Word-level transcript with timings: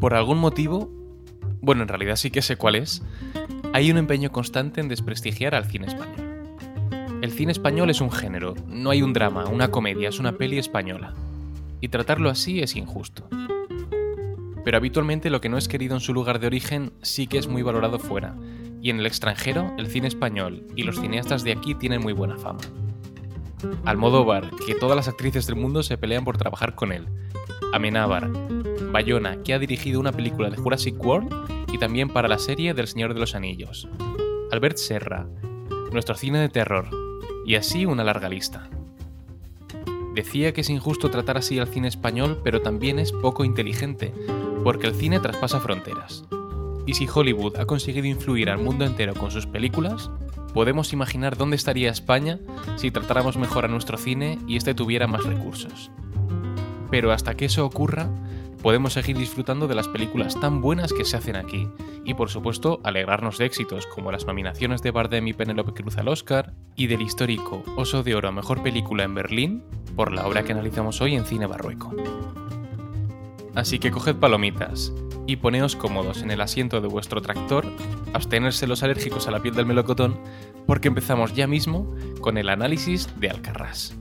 Por 0.00 0.14
algún 0.14 0.38
motivo, 0.38 0.90
bueno, 1.60 1.82
en 1.82 1.88
realidad 1.88 2.16
sí 2.16 2.30
que 2.30 2.42
sé 2.42 2.56
cuál 2.56 2.74
es, 2.74 3.02
hay 3.72 3.90
un 3.90 3.96
empeño 3.96 4.30
constante 4.30 4.80
en 4.80 4.88
desprestigiar 4.88 5.54
al 5.54 5.64
cine 5.64 5.86
español. 5.86 6.14
El 7.22 7.32
cine 7.32 7.52
español 7.52 7.88
es 7.88 8.00
un 8.00 8.10
género, 8.10 8.54
no 8.68 8.90
hay 8.90 9.02
un 9.02 9.14
drama, 9.14 9.46
una 9.46 9.70
comedia, 9.70 10.10
es 10.10 10.18
una 10.18 10.36
peli 10.36 10.58
española. 10.58 11.14
Y 11.80 11.88
tratarlo 11.88 12.28
así 12.28 12.60
es 12.60 12.76
injusto. 12.76 13.26
Pero 14.62 14.76
habitualmente 14.76 15.30
lo 15.30 15.40
que 15.40 15.48
no 15.48 15.56
es 15.56 15.68
querido 15.68 15.94
en 15.94 16.00
su 16.00 16.12
lugar 16.12 16.38
de 16.38 16.48
origen 16.48 16.92
sí 17.02 17.26
que 17.26 17.38
es 17.38 17.48
muy 17.48 17.62
valorado 17.62 17.98
fuera, 17.98 18.36
y 18.82 18.90
en 18.90 18.98
el 19.00 19.06
extranjero 19.06 19.72
el 19.78 19.86
cine 19.86 20.08
español 20.08 20.66
y 20.76 20.82
los 20.82 21.00
cineastas 21.00 21.44
de 21.44 21.52
aquí 21.52 21.74
tienen 21.74 22.02
muy 22.02 22.12
buena 22.12 22.36
fama. 22.36 22.60
Almodóvar, 23.84 24.50
que 24.66 24.74
todas 24.74 24.96
las 24.96 25.08
actrices 25.08 25.46
del 25.46 25.56
mundo 25.56 25.82
se 25.82 25.98
pelean 25.98 26.24
por 26.24 26.36
trabajar 26.36 26.74
con 26.74 26.92
él. 26.92 27.06
Amenábar, 27.72 28.30
Bayona, 28.92 29.42
que 29.42 29.54
ha 29.54 29.58
dirigido 29.58 30.00
una 30.00 30.12
película 30.12 30.50
de 30.50 30.56
Jurassic 30.56 31.02
World 31.04 31.32
y 31.72 31.78
también 31.78 32.08
para 32.08 32.28
la 32.28 32.38
serie 32.38 32.74
del 32.74 32.86
Señor 32.86 33.14
de 33.14 33.20
los 33.20 33.34
Anillos. 33.34 33.88
Albert 34.52 34.76
Serra, 34.76 35.26
nuestro 35.92 36.14
cine 36.14 36.38
de 36.38 36.48
terror, 36.48 36.88
y 37.44 37.56
así 37.56 37.86
una 37.86 38.04
larga 38.04 38.28
lista. 38.28 38.68
Decía 40.14 40.52
que 40.52 40.60
es 40.60 40.70
injusto 40.70 41.10
tratar 41.10 41.36
así 41.36 41.58
al 41.58 41.66
cine 41.66 41.88
español, 41.88 42.40
pero 42.44 42.62
también 42.62 43.00
es 43.00 43.10
poco 43.10 43.44
inteligente, 43.44 44.14
porque 44.62 44.86
el 44.86 44.94
cine 44.94 45.18
traspasa 45.18 45.58
fronteras. 45.58 46.24
Y 46.86 46.94
si 46.94 47.08
Hollywood 47.12 47.56
ha 47.56 47.66
conseguido 47.66 48.06
influir 48.06 48.50
al 48.50 48.58
mundo 48.58 48.84
entero 48.84 49.14
con 49.14 49.30
sus 49.30 49.46
películas, 49.46 50.10
podemos 50.52 50.92
imaginar 50.92 51.36
dónde 51.36 51.56
estaría 51.56 51.90
España 51.90 52.38
si 52.76 52.90
tratáramos 52.90 53.36
mejor 53.36 53.64
a 53.64 53.68
nuestro 53.68 53.98
cine 53.98 54.38
y 54.46 54.56
este 54.56 54.74
tuviera 54.74 55.06
más 55.06 55.24
recursos. 55.24 55.90
Pero 56.90 57.12
hasta 57.12 57.34
que 57.34 57.46
eso 57.46 57.64
ocurra, 57.64 58.08
podemos 58.62 58.94
seguir 58.94 59.18
disfrutando 59.18 59.66
de 59.66 59.74
las 59.74 59.88
películas 59.88 60.40
tan 60.40 60.62
buenas 60.62 60.92
que 60.92 61.04
se 61.04 61.18
hacen 61.18 61.36
aquí, 61.36 61.68
y 62.04 62.14
por 62.14 62.30
supuesto 62.30 62.80
alegrarnos 62.82 63.36
de 63.36 63.44
éxitos 63.44 63.86
como 63.86 64.10
las 64.10 64.26
nominaciones 64.26 64.80
de 64.80 64.90
Bardem 64.90 65.28
y 65.28 65.32
Penelope 65.34 65.74
Cruz 65.74 65.98
al 65.98 66.08
Oscar, 66.08 66.54
y 66.76 66.86
del 66.86 67.02
histórico 67.02 67.62
Oso 67.76 68.02
de 68.02 68.14
Oro 68.14 68.28
a 68.28 68.32
Mejor 68.32 68.62
Película 68.62 69.04
en 69.04 69.14
Berlín, 69.14 69.64
por 69.96 70.12
la 70.12 70.26
obra 70.26 70.44
que 70.44 70.52
analizamos 70.52 71.02
hoy 71.02 71.14
en 71.14 71.26
Cine 71.26 71.46
Barrueco. 71.46 71.94
Así 73.54 73.78
que 73.78 73.90
coged 73.90 74.16
palomitas 74.16 74.92
y 75.26 75.36
poneos 75.36 75.76
cómodos 75.76 76.22
en 76.22 76.30
el 76.30 76.40
asiento 76.40 76.80
de 76.80 76.88
vuestro 76.88 77.22
tractor, 77.22 77.66
abstenerse 78.12 78.66
los 78.66 78.82
alérgicos 78.82 79.28
a 79.28 79.30
la 79.30 79.40
piel 79.40 79.54
del 79.54 79.66
melocotón, 79.66 80.18
porque 80.66 80.88
empezamos 80.88 81.34
ya 81.34 81.46
mismo 81.46 81.94
con 82.20 82.36
el 82.36 82.48
análisis 82.48 83.08
de 83.20 83.30
Alcarrás. 83.30 83.96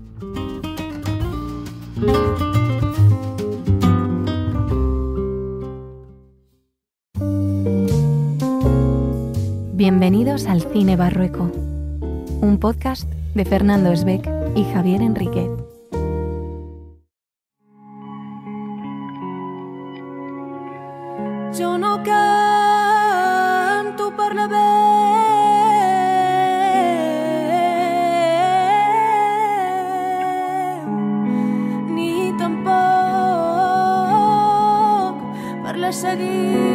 Bienvenidos 9.74 10.48
al 10.48 10.62
Cine 10.62 10.96
Barrueco, 10.96 11.52
un 12.42 12.58
podcast 12.59 13.09
de 13.36 13.46
Fernando 13.46 13.92
Esbeck 13.92 14.30
y 14.56 14.64
Javier 14.66 15.02
Enriquez. 15.02 15.62
seguir. 36.04 36.72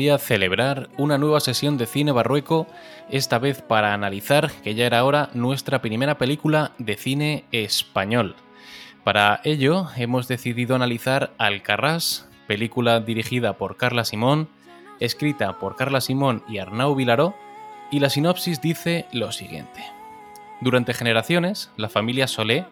Celebrar 0.00 0.88
una 0.96 1.18
nueva 1.18 1.40
sesión 1.40 1.76
de 1.76 1.86
Cine 1.86 2.10
Barrueco, 2.10 2.66
esta 3.10 3.38
vez 3.38 3.60
para 3.60 3.92
analizar, 3.92 4.50
que 4.62 4.74
ya 4.74 4.86
era 4.86 5.04
hora, 5.04 5.28
nuestra 5.34 5.82
primera 5.82 6.16
película 6.16 6.72
de 6.78 6.96
cine 6.96 7.44
español. 7.52 8.34
Para 9.04 9.40
ello 9.44 9.88
hemos 9.96 10.26
decidido 10.26 10.74
analizar 10.74 11.32
Alcarrás, 11.36 12.28
película 12.46 13.00
dirigida 13.00 13.58
por 13.58 13.76
Carla 13.76 14.04
Simón, 14.04 14.48
escrita 15.00 15.58
por 15.58 15.76
Carla 15.76 16.00
Simón 16.00 16.42
y 16.48 16.58
Arnau 16.58 16.94
Vilaró, 16.94 17.34
y 17.90 18.00
la 18.00 18.08
sinopsis 18.08 18.62
dice 18.62 19.06
lo 19.12 19.32
siguiente. 19.32 19.84
Durante 20.62 20.94
generaciones, 20.94 21.70
la 21.76 21.90
familia 21.90 22.26
Solé 22.26 22.64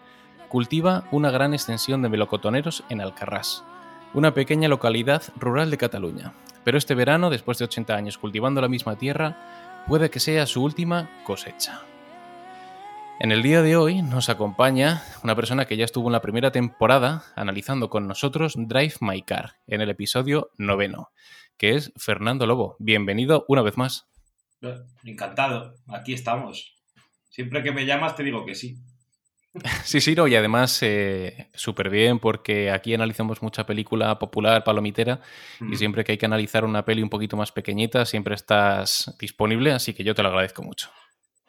cultiva 0.48 1.04
una 1.10 1.30
gran 1.30 1.52
extensión 1.52 2.00
de 2.00 2.08
melocotoneros 2.08 2.84
en 2.88 3.02
Alcarrás, 3.02 3.64
una 4.14 4.32
pequeña 4.32 4.68
localidad 4.68 5.22
rural 5.36 5.70
de 5.70 5.76
Cataluña. 5.76 6.32
Pero 6.68 6.76
este 6.76 6.94
verano, 6.94 7.30
después 7.30 7.56
de 7.56 7.64
80 7.64 7.96
años 7.96 8.18
cultivando 8.18 8.60
la 8.60 8.68
misma 8.68 8.98
tierra, 8.98 9.84
puede 9.86 10.10
que 10.10 10.20
sea 10.20 10.44
su 10.44 10.62
última 10.62 11.08
cosecha. 11.24 11.80
En 13.20 13.32
el 13.32 13.42
día 13.42 13.62
de 13.62 13.74
hoy 13.74 14.02
nos 14.02 14.28
acompaña 14.28 15.02
una 15.24 15.34
persona 15.34 15.64
que 15.64 15.78
ya 15.78 15.86
estuvo 15.86 16.08
en 16.08 16.12
la 16.12 16.20
primera 16.20 16.52
temporada 16.52 17.24
analizando 17.36 17.88
con 17.88 18.06
nosotros 18.06 18.52
Drive 18.54 18.96
My 19.00 19.22
Car 19.22 19.54
en 19.66 19.80
el 19.80 19.88
episodio 19.88 20.50
noveno, 20.58 21.10
que 21.56 21.74
es 21.74 21.90
Fernando 21.96 22.46
Lobo. 22.46 22.76
Bienvenido 22.78 23.46
una 23.48 23.62
vez 23.62 23.78
más. 23.78 24.06
Encantado, 25.04 25.74
aquí 25.86 26.12
estamos. 26.12 26.76
Siempre 27.30 27.62
que 27.62 27.72
me 27.72 27.86
llamas 27.86 28.14
te 28.14 28.24
digo 28.24 28.44
que 28.44 28.54
sí. 28.54 28.76
Sí, 29.84 30.00
sí, 30.00 30.14
no, 30.14 30.28
y 30.28 30.36
además 30.36 30.78
eh, 30.82 31.48
súper 31.54 31.90
bien 31.90 32.18
porque 32.18 32.70
aquí 32.70 32.94
analizamos 32.94 33.42
mucha 33.42 33.64
película 33.66 34.18
popular, 34.18 34.62
palomitera, 34.64 35.20
Mm. 35.60 35.72
y 35.72 35.76
siempre 35.76 36.04
que 36.04 36.12
hay 36.12 36.18
que 36.18 36.26
analizar 36.26 36.64
una 36.64 36.84
peli 36.84 37.02
un 37.02 37.10
poquito 37.10 37.36
más 37.36 37.50
pequeñita, 37.52 38.04
siempre 38.04 38.34
estás 38.34 39.16
disponible, 39.18 39.72
así 39.72 39.94
que 39.94 40.04
yo 40.04 40.14
te 40.14 40.22
lo 40.22 40.28
agradezco 40.28 40.62
mucho. 40.62 40.90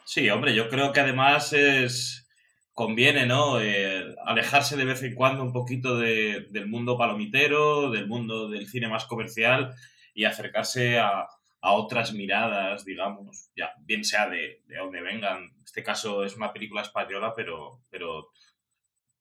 Sí, 0.05 0.27
hombre, 0.29 0.55
yo 0.55 0.69
creo 0.69 0.91
que 0.91 0.99
además 1.01 1.53
es 1.53 2.25
conviene, 2.73 3.25
¿no? 3.25 3.59
Eh, 3.59 4.15
alejarse 4.25 4.77
de 4.77 4.85
vez 4.85 5.03
en 5.03 5.13
cuando 5.13 5.43
un 5.43 5.51
poquito 5.51 5.97
de- 5.97 6.47
del 6.49 6.67
mundo 6.67 6.97
palomitero, 6.97 7.91
del 7.91 8.07
mundo 8.07 8.47
del 8.47 8.67
cine 8.67 8.87
más 8.87 9.05
comercial 9.05 9.75
y 10.13 10.23
acercarse 10.23 10.97
a, 10.97 11.27
a 11.61 11.73
otras 11.73 12.13
miradas, 12.13 12.85
digamos, 12.85 13.51
ya, 13.55 13.73
bien 13.81 14.03
sea 14.03 14.29
de, 14.29 14.61
de 14.65 14.77
donde 14.77 15.01
vengan. 15.01 15.43
En 15.43 15.63
este 15.63 15.83
caso 15.83 16.23
es 16.23 16.35
una 16.35 16.53
película 16.53 16.81
española, 16.81 17.33
pero, 17.35 17.81
pero 17.89 18.29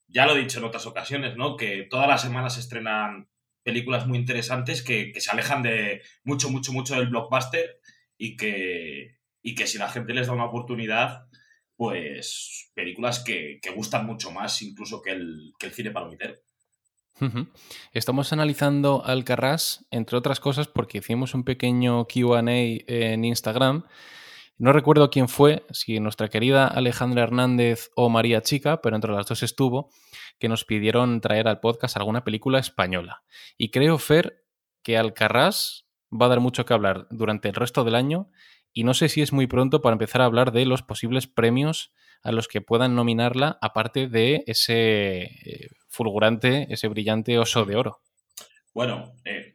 ya 0.07 0.27
lo 0.27 0.37
he 0.37 0.41
dicho 0.41 0.59
en 0.59 0.65
otras 0.65 0.87
ocasiones, 0.87 1.37
¿no? 1.37 1.57
Que 1.57 1.87
todas 1.91 2.09
las 2.09 2.23
semanas 2.23 2.55
se 2.55 2.61
estrenan 2.61 3.29
películas 3.63 4.07
muy 4.07 4.19
interesantes 4.19 4.83
que, 4.83 5.13
se 5.21 5.31
alejan 5.31 5.63
de 5.63 6.03
mucho, 6.25 6.49
mucho, 6.51 6.73
mucho 6.73 6.95
del 6.95 7.09
blockbuster 7.09 7.81
y 8.17 8.37
que, 8.37 9.19
y 9.43 9.55
que 9.55 9.67
si 9.67 9.79
la 9.79 9.91
gente 9.91 10.15
les 10.15 10.29
da 10.29 10.33
una 10.33 10.47
oportunidad, 10.47 11.27
pues 11.77 12.71
películas 12.75 13.23
que, 13.23 13.59
que 13.61 13.71
gustan 13.71 14.07
mucho 14.07 14.31
más 14.31 14.63
incluso 14.63 15.03
que 15.03 15.11
el, 15.11 15.53
que 15.59 15.67
el 15.67 15.73
cine 15.73 15.91
palomitero. 15.91 16.35
Estamos 17.93 18.33
analizando 18.33 19.03
Alcarrás, 19.05 19.87
entre 19.91 20.17
otras 20.17 20.41
cosas, 20.41 20.69
porque 20.69 20.99
hicimos 20.99 21.35
un 21.35 21.45
pequeño 21.45 22.07
QA 22.07 22.41
en 22.47 23.25
Instagram. 23.25 23.85
No 24.59 24.73
recuerdo 24.73 25.11
quién 25.11 25.29
fue, 25.29 25.65
si 25.71 26.01
nuestra 26.01 26.29
querida 26.29 26.67
Alejandra 26.67 27.23
Hernández 27.23 27.91
o 27.95 28.09
María 28.09 28.43
Chica, 28.43 28.81
pero 28.81 28.97
entre 28.97 29.13
las 29.13 29.27
dos 29.27 29.43
estuvo, 29.43 29.91
que 30.39 30.49
nos 30.49 30.65
pidieron 30.65 31.21
traer 31.21 31.47
al 31.47 31.61
podcast 31.61 31.97
alguna 31.97 32.25
película 32.25 32.59
española. 32.59 33.23
Y 33.57 33.71
creo, 33.71 33.99
Fer, 33.99 34.45
que 34.83 34.99
Alcarrás 34.99 35.87
va 36.11 36.27
a 36.27 36.29
dar 36.31 36.41
mucho 36.41 36.65
que 36.65 36.75
hablar 36.75 37.07
durante 37.11 37.49
el 37.49 37.55
resto 37.55 37.85
del 37.85 37.95
año 37.95 38.31
y 38.73 38.85
no 38.85 38.95
sé 38.95 39.09
si 39.09 39.23
es 39.23 39.33
muy 39.33 39.47
pronto 39.47 39.81
para 39.81 39.95
empezar 39.95 40.21
a 40.23 40.25
hablar 40.25 40.53
de 40.53 40.65
los 40.67 40.83
posibles 40.83 41.27
premios 41.27 41.93
a 42.23 42.33
los 42.33 42.49
que 42.49 42.61
puedan 42.61 42.95
nominarla, 42.95 43.59
aparte 43.61 44.09
de 44.09 44.45
ese 44.47 45.23
eh, 45.23 45.69
fulgurante, 45.89 46.67
ese 46.71 46.89
brillante 46.89 47.39
oso 47.39 47.65
de 47.65 47.77
oro. 47.77 48.01
Bueno, 48.75 49.15
eh, 49.25 49.55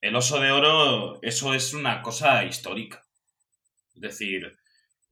el 0.00 0.16
oso 0.16 0.40
de 0.40 0.52
oro, 0.52 1.18
eso 1.22 1.54
es 1.54 1.74
una 1.74 2.02
cosa 2.02 2.44
histórica. 2.44 3.02
Es 3.94 4.00
decir, 4.00 4.56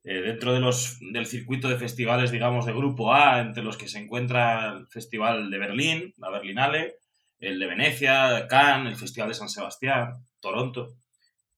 eh, 0.05 0.21
dentro 0.21 0.53
de 0.53 0.61
los, 0.61 0.99
del 1.13 1.27
circuito 1.27 1.69
de 1.69 1.79
festivales, 1.79 2.31
digamos, 2.31 2.67
de 2.67 2.73
grupo 2.73 3.15
A, 3.15 3.41
entre 3.41 3.63
los 3.63 3.77
que 3.77 3.89
se 3.89 3.99
encuentra 3.99 4.73
el 4.73 4.87
Festival 4.89 5.51
de 5.51 5.59
Berlín, 5.59 6.15
la 6.19 6.31
Berlinale, 6.31 6.97
el 7.39 7.59
de 7.59 7.67
Venecia, 7.67 8.47
Cannes, 8.49 8.93
el 8.93 8.99
Festival 8.99 9.29
de 9.29 9.35
San 9.35 9.49
Sebastián, 9.49 10.27
Toronto, 10.41 10.95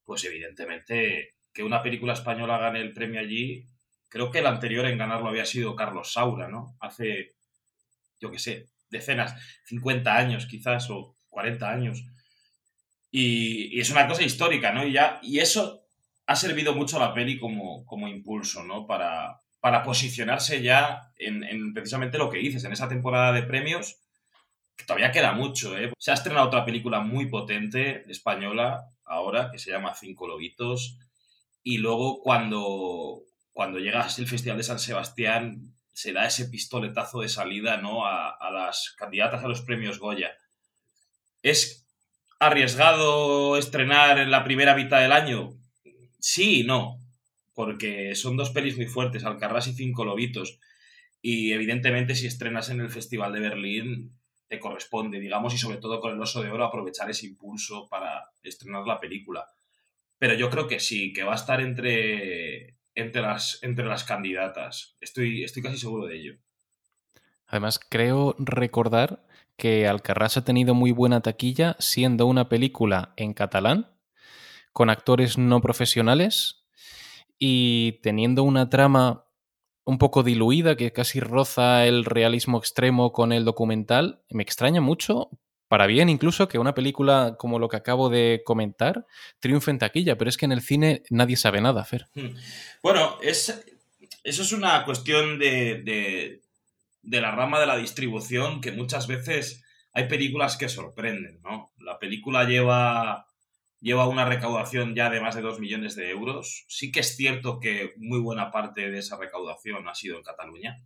pues 0.05 0.25
evidentemente 0.25 1.35
que 1.53 1.63
una 1.63 1.83
película 1.83 2.13
española 2.13 2.59
gane 2.59 2.81
el 2.81 2.93
premio 2.93 3.21
allí 3.21 3.67
creo 4.09 4.31
que 4.31 4.39
el 4.39 4.47
anterior 4.47 4.87
en 4.87 4.99
ganarlo 4.99 5.29
había 5.29 5.47
sido 5.47 5.77
Carlos 5.77 6.13
Saura, 6.13 6.49
¿no? 6.49 6.77
Hace, 6.81 7.35
yo 8.21 8.31
qué 8.31 8.39
sé, 8.39 8.69
decenas, 8.91 9.35
50 9.65 10.17
años 10.17 10.47
quizás 10.47 10.89
o 10.91 11.17
40 11.29 11.71
años. 11.71 12.05
Y, 13.11 13.79
es 13.81 13.91
una 13.91 14.07
cosa 14.07 14.23
histórica, 14.23 14.73
¿no? 14.73 14.87
Y, 14.87 14.93
ya, 14.93 15.21
y 15.23 15.39
eso 15.39 15.87
ha 16.27 16.37
servido 16.37 16.75
mucho 16.75 16.97
a 16.97 17.09
la 17.09 17.15
peli 17.15 17.39
como, 17.39 17.85
como 17.85 18.09
impulso, 18.09 18.65
¿no? 18.65 18.87
Para, 18.87 19.41
para 19.61 19.83
posicionarse 19.83 20.63
ya 20.63 21.13
en, 21.17 21.45
en, 21.45 21.75
precisamente 21.75 22.19
lo 22.19 22.31
que 22.31 22.39
dices, 22.39 22.65
en 22.65 22.73
esa 22.73 22.89
temporada 22.89 23.33
de 23.33 23.43
premios, 23.43 23.97
que 24.77 24.85
todavía 24.85 25.13
queda 25.13 25.33
mucho, 25.33 25.77
¿eh? 25.79 25.93
Se 25.99 26.11
ha 26.11 26.15
estrenado 26.15 26.47
otra 26.47 26.65
película 26.65 27.01
muy 27.01 27.27
potente 27.27 28.11
española 28.11 28.91
ahora, 29.05 29.51
que 29.51 29.59
se 29.59 29.71
llama 29.71 29.95
Cinco 29.95 30.27
Lobitos, 30.27 30.99
y 31.63 31.79
luego 31.79 32.21
cuando, 32.21 33.23
cuando 33.55 33.79
llegas 33.79 34.19
el 34.19 34.27
Festival 34.27 34.59
de 34.59 34.65
San 34.65 34.81
Sebastián, 34.81 35.73
se 35.93 36.13
da 36.13 36.27
ese 36.27 36.47
pistoletazo 36.47 37.21
de 37.21 37.29
salida 37.29 37.77
¿no? 37.77 38.05
a, 38.05 38.37
las 38.53 38.95
candidatas 38.99 39.45
a 39.45 39.49
los 39.49 39.63
premios 39.63 40.01
Goya. 40.01 40.37
¿Es 41.41 41.87
arriesgado 42.41 43.57
estrenar 43.57 44.19
en 44.19 44.33
la 44.33 44.43
primera 44.43 44.75
mitad 44.75 45.01
del 45.01 45.13
año? 45.13 45.55
Sí 46.19 46.61
y 46.61 46.65
no, 46.65 46.99
porque 47.55 48.17
son 48.17 48.37
dos 48.37 48.51
pelis 48.51 48.77
muy 48.77 48.87
fuertes, 48.87 49.25
Alcarrás 49.25 49.69
y 49.69 49.73
Cinco 49.73 50.05
Lobitos. 50.05 50.59
Y 51.23 51.53
evidentemente 51.53 52.17
si 52.17 52.27
estrenas 52.27 52.71
en 52.71 52.81
el 52.81 52.91
Festival 52.91 53.33
de 53.33 53.41
Berlín, 53.41 54.19
te 54.49 54.59
corresponde, 54.59 55.21
digamos, 55.21 55.55
y 55.55 55.59
sobre 55.59 55.79
todo 55.79 56.01
con 56.01 56.13
el 56.13 56.21
Oso 56.21 56.43
de 56.43 56.51
Oro 56.51 56.65
aprovechar 56.65 57.09
ese 57.09 57.27
impulso 57.27 57.89
para 57.89 58.31
estrenar 58.43 58.85
la 58.85 58.99
película. 58.99 59.47
Pero 60.19 60.35
yo 60.35 60.51
creo 60.51 60.67
que 60.67 60.81
sí, 60.81 61.13
que 61.13 61.23
va 61.23 61.33
a 61.33 61.37
estar 61.37 61.61
entre, 61.61 62.75
entre, 62.95 63.23
las, 63.23 63.59
entre 63.63 63.85
las 63.85 64.05
candidatas. 64.05 64.97
Estoy, 65.01 65.45
estoy 65.45 65.63
casi 65.63 65.79
seguro 65.79 66.07
de 66.07 66.17
ello. 66.17 66.35
Además, 67.47 67.79
creo 67.89 68.35
recordar 68.39 69.27
que 69.57 69.87
Alcarrás 69.87 70.37
ha 70.37 70.45
tenido 70.45 70.75
muy 70.75 70.93
buena 70.93 71.21
taquilla 71.21 71.77
siendo 71.79 72.27
una 72.27 72.49
película 72.49 73.13
en 73.17 73.35
catalán, 73.35 73.91
con 74.73 74.91
actores 74.91 75.39
no 75.39 75.61
profesionales 75.61 76.67
y 77.39 78.01
teniendo 78.03 78.43
una 78.43 78.69
trama 78.69 79.27
un 79.85 79.99
poco 79.99 80.23
diluida 80.23 80.77
que 80.77 80.93
casi 80.93 81.21
roza 81.21 81.87
el 81.87 82.05
realismo 82.05 82.59
extremo 82.59 83.13
con 83.13 83.33
el 83.33 83.45
documental. 83.45 84.23
Me 84.31 84.43
extraña 84.43 84.81
mucho, 84.81 85.31
para 85.75 85.89
bien 85.89 86.09
incluso, 86.09 86.47
que 86.47 86.61
una 86.61 86.73
película 86.73 87.35
como 87.37 87.59
lo 87.59 87.69
que 87.69 87.77
acabo 87.77 88.09
de 88.09 88.43
comentar 88.45 89.07
triunfe 89.41 89.73
en 89.73 89.81
taquilla, 89.81 90.17
pero 90.17 90.29
es 90.29 90.37
que 90.37 90.45
en 90.45 90.53
el 90.53 90.61
cine 90.61 91.03
nadie 91.11 91.37
sabe 91.37 91.61
nada, 91.61 91.85
Fer. 91.85 92.07
Bueno, 92.81 93.19
es, 93.21 93.67
eso 94.23 94.43
es 94.43 94.53
una 94.53 94.85
cuestión 94.85 95.41
de, 95.41 96.41
de, 97.03 97.21
la 97.21 97.33
rama 97.33 97.59
de 97.59 97.67
la 97.67 97.77
distribución 97.77 98.61
que 98.61 98.71
muchas 98.71 99.09
veces 99.09 99.65
hay 99.93 100.07
películas 100.07 100.57
que 100.57 100.69
sorprenden, 100.69 101.41
¿no? 101.43 101.73
La 101.79 101.99
película 101.99 102.45
lleva 102.45 103.27
lleva 103.81 104.07
una 104.07 104.27
recaudación 104.27 104.95
ya 104.95 105.11
de 105.11 105.21
más 105.21 105.35
de 105.35 105.43
2 105.43 105.59
millones 105.59 105.97
de 105.97 106.09
euros. 106.09 106.67
Sí 106.69 106.93
que 106.93 107.01
es 107.01 107.17
cierto 107.17 107.59
que 107.59 107.95
muy 107.97 108.21
buena 108.21 108.53
parte 108.53 108.93
de 108.93 108.99
esa 109.01 109.17
recaudación 109.17 109.89
ha 109.89 109.97
sido 109.97 110.19
en 110.19 110.23
Cataluña. 110.23 110.77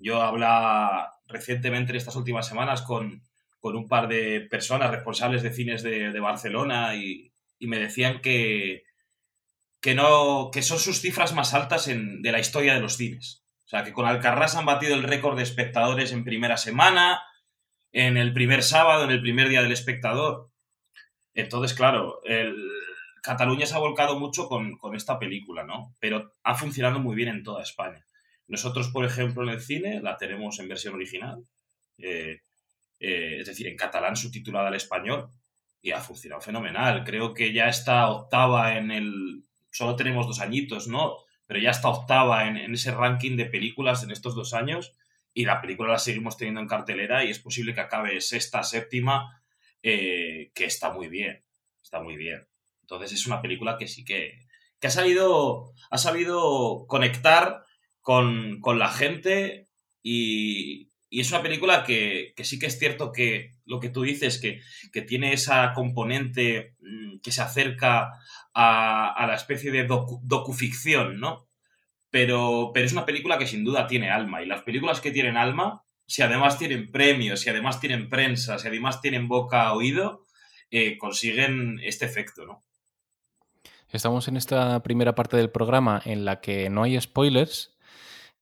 Yo 0.00 0.20
hablaba 0.22 1.20
recientemente 1.28 1.92
en 1.92 1.98
estas 1.98 2.16
últimas 2.16 2.48
semanas 2.48 2.82
con, 2.82 3.22
con 3.64 3.76
un 3.76 3.88
par 3.88 4.08
de 4.08 4.42
personas 4.42 4.90
responsables 4.90 5.42
de 5.42 5.50
cines 5.50 5.82
de, 5.82 6.20
Barcelona 6.20 6.96
y, 6.96 7.32
me 7.60 7.78
decían 7.78 8.20
que, 8.20 8.82
que, 9.80 9.94
no, 9.94 10.50
que 10.52 10.60
son 10.60 10.78
sus 10.78 11.00
cifras 11.00 11.32
más 11.32 11.54
altas 11.54 11.88
en, 11.88 12.20
de 12.20 12.30
la 12.30 12.40
historia 12.40 12.74
de 12.74 12.82
los 12.82 12.98
cines. 12.98 13.42
O 13.64 13.68
sea, 13.68 13.82
que 13.82 13.94
con 13.94 14.04
Alcarrás 14.04 14.54
han 14.54 14.66
batido 14.66 14.94
el 14.94 15.02
récord 15.02 15.38
de 15.38 15.44
espectadores 15.44 16.12
en 16.12 16.24
primera 16.24 16.58
semana, 16.58 17.22
en 17.90 18.18
el 18.18 18.34
primer 18.34 18.62
sábado, 18.62 19.04
en 19.04 19.12
el 19.12 19.22
primer 19.22 19.48
día 19.48 19.62
del 19.62 19.72
espectador. 19.72 20.50
Entonces, 21.32 21.74
claro, 21.74 22.20
Cataluña 23.22 23.64
se 23.64 23.76
ha 23.76 23.78
volcado 23.78 24.20
mucho 24.20 24.46
con, 24.46 24.76
con, 24.76 24.94
esta 24.94 25.18
película, 25.18 25.64
¿no? 25.64 25.94
Pero 26.00 26.34
ha 26.42 26.54
funcionado 26.54 26.98
muy 26.98 27.16
bien 27.16 27.30
en 27.30 27.42
toda 27.42 27.62
España. 27.62 28.04
Nosotros, 28.46 28.90
por 28.90 29.06
ejemplo, 29.06 29.42
en 29.42 29.48
el 29.48 29.62
cine 29.62 30.02
la 30.02 30.18
tenemos 30.18 30.58
en 30.58 30.68
versión 30.68 30.92
original, 30.92 31.46
eh, 31.96 32.42
eh, 33.00 33.38
es 33.40 33.46
decir, 33.46 33.66
en 33.66 33.76
catalán 33.76 34.16
subtitulada 34.16 34.68
al 34.68 34.74
español, 34.74 35.30
y 35.82 35.90
ha 35.90 36.00
funcionado 36.00 36.40
fenomenal. 36.40 37.04
Creo 37.04 37.34
que 37.34 37.52
ya 37.52 37.68
está 37.68 38.08
octava 38.08 38.76
en 38.76 38.90
el... 38.90 39.44
Solo 39.70 39.96
tenemos 39.96 40.26
dos 40.26 40.40
añitos, 40.40 40.88
¿no? 40.88 41.16
Pero 41.46 41.60
ya 41.60 41.70
está 41.70 41.88
octava 41.88 42.46
en, 42.48 42.56
en 42.56 42.72
ese 42.72 42.92
ranking 42.92 43.36
de 43.36 43.46
películas 43.46 44.02
en 44.02 44.10
estos 44.10 44.34
dos 44.34 44.54
años, 44.54 44.94
y 45.34 45.44
la 45.44 45.60
película 45.60 45.92
la 45.92 45.98
seguimos 45.98 46.36
teniendo 46.36 46.60
en 46.60 46.68
cartelera 46.68 47.24
y 47.24 47.30
es 47.30 47.40
posible 47.40 47.74
que 47.74 47.80
acabe 47.80 48.20
sexta, 48.20 48.62
séptima 48.62 49.42
eh, 49.82 50.52
que 50.54 50.64
está 50.64 50.92
muy 50.92 51.08
bien, 51.08 51.44
está 51.82 52.00
muy 52.00 52.16
bien. 52.16 52.46
Entonces 52.82 53.12
es 53.12 53.26
una 53.26 53.42
película 53.42 53.76
que 53.76 53.88
sí 53.88 54.04
que, 54.04 54.38
que 54.78 54.86
ha, 54.86 54.90
salido, 54.90 55.72
ha 55.90 55.98
sabido 55.98 56.86
conectar 56.86 57.64
con, 58.00 58.60
con 58.60 58.78
la 58.78 58.88
gente 58.88 59.66
y, 60.02 60.90
y, 61.14 61.20
es 61.20 61.30
una 61.30 61.42
película 61.42 61.84
que, 61.84 62.34
sí 62.42 62.58
que 62.58 62.66
es 62.66 62.78
cierto 62.78 63.12
que 63.12 63.52
lo 63.64 63.80
que 63.80 63.88
tú 63.88 64.02
dices, 64.02 64.38
que, 64.38 64.60
que 64.92 65.02
tiene 65.02 65.32
esa 65.32 65.72
componente 65.72 66.74
mm, 66.80 67.18
que 67.22 67.32
se 67.32 67.42
acerca 67.42 68.12
a, 68.52 69.26
la 69.26 69.34
especie 69.34 69.70
de 69.70 69.84
docu, 69.84 70.20
docuficción, 70.22 71.20
¿no? 71.20 71.48
Pero, 72.10 72.70
pero 72.72 72.86
es 72.86 72.92
una 72.92 73.06
película 73.06 73.38
que 73.38 73.46
sin 73.46 73.64
duda 73.64 73.86
tiene 73.86 74.10
alma 74.10 74.42
y 74.42 74.46
las 74.46 74.62
películas 74.62 75.00
que 75.00 75.10
tienen 75.10 75.36
alma 75.36 75.84
si 76.06 76.22
además 76.22 76.58
tienen 76.58 76.90
premios, 76.90 77.40
si 77.40 77.50
además 77.50 77.80
tienen 77.80 78.08
prensa, 78.08 78.58
si 78.58 78.68
además 78.68 79.00
tienen 79.00 79.26
boca 79.26 79.72
oído, 79.72 80.24
eh, 80.70 80.98
consiguen 80.98 81.80
este 81.82 82.04
efecto, 82.04 82.44
¿no? 82.44 82.62
Estamos 83.90 84.26
en 84.28 84.36
esta 84.36 84.82
primera 84.82 85.14
parte 85.14 85.36
del 85.36 85.50
programa 85.50 86.02
en 86.04 86.24
la 86.24 86.40
que 86.40 86.68
no 86.68 86.82
hay 86.82 87.00
spoilers 87.00 87.76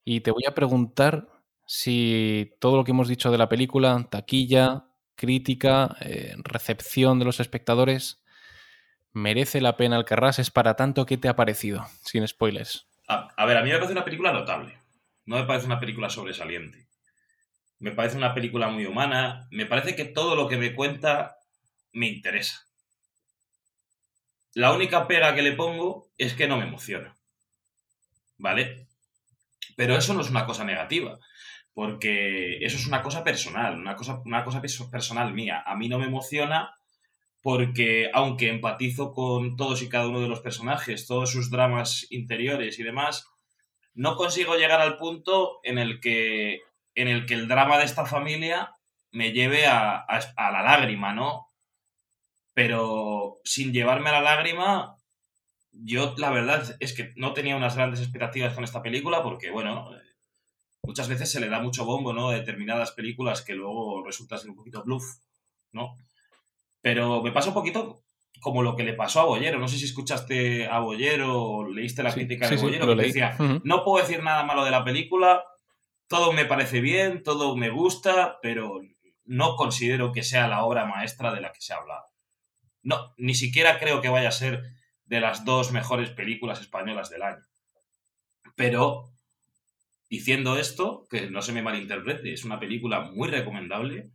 y 0.03 0.21
te 0.21 0.31
voy 0.31 0.43
a 0.47 0.55
preguntar 0.55 1.29
si 1.73 2.55
todo 2.59 2.77
lo 2.77 2.83
que 2.83 2.91
hemos 2.91 3.07
dicho 3.07 3.31
de 3.31 3.37
la 3.37 3.49
película, 3.49 4.07
taquilla, 4.11 4.85
crítica, 5.15 5.95
eh, 6.01 6.35
recepción 6.37 7.19
de 7.19 7.25
los 7.25 7.39
espectadores, 7.39 8.23
merece 9.11 9.61
la 9.61 9.77
pena 9.77 9.95
Alcarrás, 9.95 10.39
es 10.39 10.51
para 10.51 10.75
tanto, 10.75 11.05
¿qué 11.05 11.17
te 11.17 11.29
ha 11.29 11.35
parecido? 11.35 11.85
Sin 12.03 12.27
spoilers. 12.27 12.87
A, 13.07 13.29
a 13.35 13.45
ver, 13.45 13.57
a 13.57 13.63
mí 13.63 13.69
me 13.69 13.75
parece 13.75 13.93
una 13.93 14.05
película 14.05 14.31
notable, 14.31 14.77
no 15.25 15.37
me 15.37 15.45
parece 15.45 15.65
una 15.65 15.79
película 15.79 16.09
sobresaliente 16.09 16.83
me 17.83 17.91
parece 17.91 18.15
una 18.15 18.33
película 18.33 18.69
muy 18.69 18.85
humana, 18.85 19.45
me 19.51 19.65
parece 19.65 19.93
que 19.93 20.05
todo 20.05 20.37
lo 20.37 20.47
que 20.47 20.55
me 20.55 20.73
cuenta 20.73 21.35
me 21.91 22.07
interesa. 22.07 22.65
La 24.53 24.71
única 24.71 25.05
pega 25.05 25.35
que 25.35 25.41
le 25.41 25.51
pongo 25.51 26.09
es 26.17 26.33
que 26.33 26.47
no 26.47 26.55
me 26.55 26.63
emociona. 26.63 27.17
¿Vale? 28.37 28.87
Pero 29.75 29.97
eso 29.97 30.13
no 30.13 30.21
es 30.21 30.29
una 30.29 30.45
cosa 30.45 30.63
negativa, 30.63 31.19
porque 31.73 32.63
eso 32.63 32.77
es 32.77 32.87
una 32.87 33.01
cosa 33.01 33.23
personal, 33.23 33.79
una 33.79 33.95
cosa, 33.95 34.21
una 34.25 34.43
cosa 34.43 34.61
personal 34.61 35.33
mía. 35.33 35.63
A 35.65 35.75
mí 35.75 35.89
no 35.89 35.99
me 35.99 36.05
emociona 36.05 36.73
porque 37.41 38.09
aunque 38.13 38.49
empatizo 38.49 39.11
con 39.11 39.57
todos 39.57 39.81
y 39.81 39.89
cada 39.89 40.07
uno 40.07 40.21
de 40.21 40.29
los 40.29 40.39
personajes, 40.41 41.07
todos 41.07 41.31
sus 41.31 41.49
dramas 41.49 42.07
interiores 42.09 42.79
y 42.79 42.83
demás, 42.83 43.27
no 43.93 44.15
consigo 44.15 44.55
llegar 44.55 44.81
al 44.81 44.97
punto 44.97 45.59
en 45.63 45.77
el 45.77 45.99
que 45.99 46.61
en 46.95 47.07
el 47.07 47.25
que 47.25 47.33
el 47.33 47.47
drama 47.47 47.79
de 47.79 47.85
esta 47.85 48.05
familia 48.05 48.71
me 49.11 49.31
lleve 49.31 49.65
a, 49.65 49.95
a, 49.97 50.19
a, 50.37 50.51
la 50.51 50.61
lágrima, 50.61 51.13
¿no? 51.13 51.47
Pero 52.53 53.39
sin 53.43 53.73
llevarme 53.73 54.09
a 54.09 54.13
la 54.13 54.21
lágrima, 54.21 54.95
yo 55.71 56.13
la 56.17 56.29
verdad 56.29 56.75
es 56.79 56.93
que 56.93 57.13
no 57.15 57.33
tenía 57.33 57.57
unas 57.57 57.75
grandes 57.75 57.99
expectativas 57.99 58.53
con 58.53 58.63
esta 58.63 58.83
película 58.83 59.23
porque, 59.23 59.49
bueno, 59.49 59.89
muchas 60.83 61.07
veces 61.07 61.31
se 61.31 61.39
le 61.39 61.49
da 61.49 61.59
mucho 61.59 61.85
bombo, 61.85 62.13
¿no? 62.13 62.29
A 62.29 62.35
determinadas 62.35 62.91
películas 62.91 63.41
que 63.41 63.53
luego 63.53 64.03
resultan 64.05 64.39
ser 64.39 64.49
un 64.49 64.55
poquito 64.55 64.83
bluff, 64.83 65.03
¿no? 65.71 65.95
Pero 66.81 67.23
me 67.23 67.31
pasa 67.31 67.49
un 67.49 67.53
poquito 67.53 68.03
como 68.41 68.61
lo 68.61 68.75
que 68.75 68.83
le 68.83 68.93
pasó 68.93 69.21
a 69.21 69.25
Bollero. 69.25 69.57
No 69.59 69.67
sé 69.67 69.77
si 69.77 69.85
escuchaste 69.85 70.67
a 70.67 70.79
Bollero 70.79 71.41
o 71.41 71.67
leíste 71.67 72.03
la 72.03 72.11
sí, 72.11 72.19
crítica 72.19 72.47
sí, 72.47 72.55
de 72.55 72.61
Bollero, 72.61 72.85
sí, 72.91 72.97
que 72.97 73.05
decía, 73.05 73.35
uh 73.39 73.43
-huh. 73.43 73.61
no 73.63 73.83
puedo 73.83 74.05
decir 74.05 74.21
nada 74.21 74.43
malo 74.43 74.65
de 74.65 74.71
la 74.71 74.83
película, 74.83 75.45
todo 76.07 76.33
me 76.33 76.45
parece 76.45 76.81
bien, 76.81 77.23
todo 77.23 77.55
me 77.55 77.69
gusta, 77.69 78.39
pero 78.41 78.81
no 79.25 79.55
considero 79.55 80.11
que 80.11 80.23
sea 80.23 80.47
la 80.47 80.65
obra 80.65 80.85
maestra 80.85 81.33
de 81.33 81.41
la 81.41 81.51
que 81.53 81.61
se 81.61 81.73
ha 81.73 81.77
hablado. 81.77 82.05
No, 82.81 83.13
ni 83.17 83.33
siquiera 83.33 83.79
creo 83.79 84.01
que 84.01 84.09
vaya 84.09 84.27
a 84.27 84.33
ser 84.33 84.63
de 85.05 85.21
las 85.21 85.45
dos 85.45 85.71
mejores 85.71 86.09
películas 86.09 86.59
españolas 86.59 87.09
del 87.09 87.23
año. 87.23 87.43
Pero, 88.55 89.12
diciendo 90.13 90.59
esto, 90.59 91.07
que 91.09 91.27
no 91.31 91.41
se 91.41 91.53
me 91.53 91.63
malinterprete, 91.63 92.31
es 92.31 92.45
una 92.45 92.59
película 92.59 93.01
muy 93.01 93.29
recomendable. 93.29 94.11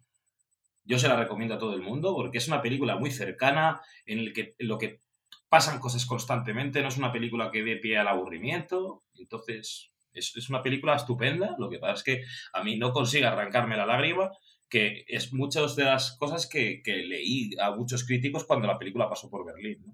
Yo 0.85 0.97
se 0.97 1.09
la 1.09 1.17
recomiendo 1.17 1.57
a 1.57 1.59
todo 1.59 1.75
el 1.75 1.83
mundo 1.83 2.15
porque 2.15 2.39
es 2.39 2.47
una 2.47 2.63
película 2.63 2.97
muy 2.97 3.11
cercana 3.11 3.81
en, 4.07 4.21
el 4.21 4.33
que, 4.33 4.55
lo 4.61 4.79
que 4.79 5.01
pasan 5.49 5.81
cosas 5.81 6.07
constantemente, 6.07 6.83
no 6.83 6.89
es 6.89 6.99
una 6.99 7.11
película 7.11 7.51
que 7.51 7.65
dé 7.65 7.79
pie 7.79 7.99
al 7.99 8.07
aburrimiento. 8.07 9.03
Entonces, 9.17 9.91
Es, 10.13 10.37
es 10.37 10.49
una 10.49 10.63
película 10.63 10.95
estupenda, 10.95 11.57
lo 11.59 11.69
que 11.69 11.81
pasa 11.81 11.95
es 11.95 12.05
que 12.05 12.25
a 12.53 12.63
mí 12.63 12.79
no 12.79 12.93
consigue 12.93 13.27
arrancarme 13.27 13.77
la 13.77 13.85
lágrima, 13.85 14.31
que 14.69 15.05
es 15.09 15.33
muchas 15.33 15.75
de 15.75 15.85
las 15.85 16.17
cosas 16.17 16.49
que, 16.49 16.81
que 16.85 16.99
leí 16.99 17.51
a 17.61 17.73
muchos 17.73 18.05
críticos 18.05 18.45
cuando 18.45 18.69
la 18.69 18.79
película 18.79 19.09
pasó 19.09 19.29
por 19.29 19.45
Berlín. 19.45 19.85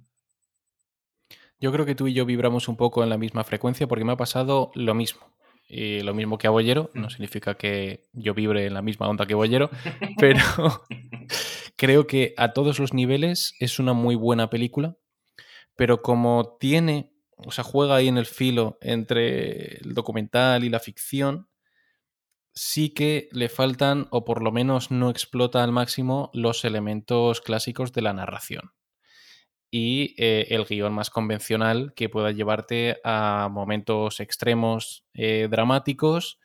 Yo 1.59 1.73
creo 1.73 1.87
que 1.87 1.95
tú 1.95 2.09
y 2.09 2.13
yo 2.13 2.27
vibramos 2.27 2.69
un 2.69 2.77
poco 2.77 3.03
en 3.03 3.09
la 3.09 3.17
misma 3.17 3.43
frecuencia 3.43 3.87
porque 3.87 4.05
me 4.05 4.13
ha 4.13 4.19
pasado 4.19 4.71
lo 4.75 4.95
mismo. 4.95 5.34
Y 5.67 6.01
lo 6.01 6.15
mismo 6.15 6.39
que 6.39 6.47
a 6.47 6.51
Bollero, 6.51 6.91
no 6.95 7.11
significa 7.11 7.57
que 7.57 8.05
yo 8.13 8.35
vibre 8.35 8.67
en 8.67 8.75
la 8.75 8.83
misma 8.83 9.09
onda 9.09 9.27
que 9.27 9.35
Bollero, 9.35 9.71
pero 10.19 10.41
creo 11.77 12.07
que 12.07 12.35
a 12.37 12.53
todos 12.53 12.79
los 12.79 12.93
niveles 12.93 13.55
es 13.61 13.79
una 13.79 13.93
muy 13.93 14.15
buena 14.15 14.51
película, 14.51 14.97
pero 15.77 16.03
como 16.03 16.57
tiene, 16.61 17.13
o 17.37 17.51
sea, 17.51 17.65
juega 17.65 17.97
ahí 17.97 18.09
en 18.09 18.19
el 18.19 18.27
filo 18.27 18.79
entre 18.81 19.79
el 19.79 19.95
documental 19.95 20.65
y 20.65 20.69
la 20.69 20.81
ficción, 20.81 21.49
sí 22.53 22.91
que 22.91 23.29
le 23.33 23.49
faltan, 23.49 24.07
o 24.11 24.25
por 24.25 24.43
lo 24.43 24.53
menos 24.53 24.91
no 24.91 25.11
explota 25.11 25.65
al 25.65 25.73
máximo, 25.73 26.31
los 26.35 26.65
elementos 26.65 27.41
clásicos 27.41 27.93
de 27.93 28.03
la 28.03 28.13
narración 28.13 28.73
y 29.77 30.15
eh, 30.19 30.47
el 30.51 30.67
guion 30.67 30.93
más 30.95 31.11
convencional 31.11 31.95
que 31.97 32.09
pueda 32.09 32.31
llevarte 32.31 33.01
a 33.03 33.49
momentos 33.51 34.21
extremos 34.21 35.05
eh, 35.15 35.49
dramáticos 35.51 36.39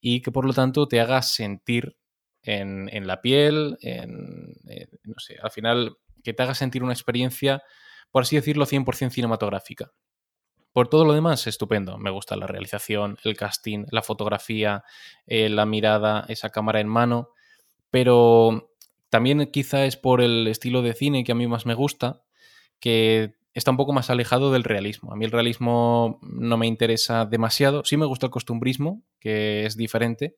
y 0.00 0.20
que 0.20 0.32
por 0.32 0.44
lo 0.44 0.52
tanto 0.52 0.88
te 0.88 1.00
haga 1.00 1.22
sentir 1.22 1.96
en, 2.42 2.88
en 2.92 3.06
la 3.06 3.20
piel, 3.20 3.78
en, 3.82 4.56
en, 4.66 4.88
no 5.04 5.14
sé, 5.18 5.36
al 5.40 5.52
final 5.52 5.96
que 6.24 6.34
te 6.34 6.42
haga 6.42 6.56
sentir 6.56 6.82
una 6.82 6.92
experiencia, 6.92 7.62
por 8.10 8.22
así 8.22 8.34
decirlo, 8.34 8.66
100% 8.66 9.10
cinematográfica. 9.10 9.92
Por 10.72 10.88
todo 10.88 11.04
lo 11.04 11.12
demás, 11.12 11.46
estupendo. 11.46 11.98
Me 11.98 12.10
gusta 12.10 12.34
la 12.34 12.48
realización, 12.48 13.16
el 13.22 13.36
casting, 13.36 13.84
la 13.92 14.02
fotografía, 14.02 14.82
eh, 15.28 15.48
la 15.50 15.66
mirada, 15.66 16.24
esa 16.28 16.50
cámara 16.50 16.80
en 16.80 16.88
mano. 16.88 17.28
Pero 17.90 18.72
también 19.08 19.52
quizá 19.52 19.84
es 19.84 19.96
por 19.96 20.20
el 20.20 20.48
estilo 20.48 20.82
de 20.82 20.94
cine 20.94 21.22
que 21.22 21.30
a 21.30 21.36
mí 21.36 21.46
más 21.46 21.64
me 21.64 21.74
gusta, 21.74 22.24
que 22.82 23.36
está 23.54 23.70
un 23.70 23.76
poco 23.76 23.92
más 23.92 24.10
alejado 24.10 24.52
del 24.52 24.64
realismo. 24.64 25.12
A 25.12 25.16
mí 25.16 25.24
el 25.24 25.30
realismo 25.30 26.18
no 26.20 26.56
me 26.56 26.66
interesa 26.66 27.24
demasiado. 27.24 27.84
Sí 27.84 27.96
me 27.96 28.06
gusta 28.06 28.26
el 28.26 28.32
costumbrismo, 28.32 29.04
que 29.20 29.64
es 29.66 29.76
diferente, 29.76 30.36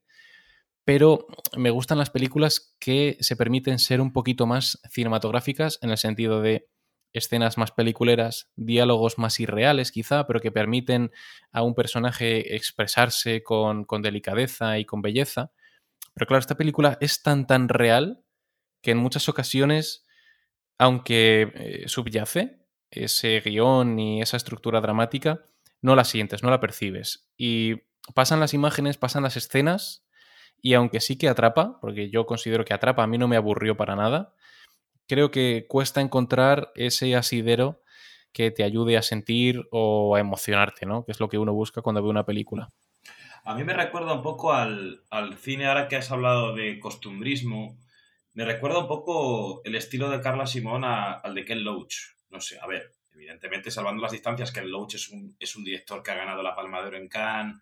pero 0.84 1.26
me 1.56 1.70
gustan 1.70 1.96
las 1.96 2.10
películas 2.10 2.76
que 2.78 3.16
se 3.20 3.34
permiten 3.34 3.78
ser 3.78 4.02
un 4.02 4.12
poquito 4.12 4.46
más 4.46 4.78
cinematográficas 4.90 5.78
en 5.80 5.90
el 5.90 5.96
sentido 5.96 6.42
de 6.42 6.68
escenas 7.14 7.56
más 7.56 7.70
peliculeras, 7.70 8.50
diálogos 8.56 9.16
más 9.16 9.40
irreales 9.40 9.90
quizá, 9.90 10.26
pero 10.26 10.40
que 10.40 10.52
permiten 10.52 11.12
a 11.50 11.62
un 11.62 11.74
personaje 11.74 12.54
expresarse 12.54 13.42
con, 13.42 13.86
delicadeza 14.02 14.78
y 14.78 14.84
con 14.84 15.00
belleza. 15.00 15.50
Pero 16.12 16.26
claro, 16.26 16.40
esta 16.40 16.56
película 16.56 16.98
es 17.00 17.22
tan 17.22 17.46
tan 17.46 17.70
real 17.70 18.22
que 18.82 18.90
en 18.90 18.98
muchas 18.98 19.30
ocasiones 19.30 20.03
aunque 20.78 21.52
eh, 21.54 21.84
subyace 21.86 22.58
ese 22.90 23.40
guion 23.40 23.98
y 23.98 24.22
esa 24.22 24.36
estructura 24.36 24.80
dramática, 24.80 25.46
no 25.80 25.96
la 25.96 26.04
sientes, 26.04 26.42
no 26.42 26.50
la 26.50 26.60
percibes. 26.60 27.28
Y 27.36 27.82
pasan 28.14 28.40
las 28.40 28.54
imágenes, 28.54 28.96
pasan 28.96 29.22
las 29.22 29.36
escenas, 29.36 30.06
y 30.62 30.74
aunque 30.74 31.00
sí 31.00 31.18
que 31.18 31.28
atrapa, 31.28 31.78
porque 31.80 32.10
yo 32.10 32.26
considero 32.26 32.64
que 32.64 32.72
atrapa, 32.72 33.02
a 33.02 33.06
mí 33.06 33.18
no 33.18 33.28
me 33.28 33.36
aburrió 33.36 33.76
para 33.76 33.96
nada, 33.96 34.34
creo 35.06 35.30
que 35.30 35.66
cuesta 35.68 36.00
encontrar 36.00 36.72
ese 36.74 37.14
asidero 37.14 37.82
que 38.32 38.50
te 38.50 38.64
ayude 38.64 38.96
a 38.96 39.02
sentir 39.02 39.68
o 39.70 40.16
a 40.16 40.20
emocionarte, 40.20 40.86
¿no? 40.86 41.04
Que 41.04 41.12
es 41.12 41.20
lo 41.20 41.28
que 41.28 41.38
uno 41.38 41.52
busca 41.52 41.82
cuando 41.82 42.02
ve 42.02 42.08
una 42.08 42.24
película. 42.24 42.68
A 43.44 43.54
mí 43.54 43.62
me 43.62 43.74
recuerda 43.74 44.14
un 44.14 44.22
poco 44.22 44.54
al, 44.54 45.02
al 45.10 45.36
cine, 45.36 45.66
ahora 45.66 45.86
que 45.86 45.96
has 45.96 46.10
hablado 46.10 46.54
de 46.54 46.80
costumbrismo, 46.80 47.76
me 48.34 48.44
recuerda 48.44 48.80
un 48.80 48.88
poco 48.88 49.62
el 49.64 49.76
estilo 49.76 50.10
de 50.10 50.20
Carla 50.20 50.46
Simón 50.46 50.84
al 50.84 51.34
de 51.34 51.44
Ken 51.44 51.64
Loach. 51.64 51.94
No 52.30 52.40
sé, 52.40 52.58
a 52.60 52.66
ver, 52.66 52.92
evidentemente 53.12 53.70
salvando 53.70 54.02
las 54.02 54.12
distancias, 54.12 54.52
Ken 54.52 54.70
Loach 54.70 54.94
es 54.94 55.08
un, 55.08 55.36
es 55.38 55.54
un 55.56 55.64
director 55.64 56.02
que 56.02 56.10
ha 56.10 56.16
ganado 56.16 56.42
la 56.42 56.54
Palma 56.54 56.80
de 56.80 56.88
Oro 56.88 56.96
en 56.96 57.08
Cannes, 57.08 57.56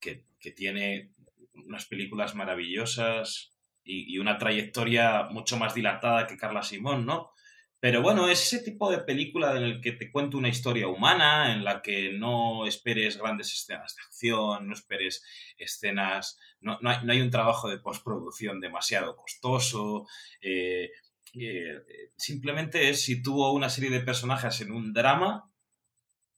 que, 0.00 0.24
que 0.38 0.52
tiene 0.52 1.10
unas 1.54 1.86
películas 1.86 2.34
maravillosas 2.34 3.52
y, 3.82 4.14
y 4.14 4.18
una 4.18 4.38
trayectoria 4.38 5.24
mucho 5.24 5.56
más 5.56 5.74
dilatada 5.74 6.26
que 6.26 6.36
Carla 6.36 6.62
Simón, 6.62 7.04
¿no? 7.04 7.32
Pero 7.78 8.02
bueno, 8.02 8.28
es 8.28 8.40
ese 8.40 8.64
tipo 8.64 8.90
de 8.90 8.98
película 8.98 9.56
en 9.56 9.62
el 9.62 9.80
que 9.80 9.92
te 9.92 10.10
cuento 10.10 10.38
una 10.38 10.48
historia 10.48 10.88
humana, 10.88 11.52
en 11.52 11.62
la 11.62 11.82
que 11.82 12.12
no 12.12 12.66
esperes 12.66 13.18
grandes 13.18 13.52
escenas 13.52 13.94
de 13.94 14.02
acción, 14.02 14.66
no 14.66 14.72
esperes 14.72 15.24
escenas, 15.58 16.38
no, 16.60 16.78
no 16.80 16.90
hay, 16.90 16.98
no 17.04 17.12
hay 17.12 17.20
un 17.20 17.30
trabajo 17.30 17.68
de 17.68 17.78
postproducción 17.78 18.60
demasiado 18.60 19.14
costoso. 19.14 20.06
eh, 20.40 20.90
eh, 21.38 21.82
simplemente 22.16 22.88
es 22.88 23.02
sitúo 23.02 23.52
una 23.52 23.68
serie 23.68 23.90
de 23.90 24.00
personajes 24.00 24.60
en 24.62 24.72
un 24.72 24.94
drama 24.94 25.52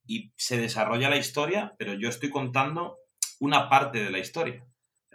y 0.07 0.33
se 0.37 0.57
desarrolla 0.57 1.11
la 1.11 1.19
historia, 1.19 1.75
pero 1.79 1.95
yo 1.95 2.09
estoy 2.09 2.31
contando 2.31 2.99
una 3.39 3.69
parte 3.69 4.03
de 4.03 4.11
la 4.11 4.19
historia. 4.19 4.67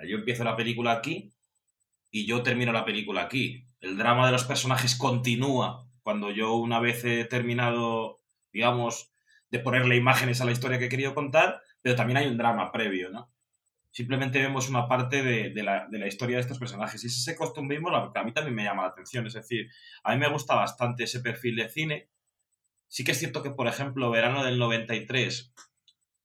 Yo 0.08 0.18
empiezo 0.18 0.44
la 0.44 0.56
película 0.56 0.94
aquí 0.94 1.34
y 2.12 2.25
yo 2.25 2.44
termino 2.44 2.72
la 2.72 2.86
película 2.86 3.24
aquí. 3.24 3.65
El 3.82 3.98
drama 3.98 4.25
de 4.25 4.32
los 4.32 4.46
personajes 4.46 4.96
continúa 4.96 5.89
cuando 6.03 6.31
yo 6.31 6.55
una 6.55 6.79
vez 6.79 7.03
he 7.05 7.25
terminado, 7.25 8.22
digamos, 8.51 9.12
de 9.50 9.60
ponerle 9.60 9.95
imágenes 9.95 10.41
a 10.41 10.45
la 10.45 10.51
historia 10.51 10.77
que 10.77 10.86
he 10.86 10.89
querido 10.89 11.15
contar, 11.15 11.62
pero 11.81 11.95
también 11.95 12.17
hay 12.17 12.27
un 12.27 12.38
drama 12.38 12.72
previo, 12.72 13.10
¿no? 13.10 13.31
Simplemente 13.91 14.39
vemos 14.39 14.69
una 14.69 14.88
parte 14.88 15.22
de, 15.22 15.63
la, 15.63 15.88
de 15.88 16.00
la 16.00 16.07
historia 16.07 16.38
de 16.38 16.41
estos 16.41 16.57
personajes. 16.57 17.03
Y 17.03 17.07
ese 17.07 17.36
costumbrismo 17.36 17.89
a 17.95 18.24
mí 18.24 18.33
también 18.33 18.55
me 18.55 18.63
llama 18.63 18.81
la 18.81 18.88
atención. 18.88 19.27
Es 19.27 19.33
decir, 19.33 19.69
a 20.03 20.13
mí 20.13 20.19
me 20.19 20.29
gusta 20.29 20.55
bastante 20.55 21.03
ese 21.03 21.19
perfil 21.19 21.57
de 21.57 21.69
cine. 21.69 22.10
Sí 22.88 23.03
que 23.03 23.12
es 23.12 23.19
cierto 23.19 23.43
que, 23.43 23.51
por 23.51 23.67
ejemplo, 23.67 24.10
Verano 24.10 24.43
del 24.43 24.57
93, 24.57 25.53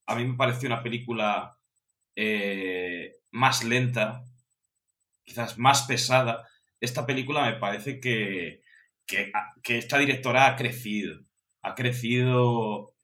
a 0.07 0.15
mí 0.15 0.25
me 0.25 0.39
pareció 0.39 0.67
una 0.67 0.83
película 0.83 1.59
eh, 2.17 3.17
más 3.31 3.63
lenta, 3.63 4.25
quizás 5.25 5.59
más 5.59 5.83
pesada. 5.83 6.49
Esta 6.81 7.05
película 7.05 7.45
me 7.45 7.59
parece 7.59 8.01
que, 8.01 8.63
que, 9.09 9.79
esta 9.79 9.99
directora 9.99 10.47
ha 10.47 10.57
crecido. 10.57 11.21
Ha 11.63 11.75
crecido. 11.75 12.95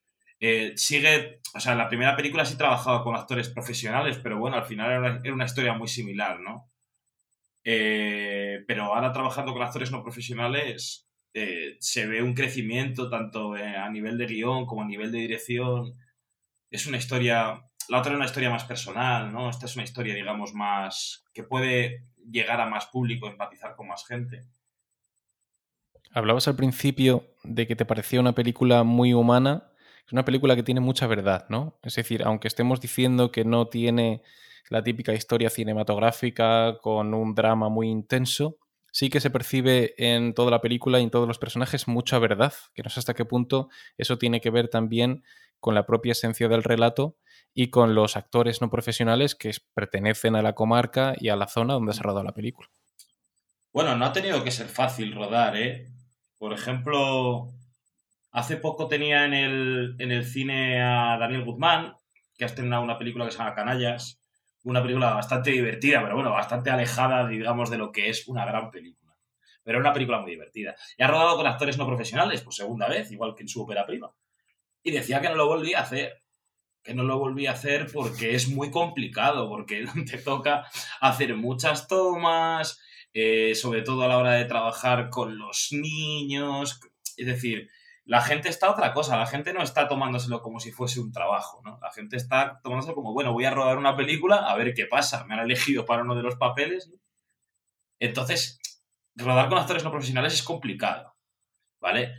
eh, 0.41 0.75
sigue. 0.77 1.41
O 1.55 1.61
sea, 1.61 1.73
en 1.73 1.79
la 1.79 1.89
primera 1.89 2.17
película 2.17 2.45
sí 2.45 2.57
trabajaba 2.57 3.03
con 3.03 3.17
actores 3.17 3.49
profesionales, 3.49 4.19
pero 4.23 4.39
bueno, 4.39 4.57
al 4.57 4.67
final 4.67 5.21
era 5.25 5.35
una, 5.35 5.45
historia 5.45 5.75
muy 5.75 5.89
similar, 5.89 6.41
¿no? 6.41 6.71
Eh, 7.65 8.65
pero 8.67 8.85
ahora 8.85 9.13
trabajando 9.13 9.53
con 9.53 9.63
actores 9.63 9.91
no 9.91 10.03
profesionales 10.03 11.09
eh, 11.33 11.77
se 11.81 12.07
ve 12.07 12.23
un 12.23 12.35
crecimiento 12.35 13.09
tanto 13.09 13.55
a 13.55 13.89
nivel 13.91 14.19
de 14.19 14.27
guion 14.27 14.67
como 14.67 14.83
a 14.83 14.87
nivel 14.87 15.13
de 15.13 15.19
dirección. 15.19 15.95
Es 16.71 16.87
una 16.87 16.99
historia. 16.99 17.63
La 17.89 17.99
otra 17.99 18.11
era 18.11 18.17
una 18.19 18.27
historia 18.27 18.51
más 18.51 18.65
personal, 18.65 19.33
¿no? 19.33 19.51
Esta 19.51 19.67
es 19.67 19.77
una 19.77 19.85
historia, 19.85 20.15
digamos, 20.15 20.55
más. 20.55 21.25
que 21.35 21.45
puede 21.45 22.05
llegar 22.31 22.61
a 22.61 22.67
más 22.67 22.87
público, 22.87 23.29
empatizar 23.29 23.77
con 23.77 23.89
más 23.89 24.07
gente. 24.07 24.43
Hablabas 26.15 26.47
al 26.47 26.55
principio 26.55 27.27
de 27.43 27.67
que 27.67 27.75
te 27.75 27.85
parecía 27.85 28.21
una 28.21 28.37
película 28.37 28.85
muy 28.85 29.13
humana. 29.13 29.73
Es 30.07 30.13
una 30.13 30.25
película 30.25 30.55
que 30.55 30.63
tiene 30.63 30.81
mucha 30.81 31.09
verdad, 31.09 31.47
¿no? 31.49 31.77
Es 31.83 31.97
decir, 31.97 32.23
aunque 32.25 32.47
estemos 32.47 32.81
diciendo 32.81 33.33
que 33.33 33.45
no 33.45 33.67
tiene 33.67 34.23
la 34.69 34.85
típica 34.85 35.13
historia 35.13 35.51
cinematográfica 35.51 36.79
con 36.81 37.15
un 37.15 37.35
drama 37.35 37.69
muy 37.69 37.89
intenso, 37.89 38.59
sí 38.93 39.11
que 39.11 39.19
se 39.19 39.31
percibe 39.31 39.95
en 39.99 40.35
toda 40.35 40.53
la 40.53 40.61
película 40.61 41.01
y 41.01 41.03
en 41.03 41.11
todos 41.11 41.27
los 41.27 41.41
personajes 41.41 41.89
mucha 41.89 42.21
verdad, 42.21 42.55
que 42.75 42.85
no 42.85 42.91
sé 42.91 43.01
hasta 43.01 43.15
qué 43.15 43.25
punto 43.25 43.69
eso 43.99 44.17
tiene 44.17 44.41
que 44.41 44.51
ver 44.51 44.69
también 44.69 45.25
con 45.59 45.75
la 45.75 45.85
propia 45.85 46.13
esencia 46.13 46.47
del 46.47 46.63
relato 46.63 47.17
y 47.55 47.71
con 47.71 47.97
los 47.97 48.17
actores 48.17 48.61
no 48.61 48.71
profesionales 48.71 49.35
que 49.35 49.51
pertenecen 49.75 50.37
a 50.37 50.43
la 50.43 50.55
comarca 50.55 51.15
y 51.19 51.31
a 51.31 51.37
la 51.37 51.49
zona 51.49 51.75
donde 51.75 51.93
se 51.93 52.01
ha 52.01 52.05
rodado 52.05 52.23
la 52.23 52.35
película. 52.35 52.69
Bueno, 53.73 53.97
no 53.97 54.05
ha 54.05 54.13
tenido 54.13 54.45
que 54.45 54.53
ser 54.53 54.69
fácil 54.69 55.13
rodar, 55.13 55.57
¿eh? 55.57 55.94
Por 56.39 56.53
ejemplo, 56.53 57.53
hace 58.33 58.57
poco 58.57 58.89
tenía 58.89 59.25
en 59.25 59.35
el, 59.35 59.97
en 59.99 60.11
el 60.11 60.25
cine 60.25 60.83
a 60.83 61.17
Daniel 61.19 61.45
Guzmán, 61.45 61.95
que 62.37 62.45
ha 62.45 62.49
estrenado 62.49 62.83
una 62.83 62.99
película 62.99 63.25
que 63.25 63.31
se 63.31 63.39
llama 63.39 63.55
Canallas, 63.55 64.21
una 64.65 64.83
película 64.83 65.15
bastante 65.15 65.51
divertida, 65.51 66.03
pero 66.03 66.15
bueno, 66.15 66.33
bastante 66.33 66.71
alejada, 66.71 67.29
digamos, 67.29 67.71
de 67.71 67.79
lo 67.79 67.93
que 67.93 68.09
es 68.09 68.27
una 68.29 68.45
gran 68.45 68.71
película. 68.71 69.15
Pero 69.63 69.79
una 69.79 69.93
película 69.93 70.21
muy 70.21 70.33
divertida. 70.33 70.75
Y 70.99 71.03
ha 71.03 71.07
rodado 71.07 71.37
con 71.37 71.47
actores 71.47 71.79
no 71.79 71.87
profesionales, 71.87 72.43
por 72.43 72.55
segunda 72.55 72.89
vez, 72.89 73.11
igual 73.13 73.35
que 73.35 73.43
en 73.43 73.49
su 73.49 73.63
ópera 73.63 73.87
prima. 73.87 74.11
Y 74.83 74.91
decía 74.91 75.21
que 75.21 75.29
no 75.29 75.37
lo 75.37 75.47
volvía 75.47 75.79
a 75.79 75.83
hacer. 75.83 76.23
Que 76.83 76.95
no 76.95 77.03
lo 77.03 77.19
volvía 77.19 77.51
a 77.51 77.55
hacer 77.55 77.87
porque 77.93 78.35
es 78.35 78.49
muy 78.49 78.71
complicado, 78.71 79.49
porque 79.49 79.87
te 80.11 80.19
toca 80.19 80.67
hacer 81.01 81.35
muchas 81.35 81.87
tomas, 81.87 82.81
eh, 83.15 83.55
sobre 83.55 83.83
todo 83.83 84.03
a 84.03 84.09
la 84.09 84.19
hora 84.19 84.33
de 84.33 84.45
trabajar 84.45 85.09
con 85.09 85.39
los 85.39 85.69
niños. 85.71 86.81
Es 87.17 87.27
decir, 87.27 87.71
la 88.05 88.21
gente 88.21 88.49
está 88.49 88.71
otra 88.71 88.93
cosa, 88.93 89.17
la 89.17 89.27
gente 89.27 89.53
no 89.55 89.63
está 89.63 89.89
tomándoselo 89.89 90.43
como 90.43 90.61
si 90.61 90.73
fuese 90.73 91.01
un 91.01 91.13
trabajo, 91.13 91.63
¿no? 91.65 91.79
La 91.81 91.93
gente 91.93 92.17
está 92.17 92.61
tomándoselo 92.63 92.97
como, 92.97 93.15
bueno, 93.15 93.33
voy 93.33 93.45
a 93.45 93.51
rodar 93.53 93.79
una 93.79 93.97
película 93.97 94.37
a 94.37 94.57
ver 94.57 94.75
qué 94.75 94.87
pasa, 94.87 95.25
me 95.25 95.35
han 95.35 95.41
elegido 95.41 95.87
para 95.87 96.03
uno 96.03 96.17
de 96.17 96.23
los 96.23 96.37
papeles. 96.37 96.93
Entonces, 98.01 98.59
rodar 99.15 99.49
con 99.49 99.59
actores 99.59 99.85
no 99.85 99.93
profesionales 99.93 100.35
es 100.35 100.43
complicado, 100.43 101.15
¿vale? 101.81 102.15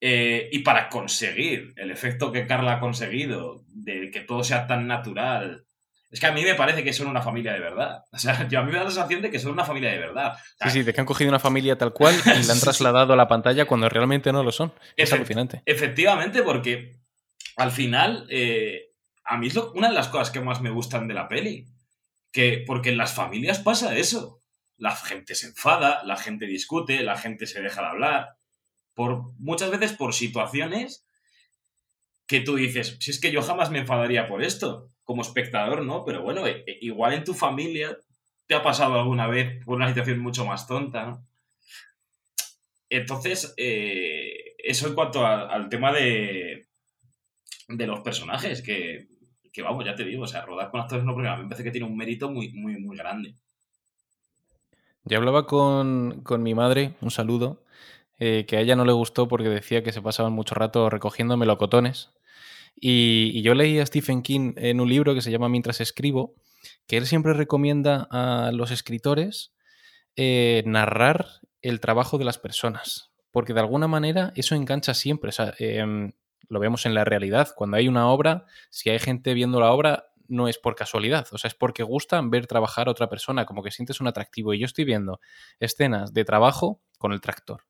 Eh, 0.00 0.48
y 0.52 0.60
para 0.60 0.88
conseguir 0.88 1.74
el 1.76 1.90
efecto 1.90 2.32
que 2.32 2.46
Carla 2.46 2.74
ha 2.74 2.80
conseguido, 2.80 3.64
de 3.66 4.10
que 4.10 4.20
todo 4.20 4.44
sea 4.44 4.66
tan 4.66 4.86
natural, 4.86 5.66
es 6.10 6.18
que 6.20 6.26
a 6.26 6.32
mí 6.32 6.42
me 6.42 6.54
parece 6.54 6.82
que 6.82 6.92
son 6.92 7.06
una 7.06 7.22
familia 7.22 7.52
de 7.52 7.60
verdad. 7.60 8.04
O 8.12 8.18
sea, 8.18 8.48
yo 8.48 8.58
a 8.58 8.62
mí 8.62 8.72
me 8.72 8.78
da 8.78 8.84
la 8.84 8.90
sensación 8.90 9.22
de 9.22 9.30
que 9.30 9.38
son 9.38 9.52
una 9.52 9.64
familia 9.64 9.90
de 9.90 9.98
verdad. 9.98 10.32
O 10.34 10.36
sea, 10.58 10.70
Sí, 10.70 10.78
sí, 10.78 10.82
de 10.84 10.92
que 10.92 11.00
han 11.00 11.06
cogido 11.06 11.28
una 11.30 11.38
familia 11.38 11.78
tal 11.78 11.92
cual 11.92 12.14
y 12.14 12.42
la 12.46 12.52
han 12.52 12.60
trasladado 12.60 13.12
a 13.12 13.16
la 13.16 13.28
pantalla 13.28 13.64
cuando 13.66 13.88
realmente 13.88 14.32
no 14.32 14.42
lo 14.42 14.52
son. 14.52 14.72
Es 14.96 15.12
alucinante. 15.12 15.62
Efectivamente, 15.66 16.42
porque 16.42 16.96
al 17.56 17.70
final, 17.70 18.26
eh, 18.30 18.90
a 19.24 19.36
mí 19.36 19.46
es 19.48 19.54
lo- 19.54 19.72
una 19.72 19.88
de 19.88 19.94
las 19.94 20.08
cosas 20.08 20.30
que 20.30 20.40
más 20.40 20.60
me 20.60 20.70
gustan 20.70 21.06
de 21.08 21.14
la 21.14 21.28
peli. 21.28 21.66
Que, 22.32 22.62
porque 22.66 22.90
en 22.90 22.96
las 22.96 23.12
familias 23.14 23.58
pasa 23.58 23.96
eso. 23.96 24.38
La 24.76 24.94
gente 24.94 25.34
se 25.34 25.48
enfada, 25.48 26.02
la 26.04 26.16
gente 26.16 26.46
discute, 26.46 27.02
la 27.02 27.16
gente 27.16 27.46
se 27.46 27.60
deja 27.60 27.82
de 27.82 27.88
hablar. 27.88 28.28
Por, 28.94 29.32
muchas 29.38 29.70
veces 29.70 29.92
por 29.92 30.14
situaciones 30.14 31.06
que 32.30 32.40
tú 32.42 32.54
dices, 32.54 32.96
si 33.00 33.10
es 33.10 33.20
que 33.20 33.32
yo 33.32 33.42
jamás 33.42 33.72
me 33.72 33.80
enfadaría 33.80 34.28
por 34.28 34.40
esto, 34.44 34.86
como 35.02 35.22
espectador, 35.22 35.84
¿no? 35.84 36.04
Pero 36.04 36.22
bueno, 36.22 36.46
e- 36.46 36.62
e- 36.64 36.78
igual 36.80 37.12
en 37.12 37.24
tu 37.24 37.34
familia 37.34 37.98
te 38.46 38.54
ha 38.54 38.62
pasado 38.62 38.94
alguna 38.94 39.26
vez 39.26 39.64
por 39.64 39.74
una 39.74 39.88
situación 39.88 40.20
mucho 40.20 40.44
más 40.44 40.68
tonta, 40.68 41.06
¿no? 41.06 41.26
Entonces, 42.88 43.52
eh, 43.56 44.54
eso 44.58 44.86
en 44.86 44.94
cuanto 44.94 45.26
al 45.26 45.68
tema 45.68 45.92
de, 45.92 46.68
de 47.66 47.86
los 47.88 47.98
personajes, 47.98 48.62
que, 48.62 49.08
vamos, 49.64 49.84
ya 49.84 49.96
te 49.96 50.04
digo, 50.04 50.22
o 50.22 50.28
sea, 50.28 50.46
rodar 50.46 50.70
con 50.70 50.82
actores 50.82 51.04
no 51.04 51.14
porque 51.14 51.28
a 51.28 51.34
mí 51.34 51.42
me 51.42 51.48
parece 51.48 51.64
que 51.64 51.72
tiene 51.72 51.88
un 51.88 51.96
mérito 51.96 52.30
muy, 52.30 52.52
muy, 52.52 52.76
muy 52.76 52.96
grande. 52.96 53.34
Yo 55.04 55.18
hablaba 55.18 55.48
con, 55.48 56.20
con 56.22 56.44
mi 56.44 56.54
madre, 56.54 56.94
un 57.00 57.10
saludo, 57.10 57.64
eh, 58.20 58.46
que 58.46 58.56
a 58.56 58.60
ella 58.60 58.76
no 58.76 58.84
le 58.84 58.92
gustó 58.92 59.26
porque 59.26 59.48
decía 59.48 59.82
que 59.82 59.90
se 59.90 60.00
pasaban 60.00 60.32
mucho 60.32 60.54
rato 60.54 60.90
recogiendo 60.90 61.36
melocotones. 61.36 62.10
Y, 62.76 63.42
yo 63.42 63.54
leí 63.54 63.78
a 63.78 63.86
Stephen 63.86 64.22
King 64.22 64.54
en 64.56 64.80
un 64.80 64.88
libro 64.88 65.14
que 65.14 65.22
se 65.22 65.30
llama 65.30 65.48
Mientras 65.48 65.80
escribo, 65.80 66.34
que 66.86 66.96
él 66.96 67.06
siempre 67.06 67.34
recomienda 67.34 68.08
a 68.10 68.50
los 68.52 68.70
escritores 68.70 69.52
eh, 70.16 70.62
narrar 70.66 71.26
el 71.62 71.80
trabajo 71.80 72.18
de 72.18 72.24
las 72.24 72.38
personas, 72.38 73.12
porque 73.30 73.54
de 73.54 73.60
alguna 73.60 73.88
manera 73.88 74.32
eso 74.34 74.54
engancha 74.54 74.94
siempre. 74.94 75.30
O 75.30 75.32
sea, 75.32 75.54
em, 75.58 76.12
lo 76.48 76.60
vemos 76.60 76.84
en 76.86 76.94
la 76.94 77.04
realidad. 77.04 77.48
Cuando 77.56 77.76
hay 77.76 77.88
una 77.88 78.08
obra, 78.08 78.44
si 78.70 78.90
hay 78.90 78.98
gente 78.98 79.34
viendo 79.34 79.60
la 79.60 79.72
obra, 79.72 80.10
no 80.30 80.48
es 80.48 80.58
por 80.58 80.76
casualidad, 80.76 81.26
o 81.32 81.38
sea, 81.38 81.48
es 81.48 81.54
porque 81.54 81.82
gusta 81.82 82.20
ver 82.22 82.46
trabajar 82.46 82.86
a 82.86 82.92
otra 82.92 83.08
persona, 83.08 83.46
como 83.46 83.62
que 83.62 83.72
sientes 83.72 84.00
un 84.00 84.06
atractivo. 84.06 84.54
Y 84.54 84.60
yo 84.60 84.66
estoy 84.66 84.84
viendo 84.84 85.20
escenas 85.58 86.14
de 86.14 86.24
trabajo 86.24 86.80
con 86.98 87.12
el 87.12 87.20
tractor, 87.20 87.64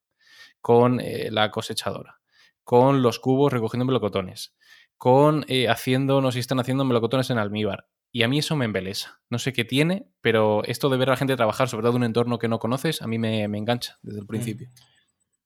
con 0.60 1.00
eh, 1.00 1.30
la 1.30 1.50
cosechadora, 1.50 2.20
con 2.62 3.02
los 3.02 3.18
cubos 3.18 3.52
recogiendo 3.52 3.86
melocotones, 3.86 4.54
con 5.00 5.46
eh, 5.48 5.66
haciendo, 5.70 6.20
no 6.20 6.30
sé 6.30 6.34
si 6.34 6.40
están 6.40 6.60
haciendo 6.60 6.84
melocotones 6.84 7.30
en 7.30 7.38
almíbar. 7.38 7.88
Y 8.12 8.22
a 8.22 8.28
mí 8.28 8.38
eso 8.38 8.54
me 8.54 8.66
embelesa. 8.66 9.22
No 9.30 9.38
sé 9.38 9.54
qué 9.54 9.64
tiene, 9.64 10.04
pero 10.20 10.62
esto 10.64 10.90
de 10.90 10.98
ver 10.98 11.08
a 11.08 11.12
la 11.12 11.16
gente 11.16 11.36
trabajar, 11.36 11.70
sobre 11.70 11.84
todo 11.84 11.92
en 11.92 12.02
un 12.02 12.04
entorno 12.04 12.38
que 12.38 12.48
no 12.48 12.58
conoces, 12.58 13.00
a 13.00 13.06
mí 13.06 13.18
me, 13.18 13.48
me 13.48 13.56
engancha 13.56 13.98
desde 14.02 14.20
el 14.20 14.26
principio. 14.26 14.68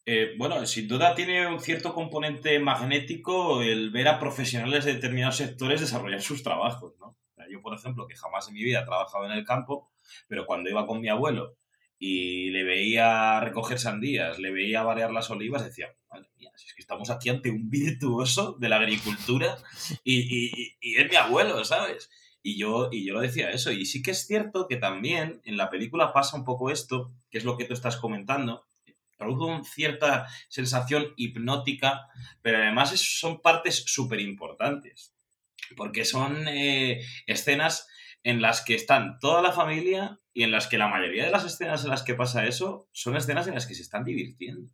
Eh, 0.07 0.35
bueno, 0.39 0.67
sin 0.67 0.89
duda 0.89 1.15
tiene 1.15 1.47
un 1.47 1.61
cierto 1.61 1.95
componente 1.95 2.59
magnético 2.59 3.63
el 3.63 3.93
ver 3.93 4.09
a 4.09 4.19
profesionales 4.19 4.87
de 4.87 4.95
determinados 4.95 5.37
sectores 5.37 5.81
desarrollar 5.81 6.21
sus 6.21 6.43
trabajos, 6.43 6.95
¿no? 6.99 7.17
Yo, 7.49 7.63
por 7.63 7.79
ejemplo, 7.79 8.09
que 8.09 8.17
jamás 8.17 8.49
en 8.49 8.55
mi 8.55 8.65
vida 8.65 8.81
he 8.81 8.85
trabajado 8.85 9.25
en 9.27 9.33
el 9.33 9.45
campo, 9.45 9.93
pero 10.27 10.47
cuando 10.47 10.69
iba 10.69 10.85
con 10.85 11.01
mi 11.01 11.09
abuelo 11.09 11.55
y 11.99 12.51
le 12.51 12.65
veía 12.65 13.41
recoger 13.41 13.79
sandías, 13.79 14.39
le 14.39 14.51
veía 14.51 14.83
variar 14.83 15.11
las 15.13 15.31
olivas, 15.31 15.65
decía, 15.65 15.89
madre 16.11 16.29
mía, 16.39 16.51
si 16.57 16.67
es 16.67 16.75
que 16.75 16.81
estamos 16.83 17.09
aquí 17.11 17.29
ante 17.31 17.51
un 17.51 17.71
virtuoso 17.71 18.57
de 18.61 18.69
la 18.69 18.77
agricultura 18.77 19.57
y, 20.03 20.21
y- 20.21 20.77
y- 20.81 20.97
es 20.97 21.09
mi 21.11 21.17
abuelo, 21.17 21.65
¿sabes? 21.65 22.11
Y 22.43 22.59
yo, 22.59 22.91
y 22.93 23.07
yo 23.07 23.15
lo 23.15 23.21
decía 23.21 23.51
eso. 23.51 23.73
Y 23.73 23.87
sí 23.87 24.03
que 24.03 24.11
es 24.11 24.27
cierto 24.27 24.67
que 24.69 24.77
también 24.77 25.41
en 25.45 25.57
la 25.57 25.71
película 25.71 26.13
pasa 26.13 26.37
un 26.37 26.45
poco 26.45 26.71
esto, 26.71 27.11
que 27.31 27.39
es 27.39 27.45
lo 27.45 27.57
que 27.57 27.65
tú 27.65 27.73
estás 27.73 27.97
comentando, 27.97 28.67
produce 29.17 29.45
una 29.53 29.65
cierta 29.65 30.27
sensación 30.49 31.15
hipnótica, 31.17 32.03
pero 32.43 32.59
además 32.59 32.91
son 33.01 33.41
partes 33.41 33.85
súper 33.87 34.21
importantes, 34.21 35.15
porque 35.77 36.05
son 36.05 36.47
eh, 36.49 37.01
escenas 37.27 37.89
en 38.25 38.43
las 38.43 38.63
que 38.65 38.75
están 38.75 39.19
toda 39.21 39.43
la 39.43 39.53
familia 39.53 40.19
y 40.33 40.43
en 40.43 40.51
las 40.51 40.67
que 40.67 40.79
la 40.79 40.89
mayoría 40.89 41.25
de 41.25 41.31
las 41.31 41.45
escenas 41.45 41.85
en 41.85 41.91
las 41.91 42.03
que 42.03 42.15
pasa 42.15 42.47
eso 42.47 42.89
son 42.91 43.17
escenas 43.17 43.47
en 43.47 43.55
las 43.55 43.67
que 43.67 43.75
se 43.75 43.83
están 43.83 44.05
divirtiendo. 44.05 44.69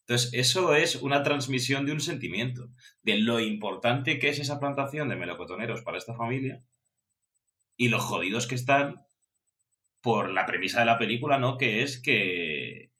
Entonces, 0.00 0.30
eso 0.34 0.74
es 0.74 0.96
una 0.96 1.22
transmisión 1.22 1.86
de 1.86 1.92
un 1.92 2.00
sentimiento, 2.00 2.70
de 3.02 3.18
lo 3.18 3.40
importante 3.40 4.18
que 4.18 4.30
es 4.30 4.38
esa 4.38 4.58
plantación 4.58 5.08
de 5.08 5.16
melocotoneros 5.16 5.82
para 5.82 5.98
esta 5.98 6.14
familia 6.14 6.62
y 7.76 7.88
los 7.88 8.02
jodidos 8.02 8.46
que 8.46 8.54
están 8.56 8.96
por 10.00 10.30
la 10.30 10.46
premisa 10.46 10.80
de 10.80 10.86
la 10.86 10.98
película, 10.98 11.38
¿no? 11.38 11.56
Que 11.56 11.82
es 11.82 12.00
que, 12.00 12.90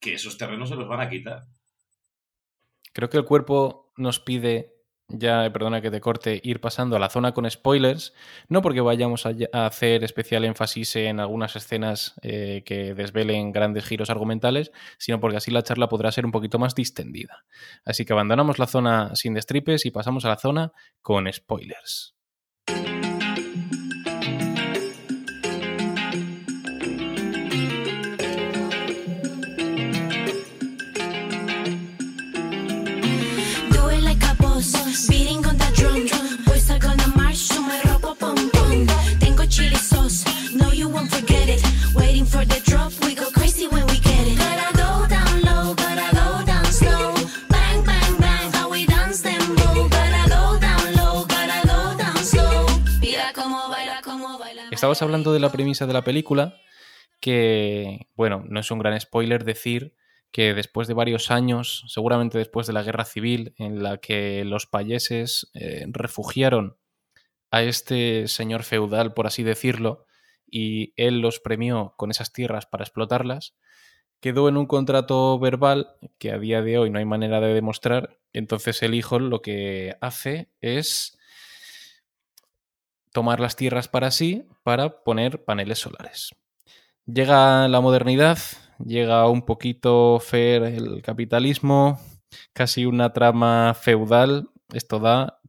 que 0.00 0.14
esos 0.14 0.36
terrenos 0.38 0.68
se 0.68 0.76
los 0.76 0.88
van 0.88 1.00
a 1.00 1.08
quitar. 1.08 1.44
Creo 2.92 3.08
que 3.08 3.18
el 3.18 3.24
cuerpo 3.24 3.92
nos 3.96 4.20
pide, 4.20 4.75
ya, 5.08 5.48
perdona 5.52 5.80
que 5.80 5.90
te 5.90 6.00
corte, 6.00 6.40
ir 6.42 6.60
pasando 6.60 6.96
a 6.96 6.98
la 6.98 7.08
zona 7.08 7.32
con 7.32 7.48
spoilers, 7.48 8.12
no 8.48 8.60
porque 8.60 8.80
vayamos 8.80 9.24
a, 9.24 9.32
a 9.52 9.66
hacer 9.66 10.02
especial 10.02 10.44
énfasis 10.44 10.96
en 10.96 11.20
algunas 11.20 11.54
escenas 11.54 12.14
eh, 12.22 12.62
que 12.64 12.94
desvelen 12.94 13.52
grandes 13.52 13.84
giros 13.84 14.10
argumentales, 14.10 14.72
sino 14.98 15.20
porque 15.20 15.36
así 15.36 15.50
la 15.50 15.62
charla 15.62 15.88
podrá 15.88 16.10
ser 16.10 16.26
un 16.26 16.32
poquito 16.32 16.58
más 16.58 16.74
distendida. 16.74 17.44
Así 17.84 18.04
que 18.04 18.14
abandonamos 18.14 18.58
la 18.58 18.66
zona 18.66 19.14
sin 19.14 19.34
destripes 19.34 19.86
y 19.86 19.92
pasamos 19.92 20.24
a 20.24 20.28
la 20.28 20.38
zona 20.38 20.72
con 21.02 21.32
spoilers. 21.32 22.15
Estabas 54.76 55.00
hablando 55.00 55.32
de 55.32 55.40
la 55.40 55.50
premisa 55.50 55.86
de 55.86 55.94
la 55.94 56.04
película, 56.04 56.60
que, 57.18 58.08
bueno, 58.14 58.44
no 58.46 58.60
es 58.60 58.70
un 58.70 58.78
gran 58.78 59.00
spoiler 59.00 59.42
decir 59.42 59.94
que 60.30 60.52
después 60.52 60.86
de 60.86 60.92
varios 60.92 61.30
años, 61.30 61.84
seguramente 61.88 62.36
después 62.36 62.66
de 62.66 62.74
la 62.74 62.82
guerra 62.82 63.06
civil, 63.06 63.54
en 63.56 63.82
la 63.82 63.96
que 63.96 64.44
los 64.44 64.66
payeses 64.66 65.50
eh, 65.54 65.86
refugiaron 65.88 66.76
a 67.50 67.62
este 67.62 68.28
señor 68.28 68.64
feudal, 68.64 69.14
por 69.14 69.26
así 69.26 69.42
decirlo, 69.42 70.04
y 70.46 70.92
él 70.96 71.20
los 71.20 71.40
premió 71.40 71.94
con 71.96 72.10
esas 72.10 72.34
tierras 72.34 72.66
para 72.66 72.84
explotarlas, 72.84 73.56
quedó 74.20 74.46
en 74.46 74.58
un 74.58 74.66
contrato 74.66 75.38
verbal 75.38 75.96
que 76.18 76.32
a 76.32 76.38
día 76.38 76.60
de 76.60 76.76
hoy 76.76 76.90
no 76.90 76.98
hay 76.98 77.06
manera 77.06 77.40
de 77.40 77.54
demostrar. 77.54 78.18
Entonces 78.34 78.82
el 78.82 78.94
hijo 78.94 79.18
lo 79.20 79.40
que 79.40 79.96
hace 80.02 80.50
es 80.60 81.15
tomar 83.16 83.40
las 83.40 83.56
tierras 83.56 83.88
para 83.88 84.10
sí 84.10 84.44
para 84.62 85.02
poner 85.02 85.42
paneles 85.42 85.78
solares. 85.78 86.34
Llega 87.06 87.66
la 87.66 87.80
modernidad, 87.80 88.36
llega 88.84 89.26
un 89.26 89.46
poquito 89.46 90.20
Fer 90.20 90.64
el 90.64 91.00
capitalismo, 91.00 91.98
casi 92.52 92.84
una 92.84 93.14
trama 93.14 93.72
feudal. 93.72 94.50
Esto 94.74 94.98
da 94.98 95.40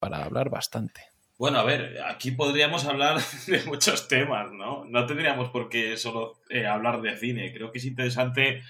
para 0.00 0.24
hablar 0.24 0.50
bastante. 0.50 1.00
Bueno, 1.38 1.60
a 1.60 1.62
ver, 1.62 2.02
aquí 2.08 2.32
podríamos 2.32 2.86
hablar 2.86 3.20
de 3.46 3.62
muchos 3.66 4.08
temas, 4.08 4.50
¿no? 4.50 4.84
No 4.86 5.06
tendríamos 5.06 5.50
por 5.50 5.68
qué 5.68 5.96
solo 5.96 6.40
eh, 6.50 6.66
hablar 6.66 7.02
de 7.02 7.16
cine. 7.16 7.52
Creo 7.52 7.70
que 7.70 7.78
es 7.78 7.84
interesante 7.84 8.64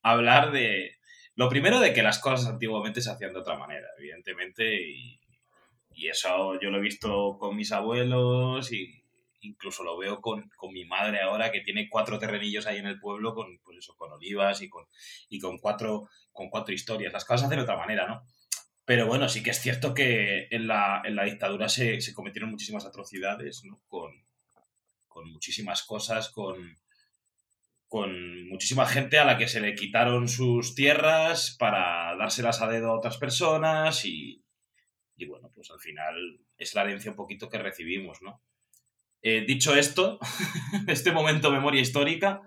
hablar 0.00 0.52
de... 0.52 0.92
Lo 1.34 1.48
primero 1.48 1.80
de 1.80 1.92
que 1.92 2.04
las 2.04 2.20
cosas 2.20 2.46
antiguamente 2.46 3.00
se 3.00 3.10
hacían 3.10 3.32
de 3.32 3.40
otra 3.40 3.58
manera, 3.58 3.88
evidentemente, 3.98 5.18
y 5.96 6.08
eso 6.08 6.60
yo 6.60 6.70
lo 6.70 6.78
he 6.78 6.82
visto 6.82 7.38
con 7.38 7.56
mis 7.56 7.72
abuelos 7.72 8.70
y, 8.70 9.02
incluso 9.40 9.82
lo 9.82 9.96
veo 9.96 10.20
con, 10.20 10.50
con, 10.56 10.72
mi 10.72 10.84
madre 10.84 11.22
ahora, 11.22 11.50
que 11.50 11.62
tiene 11.62 11.88
cuatro 11.88 12.18
terrenillos 12.18 12.66
ahí 12.66 12.78
en 12.78 12.86
el 12.86 13.00
pueblo, 13.00 13.34
con, 13.34 13.58
pues 13.64 13.78
eso, 13.78 13.94
con 13.96 14.12
olivas 14.12 14.60
y 14.60 14.68
con, 14.68 14.84
y 15.28 15.38
con, 15.38 15.58
cuatro, 15.58 16.08
con 16.32 16.50
cuatro 16.50 16.74
historias. 16.74 17.12
Las 17.12 17.24
cosas 17.24 17.48
de 17.48 17.58
otra 17.58 17.76
manera, 17.76 18.06
¿no? 18.06 18.22
Pero 18.84 19.06
bueno, 19.06 19.28
sí 19.28 19.42
que 19.42 19.50
es 19.50 19.60
cierto 19.60 19.94
que 19.94 20.48
en 20.50 20.66
la, 20.66 21.02
en 21.04 21.16
la 21.16 21.24
dictadura 21.24 21.68
se, 21.68 22.00
se, 22.00 22.12
cometieron 22.12 22.50
muchísimas 22.50 22.84
atrocidades, 22.84 23.62
¿no? 23.64 23.80
Con, 23.86 24.12
con 25.08 25.30
muchísimas 25.32 25.82
cosas, 25.82 26.28
con, 26.30 26.76
con 27.88 28.48
muchísima 28.48 28.86
gente 28.86 29.18
a 29.18 29.24
la 29.24 29.38
que 29.38 29.48
se 29.48 29.60
le 29.60 29.74
quitaron 29.74 30.28
sus 30.28 30.74
tierras 30.74 31.56
para 31.58 32.14
dárselas 32.16 32.60
a 32.60 32.68
dedo 32.68 32.90
a 32.90 32.98
otras 32.98 33.16
personas 33.16 34.04
y, 34.04 34.45
y 35.16 35.26
bueno, 35.26 35.50
pues 35.54 35.70
al 35.70 35.80
final 35.80 36.40
es 36.58 36.74
la 36.74 36.82
herencia 36.82 37.10
un 37.10 37.16
poquito 37.16 37.48
que 37.48 37.58
recibimos, 37.58 38.22
¿no? 38.22 38.42
Eh, 39.22 39.44
dicho 39.46 39.74
esto, 39.74 40.18
este 40.86 41.12
momento 41.12 41.50
memoria 41.50 41.80
histórica, 41.80 42.42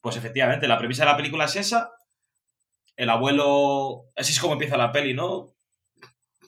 pues 0.00 0.16
efectivamente 0.16 0.66
la 0.66 0.78
premisa 0.78 1.04
de 1.04 1.10
la 1.10 1.16
película 1.16 1.44
es 1.44 1.56
esa. 1.56 1.92
El 2.96 3.10
abuelo, 3.10 4.06
así 4.16 4.32
es 4.32 4.40
como 4.40 4.54
empieza 4.54 4.76
la 4.76 4.92
peli, 4.92 5.14
¿no? 5.14 5.54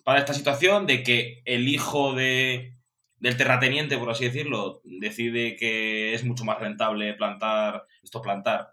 Para 0.04 0.20
esta 0.20 0.32
situación 0.32 0.86
de 0.86 1.02
que 1.02 1.42
el 1.44 1.68
hijo 1.68 2.14
de, 2.14 2.78
del 3.18 3.36
terrateniente, 3.36 3.98
por 3.98 4.10
así 4.10 4.24
decirlo, 4.24 4.80
decide 4.84 5.56
que 5.56 6.14
es 6.14 6.24
mucho 6.24 6.44
más 6.44 6.58
rentable 6.58 7.12
plantar, 7.14 7.84
esto 8.02 8.22
plantar, 8.22 8.70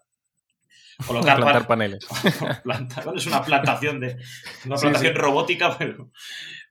colocar 1.06 1.38
plantar 1.38 1.68
paneles. 1.68 2.08
plantar, 2.64 3.04
bueno, 3.04 3.20
es 3.20 3.26
una 3.26 3.44
plantación 3.44 4.00
de 4.00 4.18
una 4.66 4.78
plantación 4.78 5.14
sí, 5.14 5.18
sí. 5.18 5.22
robótica, 5.22 5.78
pero 5.78 6.12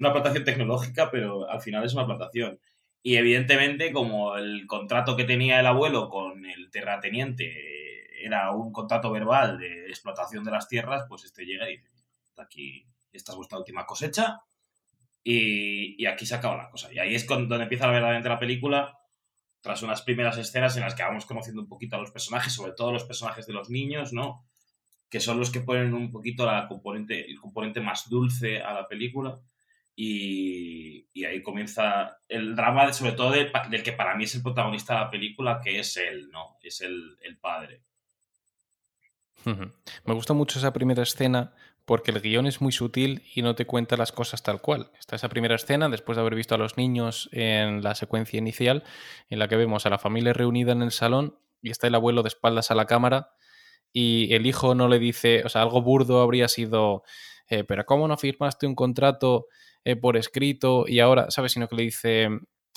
una 0.00 0.12
plantación 0.12 0.44
tecnológica, 0.44 1.10
pero 1.10 1.48
al 1.48 1.60
final 1.60 1.84
es 1.84 1.94
una 1.94 2.06
plantación. 2.06 2.58
Y 3.02 3.16
evidentemente, 3.16 3.92
como 3.92 4.36
el 4.36 4.66
contrato 4.66 5.16
que 5.16 5.24
tenía 5.24 5.60
el 5.60 5.66
abuelo 5.66 6.08
con 6.08 6.46
el 6.46 6.70
terrateniente 6.70 8.24
era 8.24 8.50
un 8.52 8.72
contrato 8.72 9.10
verbal 9.10 9.58
de 9.58 9.88
explotación 9.88 10.44
de 10.44 10.50
las 10.50 10.68
tierras, 10.68 11.04
pues 11.08 11.24
este 11.24 11.44
llega 11.44 11.68
y 11.68 11.76
dice, 11.76 11.90
aquí, 12.38 12.86
esta 13.12 13.32
es 13.32 13.36
vuestra 13.36 13.58
última 13.58 13.84
cosecha 13.84 14.40
y, 15.22 16.02
y 16.02 16.06
aquí 16.06 16.24
se 16.24 16.34
acaba 16.34 16.56
la 16.56 16.70
cosa. 16.70 16.92
Y 16.92 16.98
ahí 16.98 17.14
es 17.14 17.26
donde 17.26 17.56
empieza 17.56 17.86
verdaderamente 17.86 18.28
la 18.30 18.38
película, 18.38 18.98
tras 19.64 19.82
unas 19.82 20.02
primeras 20.02 20.36
escenas 20.36 20.76
en 20.76 20.82
las 20.82 20.94
que 20.94 21.02
vamos 21.02 21.24
conociendo 21.24 21.62
un 21.62 21.68
poquito 21.68 21.96
a 21.96 21.98
los 21.98 22.10
personajes, 22.10 22.52
sobre 22.52 22.72
todo 22.72 22.92
los 22.92 23.04
personajes 23.04 23.46
de 23.46 23.54
los 23.54 23.70
niños, 23.70 24.12
¿no? 24.12 24.44
Que 25.08 25.20
son 25.20 25.38
los 25.38 25.50
que 25.50 25.60
ponen 25.60 25.94
un 25.94 26.10
poquito 26.10 26.44
la 26.44 26.68
componente, 26.68 27.30
el 27.30 27.40
componente 27.40 27.80
más 27.80 28.10
dulce 28.10 28.60
a 28.60 28.74
la 28.74 28.86
película. 28.86 29.40
Y, 29.96 31.06
y, 31.12 31.24
ahí 31.24 31.40
comienza 31.40 32.18
el 32.28 32.56
drama, 32.56 32.92
sobre 32.92 33.12
todo 33.12 33.30
del, 33.30 33.52
del, 33.70 33.82
que 33.84 33.92
para 33.92 34.16
mí 34.16 34.24
es 34.24 34.34
el 34.34 34.42
protagonista 34.42 34.94
de 34.94 35.00
la 35.00 35.10
película, 35.10 35.60
que 35.62 35.78
es 35.78 35.96
él, 35.96 36.30
¿no? 36.32 36.56
Es 36.62 36.80
el, 36.80 37.16
el 37.22 37.38
padre. 37.38 37.82
Me 39.44 40.14
gusta 40.14 40.32
mucho 40.32 40.58
esa 40.58 40.72
primera 40.72 41.02
escena 41.02 41.54
porque 41.84 42.10
el 42.10 42.20
guion 42.20 42.46
es 42.46 42.60
muy 42.60 42.72
sutil 42.72 43.22
y 43.34 43.42
no 43.42 43.54
te 43.54 43.66
cuenta 43.66 43.96
las 43.96 44.10
cosas 44.10 44.42
tal 44.42 44.60
cual. 44.60 44.90
Está 44.98 45.16
esa 45.16 45.28
primera 45.28 45.54
escena, 45.54 45.88
después 45.88 46.16
de 46.16 46.22
haber 46.22 46.34
visto 46.34 46.54
a 46.54 46.58
los 46.58 46.76
niños 46.76 47.28
en 47.32 47.82
la 47.82 47.94
secuencia 47.94 48.38
inicial, 48.38 48.84
en 49.28 49.38
la 49.38 49.48
que 49.48 49.56
vemos 49.56 49.84
a 49.86 49.90
la 49.90 49.98
familia 49.98 50.32
reunida 50.32 50.72
en 50.72 50.82
el 50.82 50.92
salón 50.92 51.38
y 51.60 51.70
está 51.70 51.86
el 51.86 51.94
abuelo 51.94 52.22
de 52.22 52.28
espaldas 52.28 52.70
a 52.70 52.74
la 52.74 52.86
cámara 52.86 53.34
y 53.92 54.34
el 54.34 54.44
hijo 54.44 54.74
no 54.74 54.88
le 54.88 54.98
dice, 54.98 55.42
o 55.44 55.48
sea, 55.48 55.62
algo 55.62 55.80
burdo 55.80 56.20
habría 56.20 56.48
sido, 56.48 57.04
eh, 57.48 57.62
pero 57.62 57.86
¿cómo 57.86 58.08
no 58.08 58.16
firmaste 58.16 58.66
un 58.66 58.74
contrato 58.74 59.46
eh, 59.84 59.96
por 59.96 60.16
escrito 60.16 60.84
y 60.86 61.00
ahora, 61.00 61.30
¿sabes? 61.30 61.52
Sino 61.52 61.68
que 61.68 61.76
le 61.76 61.82
dice 61.84 62.28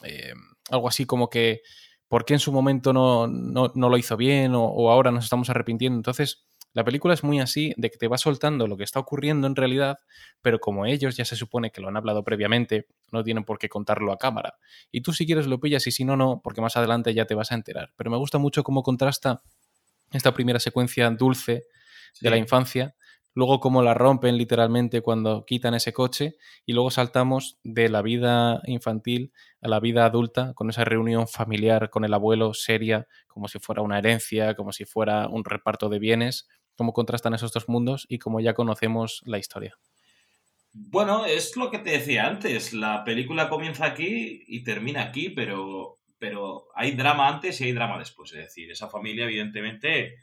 eh, 0.04 0.34
algo 0.70 0.88
así 0.88 1.06
como 1.06 1.30
que, 1.30 1.62
¿por 2.08 2.26
qué 2.26 2.34
en 2.34 2.40
su 2.40 2.52
momento 2.52 2.94
no, 2.94 3.28
no, 3.28 3.72
no 3.74 3.90
lo 3.90 3.98
hizo 3.98 4.18
bien 4.18 4.56
o, 4.56 4.66
o 4.66 4.92
ahora 4.92 5.12
nos 5.12 5.26
estamos 5.26 5.50
arrepintiendo? 5.50 5.98
Entonces 5.98 6.48
la 6.78 6.84
película 6.84 7.16
es 7.16 7.24
muy 7.24 7.40
así, 7.40 7.74
de 7.76 7.90
que 7.90 7.98
te 7.98 8.08
va 8.08 8.20
soltando 8.20 8.68
lo 8.68 8.78
que 8.78 8.84
está 8.84 9.00
ocurriendo 9.00 9.48
en 9.48 9.56
realidad, 9.56 9.98
pero 10.44 10.60
como 10.60 10.86
ellos 10.86 11.18
ya 11.18 11.26
se 11.26 11.36
supone 11.36 11.72
que 11.72 11.82
lo 11.82 11.88
han 11.88 11.98
hablado 11.98 12.24
previamente, 12.24 12.86
no 13.12 13.24
tienen 13.24 13.46
por 13.46 13.58
qué 13.58 13.68
contarlo 13.68 14.12
a 14.12 14.20
cámara. 14.20 14.60
Y 14.92 15.02
tú 15.02 15.12
si 15.12 15.26
quieres 15.26 15.48
lo 15.48 15.60
pillas 15.60 15.88
y 15.88 15.92
si 15.92 16.06
no, 16.06 16.16
no, 16.16 16.40
porque 16.44 16.62
más 16.62 16.78
adelante 16.78 17.16
ya 17.16 17.26
te 17.26 17.34
vas 17.34 17.52
a 17.52 17.56
enterar. 17.56 17.94
Pero 17.96 18.12
me 18.12 18.18
gusta 18.18 18.38
mucho 18.38 18.64
cómo 18.64 18.84
contrasta 18.84 19.42
esta 20.12 20.36
primera 20.36 20.60
secuencia 20.60 21.10
dulce 21.10 21.64
sí. 22.14 22.24
de 22.24 22.30
la 22.30 22.38
infancia, 22.38 22.96
luego 23.38 23.60
cómo 23.60 23.84
la 23.84 23.94
rompen 23.94 24.36
literalmente 24.36 25.02
cuando 25.02 25.46
quitan 25.46 25.76
ese 25.76 25.94
coche 25.94 26.38
y 26.66 26.74
luego 26.74 26.90
saltamos 26.90 27.60
de 27.64 27.88
la 27.88 28.02
vida 28.02 28.62
infantil 28.66 29.32
a 29.62 29.68
la 29.68 29.80
vida 29.80 30.06
adulta 30.06 30.56
con 30.56 30.72
esa 30.72 30.84
reunión 30.86 31.28
familiar 31.28 31.92
con 31.92 32.04
el 32.04 32.16
abuelo 32.16 32.56
seria, 32.56 33.08
como 33.28 33.48
si 33.48 33.60
fuera 33.60 33.84
una 33.84 34.00
herencia, 34.00 34.56
como 34.56 34.72
si 34.74 34.86
fuera 34.86 35.28
un 35.28 35.46
reparto 35.46 35.88
de 35.88 36.00
bienes 36.00 36.48
cómo 36.76 36.94
contrastan 36.94 37.36
esos 37.36 37.54
dos 37.54 37.70
mundos 37.70 38.08
y 38.10 38.18
cómo 38.18 38.40
ya 38.40 38.56
conocemos 38.56 39.22
la 39.28 39.38
historia. 39.38 39.78
Bueno, 40.74 41.28
es 41.28 41.56
lo 41.58 41.70
que 41.70 41.78
te 41.78 41.92
decía 41.92 42.26
antes. 42.26 42.74
La 42.74 43.04
película 43.04 43.50
comienza 43.50 43.86
aquí 43.86 44.46
y 44.48 44.64
termina 44.64 45.04
aquí, 45.04 45.30
pero, 45.30 46.00
pero 46.18 46.70
hay 46.74 46.94
drama 46.94 47.28
antes 47.28 47.62
y 47.62 47.66
hay 47.66 47.74
drama 47.74 48.00
después. 48.00 48.34
Es 48.34 48.40
decir, 48.46 48.72
esa 48.72 48.90
familia 48.90 49.26
evidentemente 49.26 50.16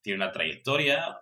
tiene 0.00 0.24
una 0.24 0.32
trayectoria 0.32 1.18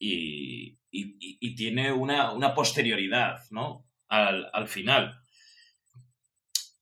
y, 0.00 1.54
tiene 1.54 1.92
una, 1.92 2.32
una, 2.32 2.54
posterioridad, 2.54 3.40
¿no? 3.50 3.86
Al, 4.08 4.48
al, 4.52 4.66
final. 4.66 5.20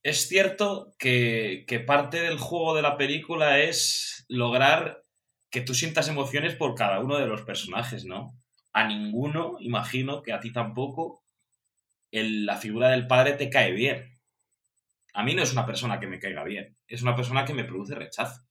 Es 0.03 0.29
cierto 0.29 0.95
que, 0.99 1.65
que 1.67 1.81
parte 1.81 2.21
del 2.21 2.39
juego 2.39 2.75
de 2.75 2.83
la 2.83 2.97
película 2.97 3.59
es 3.59 4.25
lograr 4.29 5.03
que 5.51 5.61
tú 5.61 5.75
sientas 5.75 6.09
emociones 6.09 6.55
por 6.55 6.75
cada 6.75 7.01
uno 7.01 7.19
de 7.19 7.27
los 7.27 7.43
personajes, 7.43 8.05
¿no? 8.05 8.39
A 8.73 8.87
ninguno, 8.87 9.57
imagino 9.61 10.23
que 10.23 10.33
a 10.33 10.41
ti 10.41 10.53
tampoco, 10.53 11.25
el, 12.13 12.47
la 12.47 12.57
figura 12.57 12.91
del 12.91 13.07
padre 13.07 13.33
te 13.33 13.51
cae 13.51 13.73
bien. 13.73 14.19
A 15.13 15.25
mí 15.25 15.35
no 15.35 15.43
es 15.43 15.53
una 15.53 15.67
persona 15.67 15.99
que 15.99 16.07
me 16.07 16.21
caiga 16.21 16.45
bien, 16.45 16.77
es 16.87 17.03
una 17.03 17.17
persona 17.17 17.45
que 17.45 17.55
me 17.55 17.65
produce 17.65 17.95
rechazo. 17.95 18.48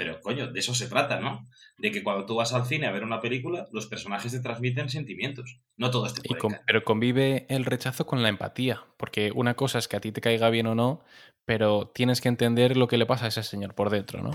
Pero, 0.00 0.18
coño, 0.22 0.50
de 0.50 0.60
eso 0.60 0.74
se 0.74 0.88
trata, 0.88 1.20
¿no? 1.20 1.46
De 1.76 1.90
que 1.90 2.02
cuando 2.02 2.24
tú 2.24 2.36
vas 2.36 2.54
al 2.54 2.64
cine 2.64 2.86
a 2.86 2.90
ver 2.90 3.04
una 3.04 3.20
película, 3.20 3.68
los 3.70 3.84
personajes 3.84 4.32
te 4.32 4.40
transmiten 4.40 4.88
sentimientos. 4.88 5.60
No 5.76 5.90
todo 5.90 6.06
este 6.06 6.26
con, 6.38 6.56
Pero 6.64 6.84
convive 6.84 7.44
el 7.50 7.66
rechazo 7.66 8.06
con 8.06 8.22
la 8.22 8.30
empatía. 8.30 8.82
Porque 8.96 9.30
una 9.34 9.56
cosa 9.56 9.78
es 9.78 9.88
que 9.88 9.98
a 9.98 10.00
ti 10.00 10.10
te 10.10 10.22
caiga 10.22 10.48
bien 10.48 10.68
o 10.68 10.74
no, 10.74 11.04
pero 11.44 11.92
tienes 11.94 12.22
que 12.22 12.28
entender 12.28 12.78
lo 12.78 12.88
que 12.88 12.96
le 12.96 13.04
pasa 13.04 13.26
a 13.26 13.28
ese 13.28 13.42
señor 13.42 13.74
por 13.74 13.90
dentro, 13.90 14.22
¿no? 14.22 14.30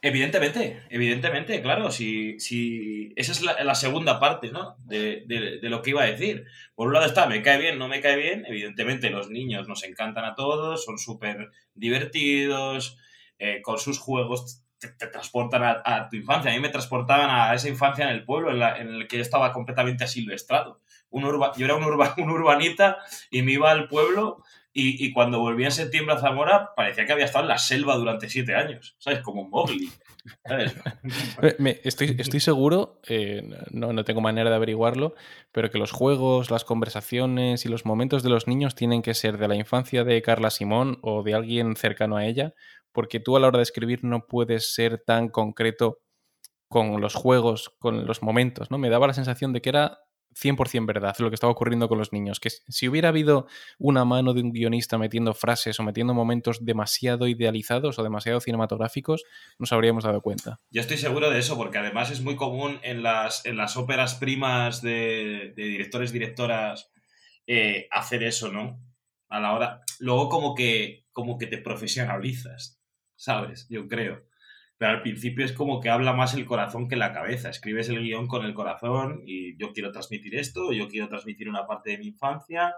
Evidentemente, 0.00 0.80
evidentemente, 0.88 1.60
claro, 1.60 1.90
si, 1.90 2.40
si 2.40 3.12
esa 3.14 3.32
es 3.32 3.42
la, 3.42 3.62
la 3.64 3.74
segunda 3.74 4.18
parte, 4.18 4.50
¿no? 4.50 4.76
De, 4.78 5.24
de, 5.26 5.58
de, 5.60 5.68
lo 5.68 5.82
que 5.82 5.90
iba 5.90 6.04
a 6.04 6.06
decir. 6.06 6.46
Por 6.74 6.86
un 6.86 6.94
lado 6.94 7.04
está, 7.04 7.26
me 7.26 7.42
cae 7.42 7.58
bien, 7.58 7.78
no 7.78 7.86
me 7.86 8.00
cae 8.00 8.16
bien. 8.16 8.46
Evidentemente, 8.48 9.10
los 9.10 9.28
niños 9.28 9.68
nos 9.68 9.84
encantan 9.84 10.24
a 10.24 10.34
todos, 10.34 10.86
son 10.86 10.96
súper 10.96 11.50
divertidos, 11.74 12.96
eh, 13.44 13.60
con 13.60 13.76
sus 13.76 13.98
juegos 13.98 14.62
te, 14.88 15.06
transportan 15.06 15.82
a, 15.84 16.08
tu 16.08 16.16
infancia. 16.16 16.50
A 16.50 16.54
mí 16.54 16.60
me 16.60 16.68
transportaban 16.68 17.30
a 17.30 17.54
esa 17.54 17.68
infancia 17.68 18.04
en 18.04 18.10
el 18.10 18.24
pueblo 18.24 18.50
en, 18.50 18.88
el 18.88 19.08
que 19.08 19.16
yo 19.16 19.22
estaba 19.22 19.52
completamente 19.52 20.04
asilvestrado. 20.04 20.80
Un 21.10 21.24
yo 21.24 21.64
era 21.64 21.74
un, 21.74 21.84
urba, 21.84 22.14
un 22.18 22.30
urbanita 22.30 22.98
y 23.30 23.42
me 23.42 23.52
iba 23.52 23.70
al 23.70 23.88
pueblo 23.88 24.42
y, 24.74 25.12
cuando 25.12 25.38
volví 25.38 25.64
en 25.64 25.70
septiembre 25.70 26.14
a 26.14 26.18
Zamora, 26.18 26.70
parecía 26.74 27.04
que 27.04 27.12
había 27.12 27.26
estado 27.26 27.44
en 27.44 27.50
la 27.50 27.58
selva 27.58 27.94
durante 27.96 28.30
siete 28.30 28.54
años, 28.54 28.96
¿sabes? 28.98 29.20
Como 29.20 29.42
un 29.42 29.52
estoy, 31.84 32.16
estoy 32.18 32.40
seguro, 32.40 32.98
eh, 33.06 33.42
no, 33.70 33.92
no 33.92 34.04
tengo 34.04 34.22
manera 34.22 34.48
de 34.48 34.56
averiguarlo, 34.56 35.14
pero 35.50 35.70
que 35.70 35.76
los 35.76 35.92
juegos, 35.92 36.50
las 36.50 36.64
conversaciones 36.64 37.66
y 37.66 37.68
los 37.68 37.84
momentos 37.84 38.22
de 38.22 38.30
los 38.30 38.46
niños 38.46 38.74
tienen 38.74 39.02
que 39.02 39.12
ser 39.12 39.36
de 39.36 39.48
la 39.48 39.56
infancia 39.56 40.04
de 40.04 40.22
Carla 40.22 40.48
Simón 40.48 40.98
o 41.02 41.22
de 41.22 41.34
alguien 41.34 41.76
cercano 41.76 42.16
a 42.16 42.24
ella, 42.24 42.54
porque 42.92 43.20
tú 43.20 43.36
a 43.36 43.40
la 43.40 43.48
hora 43.48 43.58
de 43.58 43.64
escribir 43.64 44.04
no 44.04 44.26
puedes 44.26 44.74
ser 44.74 45.02
tan 45.04 45.28
concreto 45.28 45.98
con 46.68 47.00
los 47.00 47.14
juegos, 47.14 47.74
con 47.78 48.06
los 48.06 48.22
momentos, 48.22 48.70
¿no? 48.70 48.78
Me 48.78 48.88
daba 48.88 49.06
la 49.06 49.14
sensación 49.14 49.52
de 49.52 49.60
que 49.60 49.68
era 49.68 49.98
100% 50.34 50.86
verdad 50.86 51.14
lo 51.18 51.30
que 51.30 51.34
estaba 51.34 51.52
ocurriendo 51.52 51.88
con 51.88 51.98
los 51.98 52.12
niños. 52.12 52.40
Que 52.40 52.50
si 52.50 52.88
hubiera 52.88 53.08
habido 53.08 53.46
una 53.78 54.04
mano 54.04 54.32
de 54.34 54.42
un 54.42 54.52
guionista 54.52 54.98
metiendo 54.98 55.34
frases 55.34 55.78
o 55.78 55.82
metiendo 55.82 56.14
momentos 56.14 56.64
demasiado 56.64 57.28
idealizados 57.28 57.98
o 57.98 58.02
demasiado 58.02 58.40
cinematográficos, 58.40 59.24
nos 59.58 59.72
habríamos 59.72 60.04
dado 60.04 60.20
cuenta. 60.20 60.60
Yo 60.70 60.80
estoy 60.80 60.98
seguro 60.98 61.30
de 61.30 61.38
eso, 61.38 61.56
porque 61.56 61.78
además 61.78 62.10
es 62.10 62.22
muy 62.22 62.36
común 62.36 62.78
en 62.82 63.02
las, 63.02 63.44
en 63.46 63.56
las 63.56 63.76
óperas 63.76 64.14
primas 64.14 64.82
de, 64.82 65.52
de 65.56 65.64
directores, 65.64 66.12
directoras, 66.12 66.90
eh, 67.46 67.88
hacer 67.90 68.22
eso, 68.22 68.50
¿no? 68.50 68.80
A 69.28 69.40
la 69.40 69.54
hora. 69.54 69.80
Luego, 69.98 70.28
como 70.28 70.54
que, 70.54 71.06
como 71.12 71.38
que 71.38 71.46
te 71.46 71.58
profesionalizas, 71.58 72.81
¿sabes? 73.22 73.66
Yo 73.68 73.88
creo 73.88 74.22
pero 74.82 74.94
al 74.94 75.02
principio 75.02 75.44
es 75.44 75.52
como 75.52 75.78
que 75.78 75.90
habla 75.90 76.12
más 76.12 76.34
el 76.34 76.44
corazón 76.44 76.88
que 76.88 76.96
la 76.96 77.12
cabeza. 77.12 77.48
Escribes 77.48 77.88
el 77.88 78.02
guion 78.02 78.26
con 78.26 78.44
el 78.44 78.52
corazón 78.52 79.22
y 79.24 79.56
yo 79.56 79.72
quiero 79.72 79.92
transmitir 79.92 80.34
esto, 80.34 80.72
yo 80.72 80.88
quiero 80.88 81.06
transmitir 81.08 81.48
una 81.48 81.68
parte 81.68 81.90
de 81.90 81.98
mi 81.98 82.08
infancia 82.08 82.74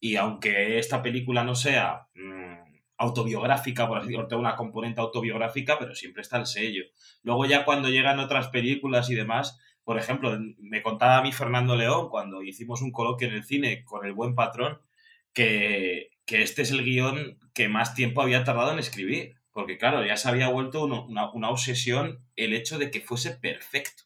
y 0.00 0.16
aunque 0.16 0.80
esta 0.80 1.00
película 1.00 1.44
no 1.44 1.54
sea 1.54 2.08
mmm, 2.16 2.56
autobiográfica, 2.96 3.86
por 3.86 3.98
así 3.98 4.08
decirlo, 4.08 4.36
una 4.36 4.56
componente 4.56 5.00
autobiográfica, 5.00 5.78
pero 5.78 5.94
siempre 5.94 6.22
está 6.22 6.38
el 6.38 6.46
sello. 6.46 6.82
Luego 7.22 7.46
ya 7.46 7.64
cuando 7.64 7.88
llegan 7.88 8.18
otras 8.18 8.48
películas 8.48 9.08
y 9.08 9.14
demás, 9.14 9.60
por 9.84 9.96
ejemplo, 9.96 10.36
me 10.58 10.82
contaba 10.82 11.18
a 11.18 11.22
mí 11.22 11.30
Fernando 11.30 11.76
León 11.76 12.08
cuando 12.08 12.42
hicimos 12.42 12.82
un 12.82 12.90
coloquio 12.90 13.28
en 13.28 13.34
el 13.34 13.44
cine 13.44 13.84
con 13.84 14.04
el 14.04 14.12
buen 14.12 14.34
patrón, 14.34 14.80
que, 15.32 16.10
que 16.26 16.42
este 16.42 16.62
es 16.62 16.72
el 16.72 16.82
guion 16.82 17.38
que 17.54 17.68
más 17.68 17.94
tiempo 17.94 18.22
había 18.22 18.42
tardado 18.42 18.72
en 18.72 18.80
escribir. 18.80 19.37
Porque 19.58 19.78
claro, 19.82 20.06
ya 20.06 20.16
se 20.16 20.28
había 20.28 20.48
vuelto 20.56 20.84
una 20.84 21.50
obsesión 21.50 22.24
el 22.36 22.54
hecho 22.54 22.78
de 22.78 22.90
que 22.92 23.00
fuese 23.02 23.32
perfecto. 23.32 24.04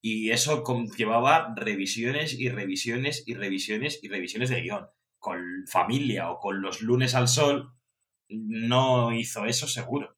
Y 0.00 0.30
eso 0.30 0.62
llevaba 0.96 1.54
revisiones 1.56 2.38
y 2.38 2.48
revisiones 2.48 3.24
y 3.26 3.34
revisiones 3.34 3.98
y 4.02 4.08
revisiones 4.08 4.50
de 4.50 4.60
guion. 4.60 4.86
Con 5.18 5.40
familia 5.66 6.30
o 6.30 6.38
con 6.38 6.60
los 6.60 6.82
lunes 6.82 7.14
al 7.14 7.28
sol, 7.28 7.72
no 8.28 9.12
hizo 9.12 9.46
eso 9.46 9.66
seguro. 9.66 10.16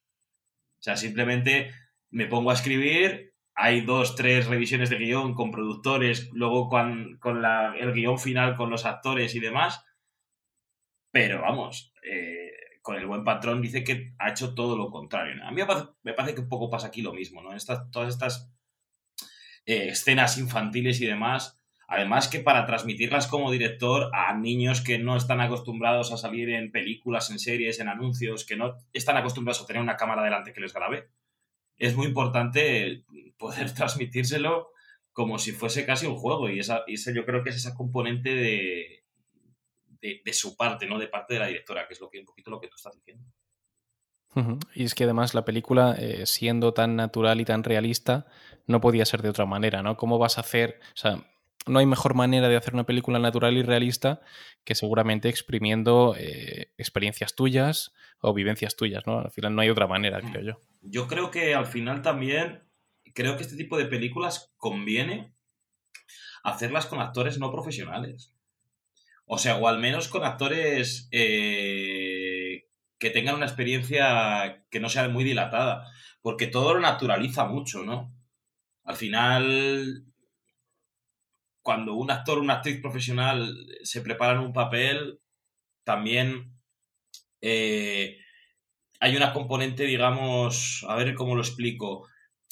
O 0.79 0.83
sea, 0.83 0.97
simplemente 0.97 1.71
me 2.11 2.27
pongo 2.27 2.51
a 2.51 2.55
escribir, 2.55 3.33
hay 3.55 3.81
dos, 3.81 4.15
tres 4.15 4.47
revisiones 4.47 4.89
de 4.89 4.97
guion 4.99 5.33
con 5.35 5.51
productores, 5.51 6.29
luego 6.33 6.69
con, 6.69 7.17
con 7.19 7.41
la- 7.41 7.75
el 7.79 7.93
guion 7.93 8.19
final 8.19 8.55
con 8.57 8.69
los 8.69 8.85
actores 8.85 9.35
y 9.35 9.39
demás. 9.39 9.83
Pero 11.11 11.41
vamos, 11.41 11.93
eh, 12.03 12.36
con 12.87 12.95
el 12.95 13.05
buen 13.05 13.25
patrón 13.25 13.61
dice 13.61 13.83
que 13.83 14.13
ha 14.17 14.29
hecho 14.29 14.55
todo 14.55 14.77
lo 14.77 14.89
contrario. 14.89 15.43
A 15.43 15.51
mí 15.51 15.61
me 16.03 16.13
parece, 16.13 16.33
que 16.33 16.39
un 16.39 16.47
poco 16.47 16.69
pasa 16.69 16.87
aquí 16.87 17.01
lo 17.01 17.11
mismo, 17.11 17.43
¿no? 17.43 17.53
Estas, 17.53 17.91
todas 17.91 18.07
estas 18.07 18.49
eh, 19.65 19.89
escenas 19.89 20.37
infantiles 20.37 21.01
y 21.01 21.05
demás. 21.05 21.61
Además 21.89 22.29
que 22.29 22.39
para 22.39 22.65
transmitirlas 22.65 23.27
como 23.27 23.51
director 23.51 24.09
a 24.13 24.33
niños 24.37 24.79
que 24.79 24.99
no 24.99 25.17
están 25.17 25.41
acostumbrados 25.41 26.13
a 26.13 26.17
salir 26.17 26.49
en 26.49 26.71
películas, 26.71 27.29
en 27.29 27.39
series, 27.39 27.81
en 27.81 27.89
anuncios, 27.89 28.45
que 28.45 28.55
no 28.55 28.77
están 28.93 29.17
acostumbrados 29.17 29.61
a 29.61 29.65
tener 29.65 29.81
una 29.81 29.97
cámara 29.97 30.23
delante 30.23 30.53
que 30.53 30.61
les 30.61 30.73
grabe, 30.73 31.09
es 31.75 31.93
muy 31.93 32.07
importante 32.07 33.03
poder 33.37 33.73
transmitírselo 33.75 34.69
como 35.11 35.39
si 35.39 35.51
fuese 35.51 35.85
casi 35.85 36.05
un 36.05 36.15
juego. 36.15 36.49
Y 36.49 36.59
esa, 36.59 36.83
y 36.87 36.93
ese 36.93 37.13
yo 37.13 37.25
creo 37.25 37.43
que 37.43 37.49
es 37.49 37.57
esa 37.57 37.75
componente 37.75 38.33
de, 38.33 39.03
de, 40.01 40.21
de 40.23 40.33
su 40.33 40.55
parte, 40.55 40.85
¿no? 40.87 40.97
De 40.99 41.07
parte 41.07 41.33
de 41.33 41.39
la 41.39 41.47
directora, 41.47 41.87
que 41.87 41.93
es 41.93 42.01
lo 42.01 42.09
que 42.09 42.19
un 42.19 42.25
poquito 42.25 42.51
lo 42.51 42.59
que 42.59 42.67
tú 42.67 42.75
estás 42.75 42.95
diciendo. 42.95 43.25
Y 44.73 44.83
es 44.83 44.93
que 44.93 45.05
además 45.05 45.33
la 45.33 45.45
película, 45.45 45.95
eh, 45.97 46.25
siendo 46.25 46.73
tan 46.73 46.95
natural 46.95 47.41
y 47.41 47.45
tan 47.45 47.63
realista, 47.63 48.27
no 48.67 48.81
podía 48.81 49.05
ser 49.05 49.21
de 49.21 49.29
otra 49.29 49.45
manera, 49.45 49.81
¿no? 49.81 49.97
¿Cómo 49.97 50.19
vas 50.19 50.37
a 50.37 50.41
hacer? 50.41 50.79
O 50.93 50.97
sea, 50.97 51.23
no 51.65 51.79
hay 51.79 51.85
mejor 51.85 52.13
manera 52.13 52.47
de 52.47 52.55
hacer 52.55 52.73
una 52.73 52.85
película 52.85 53.19
natural 53.19 53.57
y 53.57 53.63
realista 53.63 54.21
que 54.63 54.75
seguramente 54.75 55.29
exprimiendo 55.29 56.15
eh, 56.17 56.71
experiencias 56.77 57.35
tuyas 57.35 57.93
o 58.19 58.33
vivencias 58.33 58.75
tuyas, 58.75 59.05
¿no? 59.07 59.19
Al 59.19 59.31
final 59.31 59.55
no 59.55 59.61
hay 59.61 59.69
otra 59.69 59.87
manera, 59.87 60.21
creo 60.21 60.43
yo. 60.43 60.61
Yo 60.81 61.07
creo 61.07 61.31
que 61.31 61.55
al 61.55 61.65
final 61.65 62.01
también, 62.01 62.63
creo 63.13 63.37
que 63.37 63.43
este 63.43 63.57
tipo 63.57 63.77
de 63.77 63.85
películas 63.85 64.53
conviene 64.57 65.33
hacerlas 66.43 66.85
con 66.85 66.99
actores 66.99 67.39
no 67.39 67.51
profesionales. 67.51 68.36
O 69.27 69.37
sea, 69.37 69.57
o 69.57 69.67
al 69.67 69.79
menos 69.79 70.07
con 70.07 70.23
actores 70.23 71.09
eh, 71.11 72.65
que 72.97 73.09
tengan 73.09 73.35
una 73.35 73.45
experiencia 73.45 74.63
que 74.71 74.79
no 74.79 74.89
sea 74.89 75.09
muy 75.09 75.25
dilatada. 75.25 75.85
Porque 76.21 76.47
todo 76.47 76.73
lo 76.73 76.79
naturaliza 76.79 77.45
mucho, 77.45 77.83
¿no? 77.83 78.13
Al 78.83 78.95
final, 78.95 80.05
cuando 81.61 81.93
un 81.93 82.09
actor 82.09 82.37
o 82.37 82.41
una 82.41 82.55
actriz 82.55 82.81
profesional 82.81 83.53
se 83.83 84.01
preparan 84.01 84.39
un 84.39 84.53
papel, 84.53 85.19
también 85.83 86.53
eh, 87.41 88.17
hay 89.01 89.15
una 89.17 89.33
componente, 89.33 89.83
digamos, 89.83 90.85
a 90.87 90.95
ver 90.95 91.15
cómo 91.15 91.35
lo 91.35 91.41
explico, 91.41 92.07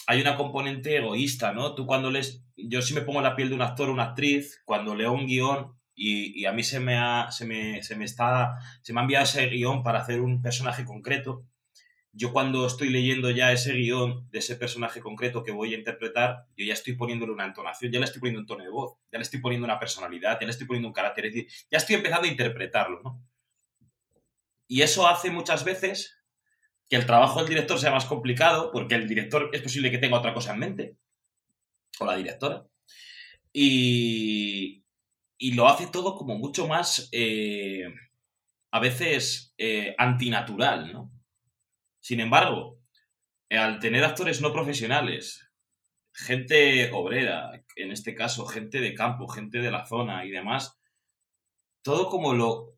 hay 0.07 0.21
una 0.21 0.35
componente 0.35 0.97
egoísta, 0.97 1.53
¿no? 1.53 1.73
Tú 1.73 1.85
cuando 1.85 2.11
lees, 2.11 2.43
yo 2.57 2.81
sí 2.81 2.93
me 2.93 3.01
pongo 3.01 3.19
en 3.19 3.25
la 3.25 3.35
piel 3.35 3.49
de 3.49 3.55
un 3.55 3.61
actor 3.61 3.89
o 3.89 3.93
una 3.93 4.03
actriz, 4.03 4.61
cuando 4.65 4.93
leo 4.93 5.13
un 5.13 5.25
guion 5.25 5.75
y, 5.95 6.39
y 6.39 6.45
a 6.45 6.51
mí 6.51 6.63
se 6.63 6.79
me, 6.79 6.97
ha, 6.97 7.31
se, 7.31 7.45
me, 7.45 7.81
se 7.83 7.95
me 7.95 8.05
está, 8.05 8.57
se 8.81 8.93
me 8.93 8.99
ha 8.99 9.03
enviado 9.03 9.25
ese 9.25 9.47
guion 9.47 9.83
para 9.83 9.99
hacer 9.99 10.21
un 10.21 10.41
personaje 10.41 10.85
concreto, 10.85 11.45
yo 12.17 12.31
cuando 12.31 12.65
estoy 12.65 12.89
leyendo 12.89 13.29
ya 13.29 13.51
ese 13.51 13.73
guion 13.73 14.29
de 14.31 14.39
ese 14.39 14.55
personaje 14.55 15.01
concreto 15.01 15.43
que 15.43 15.51
voy 15.51 15.73
a 15.73 15.77
interpretar, 15.77 16.45
yo 16.55 16.65
ya 16.65 16.73
estoy 16.73 16.93
poniéndole 16.93 17.33
una 17.33 17.45
entonación, 17.45 17.91
ya 17.91 17.99
le 17.99 18.05
estoy 18.05 18.21
poniendo 18.21 18.39
un 18.39 18.47
tono 18.47 18.63
de 18.63 18.69
voz, 18.69 18.97
ya 19.11 19.17
le 19.17 19.23
estoy 19.23 19.41
poniendo 19.41 19.65
una 19.65 19.77
personalidad, 19.77 20.39
ya 20.39 20.45
le 20.45 20.51
estoy 20.51 20.65
poniendo 20.65 20.87
un 20.87 20.93
carácter, 20.93 21.25
es 21.25 21.33
decir, 21.33 21.51
ya 21.69 21.77
estoy 21.77 21.95
empezando 21.95 22.25
a 22.25 22.31
interpretarlo, 22.31 23.01
¿no? 23.03 23.21
Y 24.67 24.81
eso 24.81 25.07
hace 25.07 25.29
muchas 25.29 25.65
veces 25.65 26.17
que 26.89 26.95
el 26.95 27.05
trabajo 27.05 27.39
del 27.39 27.49
director 27.49 27.77
sea 27.77 27.91
más 27.91 28.05
complicado, 28.05 28.71
porque 28.71 28.95
el 28.95 29.09
director 29.09 29.49
es 29.51 29.61
posible 29.61 29.91
que 29.91 29.97
tenga 29.97 30.17
otra 30.17 30.33
cosa 30.33 30.53
en 30.53 30.59
mente, 30.59 30.97
o 31.99 32.05
la 32.05 32.15
directora, 32.15 32.65
y, 33.51 34.84
y 35.37 35.53
lo 35.53 35.67
hace 35.67 35.87
todo 35.87 36.15
como 36.15 36.37
mucho 36.37 36.67
más, 36.67 37.09
eh, 37.11 37.85
a 38.71 38.79
veces, 38.79 39.53
eh, 39.57 39.95
antinatural, 39.97 40.93
¿no? 40.93 41.11
Sin 41.99 42.19
embargo, 42.19 42.79
eh, 43.49 43.57
al 43.57 43.79
tener 43.79 44.03
actores 44.03 44.41
no 44.41 44.53
profesionales, 44.53 45.47
gente 46.13 46.91
obrera, 46.93 47.63
en 47.75 47.91
este 47.91 48.15
caso, 48.15 48.45
gente 48.45 48.79
de 48.79 48.93
campo, 48.93 49.27
gente 49.27 49.59
de 49.59 49.71
la 49.71 49.85
zona 49.85 50.25
y 50.25 50.31
demás, 50.31 50.79
todo 51.81 52.09
como 52.09 52.33
lo, 52.33 52.75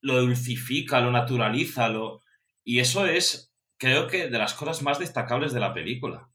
lo 0.00 0.20
dulcifica, 0.20 1.00
lo 1.00 1.10
naturaliza, 1.10 1.88
lo... 1.88 2.22
y 2.64 2.80
eso 2.80 3.06
es, 3.06 3.52
creo 3.78 4.06
que, 4.06 4.28
de 4.28 4.38
las 4.38 4.54
cosas 4.54 4.82
más 4.82 4.98
destacables 4.98 5.52
de 5.52 5.60
la 5.60 5.74
película. 5.74 6.31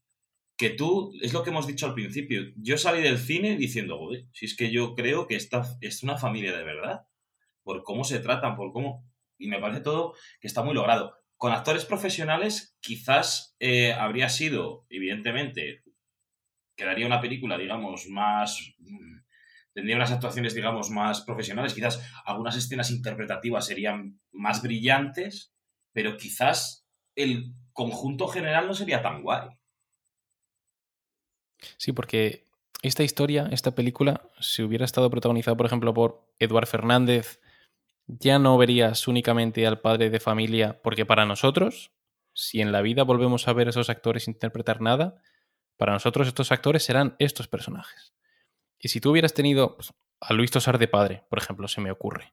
Que 0.58 0.70
tú, 0.70 1.12
es 1.22 1.32
lo 1.32 1.42
que 1.42 1.50
hemos 1.50 1.66
dicho 1.66 1.86
al 1.86 1.94
principio, 1.94 2.42
yo 2.56 2.76
salí 2.78 3.00
del 3.02 3.18
cine 3.18 3.56
diciendo, 3.56 3.98
"Joder, 3.98 4.26
si 4.32 4.44
es 4.46 4.56
que 4.56 4.70
yo 4.70 4.94
creo 4.94 5.26
que 5.26 5.36
esta 5.36 5.64
es 5.80 6.02
una 6.02 6.18
familia 6.18 6.56
de 6.56 6.64
verdad, 6.64 7.06
por 7.62 7.82
cómo 7.84 8.04
se 8.04 8.18
tratan, 8.20 8.56
por 8.56 8.72
cómo... 8.72 9.06
Y 9.38 9.48
me 9.48 9.60
parece 9.60 9.82
todo 9.82 10.14
que 10.40 10.48
está 10.48 10.62
muy 10.62 10.74
logrado. 10.74 11.14
Con 11.36 11.52
actores 11.52 11.84
profesionales 11.84 12.76
quizás 12.80 13.56
eh, 13.60 13.92
habría 13.92 14.28
sido, 14.28 14.86
evidentemente, 14.90 15.84
quedaría 16.76 17.06
una 17.06 17.20
película, 17.20 17.56
digamos, 17.58 18.08
más... 18.08 18.58
mm, 18.78 19.18
Tendría 19.74 19.94
unas 19.96 20.10
actuaciones, 20.10 20.54
digamos, 20.54 20.90
más 20.90 21.20
profesionales. 21.20 21.72
Quizás 21.72 22.02
algunas 22.24 22.56
escenas 22.56 22.90
interpretativas 22.90 23.64
serían 23.66 24.20
más 24.32 24.60
brillantes, 24.60 25.54
pero 25.92 26.16
quizás 26.16 26.84
el 27.14 27.54
conjunto 27.72 28.26
general 28.26 28.66
no 28.66 28.74
sería 28.74 29.02
tan 29.02 29.22
guay. 29.22 29.48
Sí, 31.76 31.92
porque 31.92 32.46
esta 32.82 33.02
historia, 33.02 33.48
esta 33.50 33.74
película, 33.74 34.30
si 34.40 34.62
hubiera 34.62 34.84
estado 34.84 35.10
protagonizada, 35.10 35.56
por 35.56 35.66
ejemplo, 35.66 35.92
por 35.92 36.26
Eduard 36.38 36.66
Fernández, 36.66 37.40
ya 38.06 38.38
no 38.38 38.56
verías 38.56 39.06
únicamente 39.08 39.66
al 39.66 39.80
padre 39.80 40.10
de 40.10 40.20
familia, 40.20 40.80
porque 40.82 41.04
para 41.04 41.26
nosotros, 41.26 41.92
si 42.32 42.60
en 42.60 42.72
la 42.72 42.82
vida 42.82 43.02
volvemos 43.02 43.48
a 43.48 43.52
ver 43.52 43.66
a 43.66 43.70
esos 43.70 43.90
actores 43.90 44.28
interpretar 44.28 44.80
nada, 44.80 45.20
para 45.76 45.92
nosotros 45.92 46.26
estos 46.26 46.50
actores 46.50 46.84
serán 46.84 47.16
estos 47.18 47.48
personajes. 47.48 48.14
Y 48.78 48.88
si 48.88 49.00
tú 49.00 49.10
hubieras 49.10 49.34
tenido 49.34 49.76
pues, 49.76 49.92
a 50.20 50.32
Luis 50.32 50.50
Tosar 50.50 50.78
de 50.78 50.88
padre, 50.88 51.24
por 51.28 51.38
ejemplo, 51.38 51.68
se 51.68 51.80
me 51.80 51.90
ocurre, 51.90 52.32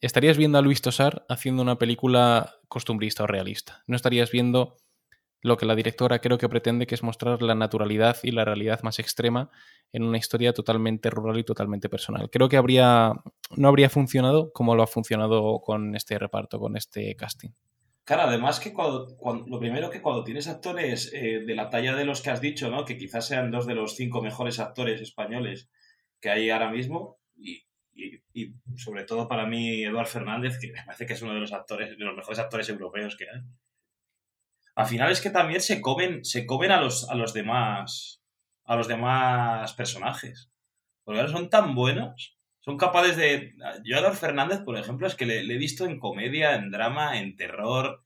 estarías 0.00 0.36
viendo 0.36 0.58
a 0.58 0.62
Luis 0.62 0.82
Tosar 0.82 1.24
haciendo 1.28 1.62
una 1.62 1.78
película 1.78 2.56
costumbrista 2.68 3.24
o 3.24 3.26
realista. 3.26 3.82
No 3.86 3.96
estarías 3.96 4.30
viendo 4.30 4.76
lo 5.42 5.56
que 5.56 5.66
la 5.66 5.74
directora 5.74 6.20
creo 6.20 6.38
que 6.38 6.48
pretende, 6.48 6.86
que 6.86 6.94
es 6.94 7.02
mostrar 7.02 7.42
la 7.42 7.54
naturalidad 7.54 8.16
y 8.22 8.30
la 8.30 8.44
realidad 8.44 8.80
más 8.82 8.98
extrema 8.98 9.50
en 9.92 10.04
una 10.04 10.16
historia 10.18 10.52
totalmente 10.52 11.10
rural 11.10 11.38
y 11.38 11.44
totalmente 11.44 11.88
personal. 11.88 12.30
Creo 12.30 12.48
que 12.48 12.56
habría, 12.56 13.12
no 13.56 13.68
habría 13.68 13.90
funcionado 13.90 14.52
como 14.52 14.74
lo 14.74 14.82
ha 14.82 14.86
funcionado 14.86 15.60
con 15.60 15.94
este 15.96 16.18
reparto, 16.18 16.58
con 16.60 16.76
este 16.76 17.14
casting. 17.16 17.50
Claro, 18.04 18.22
además 18.22 18.58
que 18.58 18.72
cuando, 18.72 19.16
lo 19.46 19.60
primero 19.60 19.90
que 19.90 20.02
cuando 20.02 20.24
tienes 20.24 20.48
actores 20.48 21.12
eh, 21.14 21.40
de 21.46 21.54
la 21.54 21.70
talla 21.70 21.94
de 21.94 22.04
los 22.04 22.20
que 22.20 22.30
has 22.30 22.40
dicho, 22.40 22.70
¿no? 22.70 22.84
Que 22.84 22.96
quizás 22.96 23.26
sean 23.28 23.50
dos 23.50 23.66
de 23.66 23.74
los 23.74 23.94
cinco 23.94 24.22
mejores 24.22 24.58
actores 24.58 25.00
españoles 25.00 25.70
que 26.20 26.30
hay 26.30 26.50
ahora 26.50 26.70
mismo, 26.70 27.18
y, 27.36 27.64
y- 27.94 28.22
y 28.32 28.54
sobre 28.76 29.04
todo 29.04 29.28
para 29.28 29.46
mí 29.46 29.82
Eduard 29.84 30.06
Fernández, 30.06 30.58
que 30.60 30.72
me 30.72 30.82
parece 30.84 31.06
que 31.06 31.12
es 31.12 31.22
uno 31.22 31.34
de 31.34 31.40
los 31.40 31.52
actores, 31.52 31.96
de 31.96 32.04
los 32.04 32.16
mejores 32.16 32.38
actores 32.40 32.68
europeos 32.68 33.16
que 33.16 33.24
hay. 33.24 33.40
Al 34.74 34.86
final 34.86 35.10
es 35.12 35.20
que 35.20 35.30
también 35.30 35.60
se 35.60 35.80
comen, 35.80 36.24
se 36.24 36.46
comen 36.46 36.70
a 36.70 36.80
los, 36.80 37.08
a 37.10 37.14
los 37.14 37.34
demás, 37.34 38.22
a 38.64 38.76
los 38.76 38.88
demás 38.88 39.74
personajes. 39.74 40.50
Porque 41.04 41.28
son 41.28 41.50
tan 41.50 41.74
buenos, 41.74 42.38
son 42.60 42.78
capaces 42.78 43.16
de. 43.16 43.54
Yo 43.84 43.98
a 43.98 44.12
Fernández, 44.12 44.60
por 44.64 44.78
ejemplo, 44.78 45.06
es 45.06 45.14
que 45.14 45.26
le, 45.26 45.40
he 45.40 45.58
visto 45.58 45.84
en 45.84 45.98
comedia, 45.98 46.54
en 46.54 46.70
drama, 46.70 47.18
en 47.18 47.36
terror. 47.36 48.04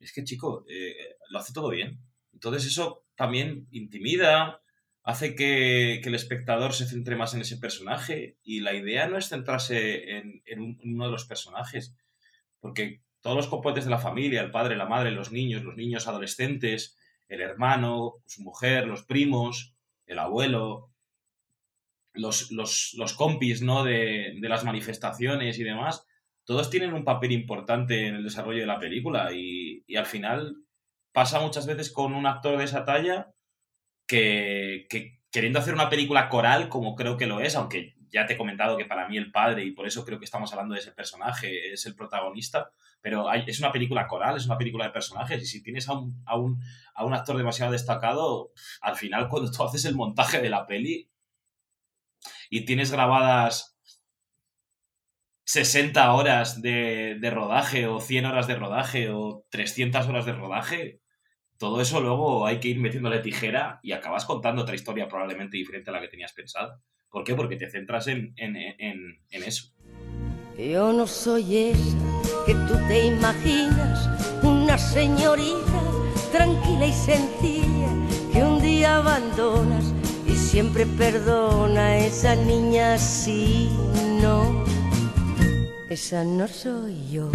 Es 0.00 0.12
que, 0.12 0.24
chico, 0.24 0.64
eh, 0.68 1.16
lo 1.28 1.38
hace 1.38 1.52
todo 1.52 1.70
bien. 1.70 2.00
Entonces 2.32 2.66
eso 2.66 3.04
también 3.14 3.68
intimida, 3.70 4.62
hace 5.02 5.34
que, 5.34 6.00
que 6.02 6.08
el 6.08 6.14
espectador 6.14 6.72
se 6.74 6.86
centre 6.86 7.14
más 7.14 7.34
en 7.34 7.42
ese 7.42 7.58
personaje. 7.58 8.38
Y 8.42 8.60
la 8.60 8.74
idea 8.74 9.06
no 9.06 9.18
es 9.18 9.28
centrarse 9.28 10.16
en, 10.16 10.42
en 10.46 10.78
uno 10.82 11.06
de 11.06 11.12
los 11.12 11.26
personajes. 11.26 11.94
porque 12.60 13.03
todos 13.24 13.38
los 13.38 13.48
componentes 13.48 13.86
de 13.86 13.90
la 13.90 13.98
familia, 13.98 14.42
el 14.42 14.50
padre, 14.50 14.76
la 14.76 14.84
madre, 14.84 15.10
los 15.10 15.32
niños, 15.32 15.64
los 15.64 15.76
niños 15.76 16.06
adolescentes, 16.06 16.98
el 17.26 17.40
hermano, 17.40 18.16
su 18.26 18.42
mujer, 18.42 18.86
los 18.86 19.04
primos, 19.04 19.74
el 20.04 20.18
abuelo, 20.18 20.90
los, 22.12 22.52
los, 22.52 22.92
los 22.98 23.14
compis 23.14 23.62
¿no? 23.62 23.82
de, 23.82 24.34
de 24.38 24.48
las 24.50 24.64
manifestaciones 24.64 25.58
y 25.58 25.64
demás, 25.64 26.06
todos 26.44 26.68
tienen 26.68 26.92
un 26.92 27.06
papel 27.06 27.32
importante 27.32 28.08
en 28.08 28.16
el 28.16 28.24
desarrollo 28.24 28.60
de 28.60 28.66
la 28.66 28.78
película 28.78 29.32
y, 29.32 29.82
y 29.86 29.96
al 29.96 30.04
final 30.04 30.56
pasa 31.10 31.40
muchas 31.40 31.66
veces 31.66 31.90
con 31.90 32.12
un 32.12 32.26
actor 32.26 32.58
de 32.58 32.64
esa 32.64 32.84
talla 32.84 33.32
que, 34.06 34.86
que, 34.90 35.22
queriendo 35.30 35.60
hacer 35.60 35.72
una 35.72 35.88
película 35.88 36.28
coral, 36.28 36.68
como 36.68 36.94
creo 36.94 37.16
que 37.16 37.26
lo 37.26 37.40
es, 37.40 37.56
aunque 37.56 37.93
ya 38.14 38.26
te 38.26 38.34
he 38.34 38.36
comentado 38.36 38.76
que 38.76 38.84
para 38.84 39.08
mí 39.08 39.16
el 39.16 39.32
padre, 39.32 39.64
y 39.64 39.72
por 39.72 39.88
eso 39.88 40.04
creo 40.04 40.20
que 40.20 40.24
estamos 40.24 40.52
hablando 40.52 40.74
de 40.74 40.80
ese 40.80 40.92
personaje, 40.92 41.72
es 41.72 41.84
el 41.84 41.96
protagonista, 41.96 42.70
pero 43.00 43.30
es 43.32 43.58
una 43.58 43.72
película 43.72 44.06
coral, 44.06 44.36
es 44.36 44.46
una 44.46 44.56
película 44.56 44.84
de 44.84 44.92
personajes, 44.92 45.42
y 45.42 45.46
si 45.46 45.62
tienes 45.64 45.88
a 45.88 45.94
un, 45.94 46.22
a, 46.24 46.36
un, 46.36 46.62
a 46.94 47.04
un 47.04 47.12
actor 47.12 47.36
demasiado 47.36 47.72
destacado, 47.72 48.52
al 48.80 48.94
final 48.94 49.28
cuando 49.28 49.50
tú 49.50 49.64
haces 49.64 49.84
el 49.84 49.96
montaje 49.96 50.40
de 50.40 50.48
la 50.48 50.64
peli 50.64 51.10
y 52.50 52.64
tienes 52.64 52.92
grabadas 52.92 53.76
60 55.46 56.12
horas 56.14 56.62
de, 56.62 57.18
de, 57.20 57.30
rodaje 57.30 57.88
o 57.88 58.00
100 58.00 58.26
horas 58.26 58.46
de 58.46 58.54
rodaje 58.54 59.10
o 59.10 59.44
300 59.50 60.06
horas 60.06 60.24
de 60.24 60.32
rodaje, 60.34 61.00
todo 61.58 61.80
eso 61.80 62.00
luego 62.00 62.46
hay 62.46 62.60
que 62.60 62.68
ir 62.68 62.78
metiéndole 62.78 63.18
tijera 63.18 63.80
y 63.82 63.90
acabas 63.90 64.24
contando 64.24 64.62
otra 64.62 64.76
historia 64.76 65.08
probablemente 65.08 65.56
diferente 65.56 65.90
a 65.90 65.94
la 65.94 66.00
que 66.00 66.08
tenías 66.08 66.32
pensada. 66.32 66.80
¿Por 67.14 67.22
qué? 67.22 67.36
Porque 67.36 67.54
te 67.54 67.70
centras 67.70 68.08
en, 68.08 68.34
en, 68.36 68.56
en, 68.56 69.20
en 69.30 69.42
eso. 69.44 69.72
Yo 70.58 70.92
no 70.92 71.06
soy 71.06 71.68
esa 71.68 71.96
que 72.44 72.54
tú 72.54 72.74
te 72.88 73.06
imaginas, 73.06 74.10
una 74.42 74.76
señorita 74.76 75.80
tranquila 76.32 76.86
y 76.88 76.92
sencilla 76.92 77.88
que 78.32 78.42
un 78.42 78.60
día 78.60 78.96
abandonas 78.96 79.92
y 80.26 80.32
siempre 80.32 80.86
perdona 80.86 81.86
a 81.86 81.98
esa 81.98 82.34
niña 82.34 82.98
si 82.98 83.70
no. 84.20 84.64
Esa 85.88 86.24
no 86.24 86.48
soy 86.48 86.96
yo. 87.12 87.30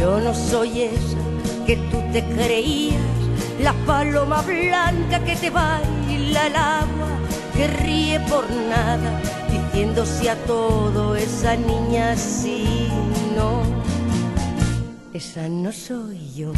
Yo 0.00 0.18
no 0.18 0.34
soy 0.34 0.82
esa 0.82 1.18
que 1.64 1.76
tú 1.76 2.02
te 2.12 2.24
creías, 2.24 3.00
la 3.62 3.72
paloma 3.86 4.42
blanca 4.42 5.24
que 5.24 5.36
te 5.36 5.48
baila 5.48 6.01
el 6.36 6.56
agua, 6.56 7.08
que 7.54 7.66
ríe 7.66 8.20
por 8.20 8.48
nada, 8.50 9.20
diciéndose 9.50 10.30
a 10.30 10.36
todo, 10.44 11.14
esa 11.16 11.56
niña 11.56 12.16
sí, 12.16 12.88
no, 13.36 13.62
esa 15.12 15.48
no 15.48 15.72
soy 15.72 16.32
yo. 16.34 16.52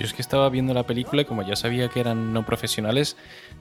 Yo 0.00 0.06
es 0.06 0.14
que 0.14 0.22
estaba 0.22 0.48
viendo 0.48 0.72
la 0.72 0.86
película 0.86 1.20
y 1.20 1.24
como 1.26 1.42
ya 1.42 1.56
sabía 1.56 1.90
que 1.90 2.00
eran 2.00 2.32
no 2.32 2.46
profesionales, 2.46 3.18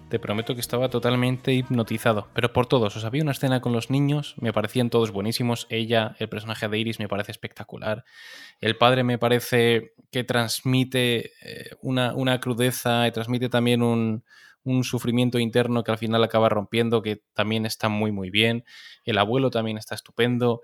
te 0.08 0.20
prometo 0.20 0.56
que 0.56 0.62
estaba 0.62 0.88
totalmente 0.88 1.52
hipnotizado. 1.54 2.30
Pero 2.34 2.54
por 2.54 2.66
todos, 2.66 2.96
os 2.96 3.04
había 3.04 3.24
una 3.24 3.34
escena 3.34 3.60
con 3.60 3.74
los 3.74 3.90
niños, 3.90 4.36
me 4.40 4.54
parecían 4.54 4.90
todos 4.90 5.12
buenísimos. 5.12 5.68
Ella, 5.70 6.16
el 6.18 6.30
personaje 6.30 6.70
de 6.70 6.80
Iris, 6.80 6.98
me 6.98 7.10
parece 7.10 7.34
espectacular. 7.34 8.06
El 8.62 8.78
padre 8.78 9.04
me 9.04 9.18
parece 9.18 9.92
que 10.12 10.24
transmite 10.24 11.34
eh, 11.42 11.72
una, 11.82 12.16
una 12.16 12.40
crudeza 12.40 13.06
y 13.06 13.12
transmite 13.12 13.50
también 13.50 13.84
un, 13.84 14.24
un 14.64 14.84
sufrimiento 14.84 15.40
interno 15.40 15.84
que 15.84 15.92
al 15.92 15.98
final 15.98 16.24
acaba 16.24 16.50
rompiendo, 16.50 17.02
que 17.02 17.22
también 17.34 17.66
está 17.66 17.90
muy, 17.90 18.12
muy 18.12 18.30
bien. 18.30 18.64
El 19.04 19.18
abuelo 19.18 19.50
también 19.50 19.78
está 19.78 19.96
estupendo. 19.96 20.62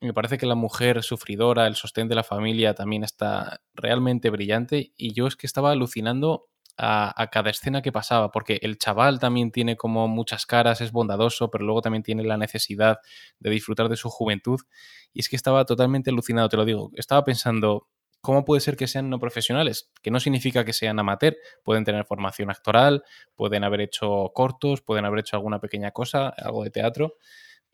Me 0.00 0.12
parece 0.12 0.38
que 0.38 0.46
la 0.46 0.54
mujer 0.54 1.02
sufridora, 1.02 1.66
el 1.66 1.74
sostén 1.74 2.08
de 2.08 2.14
la 2.14 2.24
familia 2.24 2.74
también 2.74 3.04
está 3.04 3.60
realmente 3.74 4.30
brillante. 4.30 4.92
Y 4.96 5.14
yo 5.14 5.26
es 5.26 5.36
que 5.36 5.46
estaba 5.46 5.72
alucinando 5.72 6.48
a, 6.76 7.28
cada 7.32 7.50
escena 7.50 7.82
que 7.82 7.90
pasaba, 7.90 8.30
porque 8.30 8.60
el 8.62 8.78
chaval 8.78 9.18
también 9.18 9.50
tiene 9.50 9.76
como 9.76 10.06
muchas 10.06 10.46
caras, 10.46 10.80
es 10.80 10.92
bondadoso, 10.92 11.50
pero 11.50 11.64
luego 11.64 11.82
también 11.82 12.04
tiene 12.04 12.22
la 12.22 12.36
necesidad 12.36 12.98
de 13.40 13.50
disfrutar 13.50 13.88
de 13.88 13.96
su 13.96 14.10
juventud. 14.10 14.60
Y 15.12 15.20
es 15.20 15.28
que 15.28 15.36
estaba 15.36 15.64
totalmente 15.64 16.10
alucinado, 16.10 16.48
te 16.48 16.56
lo 16.56 16.64
digo. 16.64 16.90
Estaba 16.94 17.24
pensando, 17.24 17.88
¿Cómo 18.20 18.44
puede 18.44 18.60
ser 18.60 18.76
que 18.76 18.88
sean 18.88 19.10
no 19.10 19.18
profesionales? 19.20 19.90
Que 20.02 20.10
no 20.10 20.18
significa 20.18 20.64
que 20.64 20.72
sean 20.72 20.98
amateur, 20.98 21.36
pueden 21.62 21.84
tener 21.84 22.04
formación 22.04 22.50
actoral, 22.50 23.04
pueden 23.36 23.62
haber 23.62 23.80
hecho 23.80 24.32
cortos, 24.34 24.82
pueden 24.82 25.04
haber 25.04 25.20
hecho 25.20 25.36
alguna 25.36 25.60
pequeña 25.60 25.92
cosa, 25.92 26.30
algo 26.30 26.64
de 26.64 26.70
teatro, 26.70 27.14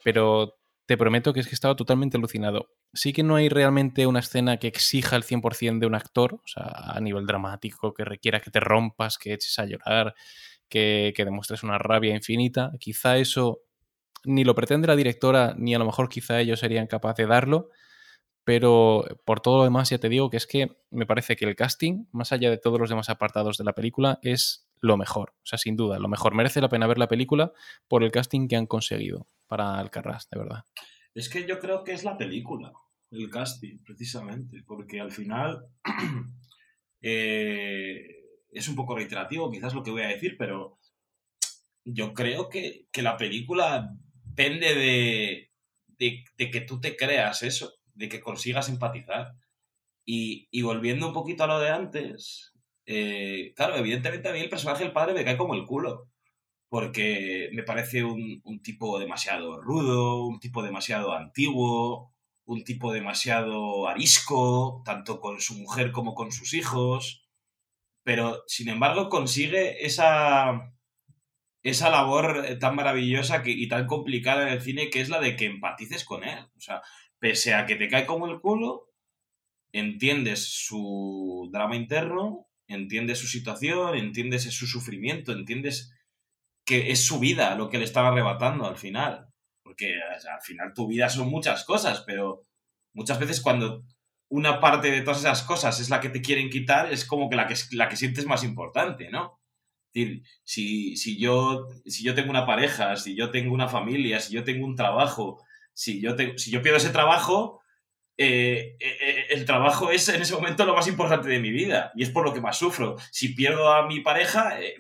pero 0.03 0.59
te 0.87 0.97
prometo 0.97 1.33
que 1.33 1.41
es 1.41 1.49
que 1.49 1.55
estaba 1.55 1.77
totalmente 1.77 2.17
alucinado. 2.17 2.69
Sí 2.93 3.13
que 3.13 3.23
no 3.23 3.37
hay 3.37 3.49
realmente 3.49 4.07
una 4.07 4.21
escena 4.21 4.59
que 4.59 4.69
exija 4.69 5.17
el 5.17 5.25
100% 5.25 5.79
de 5.81 5.87
un 5.87 5.95
actor, 5.95 6.35
o 6.35 6.47
sea, 6.47 6.65
a 6.65 7.01
nivel 7.01 7.27
dramático, 7.27 7.95
que 7.95 8.05
requiera 8.05 8.41
que 8.41 8.51
te 8.51 8.61
rompas, 8.61 9.19
que 9.19 9.33
eches 9.33 9.59
a 9.59 9.65
llorar, 9.65 10.15
que, 10.69 11.13
que 11.17 11.25
demuestres 11.25 11.63
una 11.63 11.79
rabia 11.79 12.15
infinita. 12.15 12.73
Quizá 12.79 13.17
eso 13.17 13.63
ni 14.25 14.45
lo 14.45 14.55
pretende 14.55 14.89
la 14.89 14.97
directora, 14.97 15.55
ni 15.57 15.75
a 15.75 15.79
lo 15.79 15.87
mejor 15.87 16.09
quizá 16.09 16.41
ellos 16.41 16.61
serían 16.61 16.87
capaces 16.87 17.27
de 17.27 17.27
darlo, 17.27 17.71
pero 18.45 19.05
por 19.25 19.41
todo 19.41 19.59
lo 19.59 19.65
demás 19.65 19.91
ya 19.91 19.99
te 19.99 20.09
digo 20.09 20.31
que 20.31 20.37
es 20.37 20.47
que 20.47 20.77
me 20.91 21.07
parece 21.07 21.37
que 21.37 21.47
el 21.47 21.57
casting, 21.57 22.07
más 22.13 22.33
allá 22.33 22.51
de 22.51 22.59
todos 22.59 22.79
los 22.79 22.91
demás 22.91 23.09
apartados 23.09 23.57
de 23.57 23.65
la 23.65 23.73
película, 23.73 24.19
es 24.23 24.69
lo 24.85 24.97
mejor. 24.97 25.35
O 25.39 25.47
sea, 25.47 25.59
sin 25.59 25.77
duda, 25.77 25.99
lo 25.99 26.09
mejor. 26.09 26.35
Merece 26.35 26.61
la 26.61 26.69
pena 26.69 26.87
ver 26.87 26.99
la 26.99 27.09
película 27.09 27.53
por 27.89 28.05
el 28.05 28.11
casting 28.11 28.49
que 28.49 28.57
han 28.57 28.67
conseguido 28.67 29.27
para 29.47 29.79
Alcarrás, 29.79 30.29
de 30.31 30.39
verdad. 30.39 30.65
Es 31.15 31.29
que 31.29 31.47
yo 31.47 31.59
creo 31.59 31.85
que 31.85 31.93
es 31.93 32.05
la 32.05 32.17
película, 32.17 32.73
el 33.11 33.31
casting, 33.31 33.79
precisamente, 33.85 34.63
porque 34.67 35.01
al 35.01 35.13
final 35.13 35.67
eh, 37.01 38.07
es 38.51 38.69
un 38.69 38.75
poco 38.75 38.95
reiterativo 38.97 39.51
quizás 39.51 39.75
lo 39.75 39.83
que 39.83 39.91
voy 39.91 40.03
a 40.03 40.09
decir, 40.09 40.37
pero 40.39 40.79
yo 41.85 42.13
creo 42.15 42.49
que, 42.49 42.87
que 42.91 43.03
la 43.03 43.17
película 43.17 43.91
depende 44.25 44.75
de, 44.75 45.51
de, 45.99 46.51
que 46.51 46.61
tú 46.63 46.81
te 46.81 46.97
creas 46.97 47.43
eso 47.43 47.75
de 47.95 48.09
que 48.09 48.21
consigas 48.21 48.69
empatizar. 48.69 49.35
Y, 50.07 50.61
volviendo 50.63 51.07
un 51.07 51.15
poquito 51.15 51.45
a 51.45 51.47
lo 51.47 51.59
de 51.61 51.71
antes, 51.71 52.53
eh, 52.87 53.53
claro, 53.57 53.77
evidentemente 53.77 54.29
a 54.29 54.33
mí 54.33 54.41
el 54.41 54.51
personaje 54.51 54.85
del 54.85 54.93
padre 54.93 55.15
me 55.15 55.25
cae 55.25 55.37
como 55.37 55.55
el 55.55 55.67
culo, 55.67 56.11
porque 56.69 57.51
me 57.53 57.63
parece 57.63 58.05
un, 58.05 58.41
un, 58.45 58.63
tipo 58.63 58.99
demasiado 58.99 59.61
rudo, 59.61 60.25
un 60.27 60.41
tipo 60.41 60.63
demasiado 60.63 61.13
antiguo, 61.15 62.15
un 62.47 62.65
tipo 62.65 62.93
demasiado 62.93 63.89
arisco, 63.89 64.83
tanto 64.85 65.21
con 65.21 65.41
su 65.41 65.55
mujer 65.55 65.93
como 65.93 66.15
con 66.15 66.33
sus 66.33 66.55
hijos, 66.55 67.25
pero 68.05 68.45
sin 68.47 68.69
embargo 68.69 69.09
consigue 69.09 69.87
esa, 69.87 70.75
esa 71.63 71.91
labor 71.91 72.59
tan 72.61 72.77
maravillosa 72.77 73.43
que, 73.43 73.51
y 73.51 73.69
tan 73.69 73.87
complicada 73.87 74.43
en 74.47 74.55
el 74.55 74.61
cine 74.61 74.91
que 74.91 75.01
es 75.01 75.09
la 75.09 75.21
de 75.21 75.37
que 75.37 75.47
empatices 75.47 76.05
con 76.05 76.25
él. 76.25 76.39
O 76.57 76.61
sea, 76.61 76.83
pese 77.19 77.55
a 77.55 77.67
que 77.67 77.77
te 77.77 77.89
cae 77.89 78.07
como 78.07 78.27
el 78.27 78.41
culo, 78.41 78.91
entiendes 79.73 80.45
su 80.45 81.49
drama 81.53 81.77
interno, 81.77 82.47
entiendes 82.69 83.19
su 83.19 83.27
situación, 83.27 83.97
entiendes 83.97 84.45
su 84.45 84.67
sufrimiento, 84.67 85.33
entiendes 85.33 85.93
que 86.65 86.91
es 86.91 87.05
su 87.05 87.19
vida 87.19 87.55
lo 87.57 87.69
que 87.69 87.79
le 87.79 87.85
estaba 87.85 88.09
arrebatando 88.09 88.67
al 88.67 88.77
final. 88.77 89.29
Porque 89.63 89.95
al 89.97 90.41
final 90.43 90.73
tu 90.75 90.87
vida 90.87 91.09
son 91.09 91.29
muchas 91.29 91.65
cosas, 91.65 92.03
pero 92.07 92.43
muchas 92.93 93.19
veces 93.19 93.41
cuando 93.41 93.85
una 94.29 94.61
parte 94.61 94.91
de 94.91 95.03
todas 95.03 95.21
esas 95.21 95.43
cosas 95.43 95.81
es 95.81 95.91
la 95.91 96.01
que 96.01 96.09
te 96.09 96.23
quieren 96.23 96.51
quitar, 96.51 96.93
es 96.93 97.05
como 97.05 97.29
que 97.29 97.37
la 97.37 97.47
que, 97.47 97.55
la 97.73 97.89
que 97.89 97.97
sientes 97.97 98.27
más 98.27 98.45
importante, 98.45 99.11
¿no? 99.11 99.41
Si, 99.93 100.97
si, 100.97 101.19
yo, 101.19 101.69
si 101.87 102.03
yo 102.03 102.15
tengo 102.15 102.31
una 102.31 102.47
pareja, 102.47 102.97
si 102.97 103.15
yo 103.15 103.31
tengo 103.31 103.55
una 103.55 103.69
familia, 103.69 104.19
si 104.19 104.35
yo 104.35 104.43
tengo 104.43 104.67
un 104.67 104.75
trabajo, 104.75 105.45
si 105.73 106.01
yo, 106.01 106.17
te, 106.17 106.37
si 106.37 106.51
yo 106.51 106.63
pierdo 106.63 106.79
ese 106.79 106.91
trabajo, 106.91 107.61
eh, 108.17 108.77
eh, 108.81 109.14
el 109.31 109.45
trabajo 109.45 109.91
es 109.91 110.09
en 110.09 110.23
ese 110.23 110.35
momento 110.35 110.65
lo 110.65 110.75
más 110.75 110.89
importante 110.89 111.29
de 111.29 111.41
mi 111.41 111.51
vida 111.51 111.93
y 111.95 112.03
es 112.03 112.11
por 112.11 112.25
lo 112.25 112.33
que 112.33 112.41
más 112.41 112.59
sufro. 112.59 112.97
Si 113.11 113.35
pierdo 113.35 113.73
a 113.73 113.87
mi 113.87 114.01
pareja, 114.01 114.61
eh, 114.61 114.77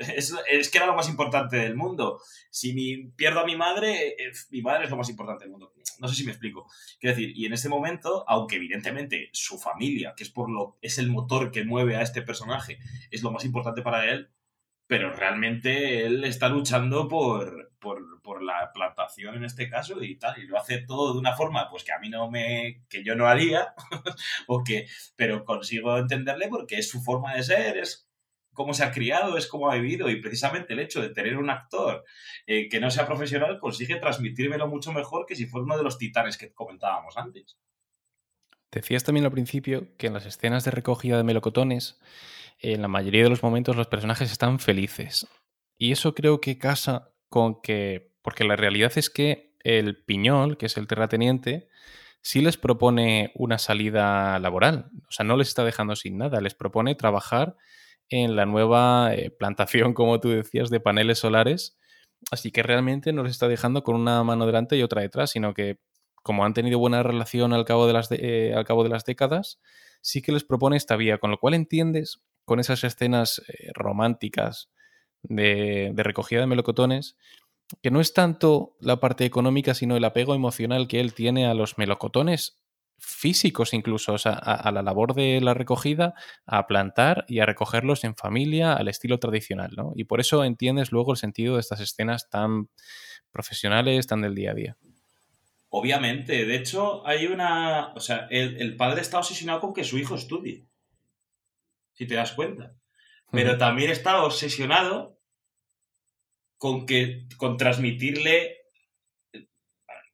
es, 0.00 0.70
que 0.70 0.78
era 0.78 0.86
lo 0.86 0.94
más 0.94 1.08
importante 1.08 1.56
del 1.56 1.76
mundo. 1.76 2.20
Si 2.50 2.72
mi, 2.72 3.08
pierdo 3.12 3.40
a 3.40 3.46
mi 3.46 3.56
madre, 3.56 4.16
eh, 4.18 4.32
mi 4.50 4.62
madre 4.62 4.84
es 4.84 4.90
lo 4.90 4.96
más 4.96 5.08
importante 5.08 5.44
del 5.44 5.50
mundo. 5.50 5.72
No 5.98 6.08
sé 6.08 6.14
si 6.14 6.24
me 6.24 6.32
explico. 6.32 6.68
Quiero 7.00 7.16
decir, 7.16 7.32
y 7.36 7.46
en 7.46 7.52
este 7.52 7.68
momento, 7.68 8.24
aunque 8.28 8.56
evidentemente 8.56 9.30
su 9.32 9.58
familia, 9.58 10.14
que 10.16 10.24
es, 10.24 10.30
por 10.30 10.50
lo, 10.50 10.78
es 10.82 10.98
el 10.98 11.08
motor 11.08 11.50
que 11.50 11.64
mueve 11.64 11.96
a 11.96 12.02
este 12.02 12.22
personaje, 12.22 12.78
es 13.10 13.22
lo 13.22 13.30
más 13.30 13.44
importante 13.44 13.82
para 13.82 14.10
él, 14.10 14.30
pero 14.86 15.12
realmente 15.12 16.04
él 16.04 16.24
está 16.24 16.48
luchando 16.48 17.08
por, 17.08 17.65
por, 17.78 18.22
por, 18.22 18.42
la 18.42 18.70
plantación 18.72 19.36
en 19.36 19.44
este 19.44 19.68
caso 19.68 20.02
y 20.02 20.16
tal, 20.16 20.38
y 20.38 20.46
lo 20.46 20.58
hace 20.58 20.78
todo 20.78 21.12
de 21.12 21.18
una 21.18 21.34
forma 21.34 21.68
pues 21.70 21.84
que 21.84 21.92
a 21.92 21.98
mí 21.98 22.08
no 22.08 22.30
me, 22.30 22.84
que 22.88 23.04
yo 23.04 23.14
no 23.14 23.26
haría, 23.26 23.74
o 24.46 24.62
que, 24.64 24.86
pero 25.16 25.44
consigo 25.44 25.96
entenderle 25.96 26.48
porque 26.48 26.78
es 26.78 26.88
su 26.88 27.02
forma 27.02 27.34
de 27.34 27.42
ser, 27.42 27.78
es 27.78 28.08
cómo 28.56 28.74
se 28.74 28.82
ha 28.82 28.90
criado, 28.90 29.36
es 29.36 29.46
cómo 29.46 29.70
ha 29.70 29.74
vivido 29.76 30.10
y 30.10 30.20
precisamente 30.20 30.72
el 30.72 30.80
hecho 30.80 31.00
de 31.00 31.10
tener 31.10 31.36
un 31.36 31.50
actor 31.50 32.04
eh, 32.46 32.68
que 32.68 32.80
no 32.80 32.90
sea 32.90 33.06
profesional 33.06 33.60
consigue 33.60 33.96
transmitírmelo 33.96 34.66
mucho 34.66 34.92
mejor 34.92 35.26
que 35.26 35.36
si 35.36 35.46
fuera 35.46 35.64
uno 35.64 35.76
de 35.76 35.84
los 35.84 35.98
titanes 35.98 36.38
que 36.38 36.52
comentábamos 36.52 37.16
antes. 37.16 37.58
Decías 38.72 39.04
también 39.04 39.26
al 39.26 39.32
principio 39.32 39.94
que 39.96 40.08
en 40.08 40.14
las 40.14 40.26
escenas 40.26 40.64
de 40.64 40.70
recogida 40.70 41.16
de 41.16 41.24
melocotones, 41.24 42.00
en 42.58 42.82
la 42.82 42.88
mayoría 42.88 43.22
de 43.22 43.30
los 43.30 43.42
momentos 43.42 43.76
los 43.76 43.86
personajes 43.86 44.32
están 44.32 44.58
felices. 44.58 45.26
Y 45.78 45.92
eso 45.92 46.14
creo 46.14 46.40
que 46.40 46.58
casa 46.58 47.12
con 47.28 47.60
que, 47.60 48.12
porque 48.22 48.44
la 48.44 48.56
realidad 48.56 48.92
es 48.96 49.10
que 49.10 49.54
el 49.60 49.96
Piñol, 50.04 50.56
que 50.56 50.66
es 50.66 50.76
el 50.76 50.86
terrateniente, 50.86 51.68
sí 52.22 52.40
les 52.40 52.56
propone 52.56 53.32
una 53.34 53.58
salida 53.58 54.38
laboral. 54.38 54.90
O 55.08 55.12
sea, 55.12 55.24
no 55.24 55.36
les 55.36 55.48
está 55.48 55.64
dejando 55.64 55.96
sin 55.96 56.18
nada, 56.18 56.40
les 56.40 56.54
propone 56.54 56.94
trabajar 56.94 57.56
en 58.08 58.36
la 58.36 58.46
nueva 58.46 59.14
eh, 59.14 59.30
plantación, 59.30 59.94
como 59.94 60.20
tú 60.20 60.30
decías, 60.30 60.70
de 60.70 60.80
paneles 60.80 61.18
solares. 61.18 61.78
Así 62.30 62.50
que 62.50 62.62
realmente 62.62 63.12
no 63.12 63.22
les 63.22 63.32
está 63.32 63.48
dejando 63.48 63.82
con 63.82 63.94
una 63.94 64.22
mano 64.24 64.46
delante 64.46 64.76
y 64.76 64.82
otra 64.82 65.02
detrás, 65.02 65.30
sino 65.30 65.54
que 65.54 65.78
como 66.22 66.44
han 66.44 66.54
tenido 66.54 66.80
buena 66.80 67.04
relación 67.04 67.52
al 67.52 67.64
cabo 67.64 67.86
de 67.86 67.92
las, 67.92 68.10
eh, 68.10 68.52
al 68.56 68.64
cabo 68.64 68.82
de 68.82 68.90
las 68.90 69.04
décadas, 69.04 69.60
sí 70.00 70.22
que 70.22 70.32
les 70.32 70.42
propone 70.42 70.76
esta 70.76 70.96
vía, 70.96 71.18
con 71.18 71.30
lo 71.30 71.38
cual 71.38 71.54
entiendes 71.54 72.22
con 72.44 72.58
esas 72.58 72.82
escenas 72.82 73.42
eh, 73.46 73.70
románticas 73.74 74.70
de, 75.22 75.92
recogida 75.96 76.40
de 76.40 76.46
melocotones, 76.46 77.16
que 77.82 77.90
no 77.90 78.00
es 78.00 78.14
tanto 78.14 78.76
la 78.80 79.00
parte 79.00 79.24
económica, 79.24 79.74
sino 79.74 79.96
el 79.96 80.04
apego 80.04 80.34
emocional 80.34 80.88
que 80.88 81.00
él 81.00 81.14
tiene 81.14 81.46
a 81.46 81.54
los 81.54 81.78
melocotones 81.78 82.60
físicos 82.98 83.74
incluso, 83.74 84.16
a, 84.24 84.70
la 84.72 84.82
labor 84.82 85.14
de 85.14 85.40
la 85.40 85.52
recogida, 85.52 86.14
a 86.46 86.66
plantar 86.66 87.24
y 87.28 87.40
a 87.40 87.46
recogerlos 87.46 88.04
en 88.04 88.16
familia 88.16 88.72
al 88.72 88.88
estilo 88.88 89.18
tradicional, 89.18 89.72
¿no? 89.76 89.92
Y 89.96 90.04
por 90.04 90.20
eso 90.20 90.44
entiendes 90.44 90.92
luego 90.92 91.12
el 91.12 91.18
sentido 91.18 91.54
de 91.54 91.60
estas 91.60 91.80
escenas 91.80 92.30
tan 92.30 92.70
profesionales, 93.30 94.06
tan 94.06 94.22
del 94.22 94.34
día 94.34 94.52
a 94.52 94.54
día. 94.54 94.76
Obviamente, 95.68 96.46
de 96.46 96.56
hecho, 96.56 97.06
hay 97.06 97.26
una. 97.26 97.92
O 97.94 98.00
sea, 98.00 98.28
el, 98.30 98.56
el 98.62 98.76
padre 98.76 99.02
está 99.02 99.18
obsesionado 99.18 99.60
con 99.60 99.74
que 99.74 99.84
su 99.84 99.98
hijo 99.98 100.14
estudie. 100.14 100.64
Si 101.92 102.06
te 102.06 102.14
das 102.14 102.32
cuenta. 102.32 102.74
Pero 103.32 103.58
también 103.58 103.90
está 103.90 104.22
obsesionado 104.24 105.18
con 106.58 106.86
que. 106.86 107.26
con 107.36 107.56
transmitirle 107.56 108.56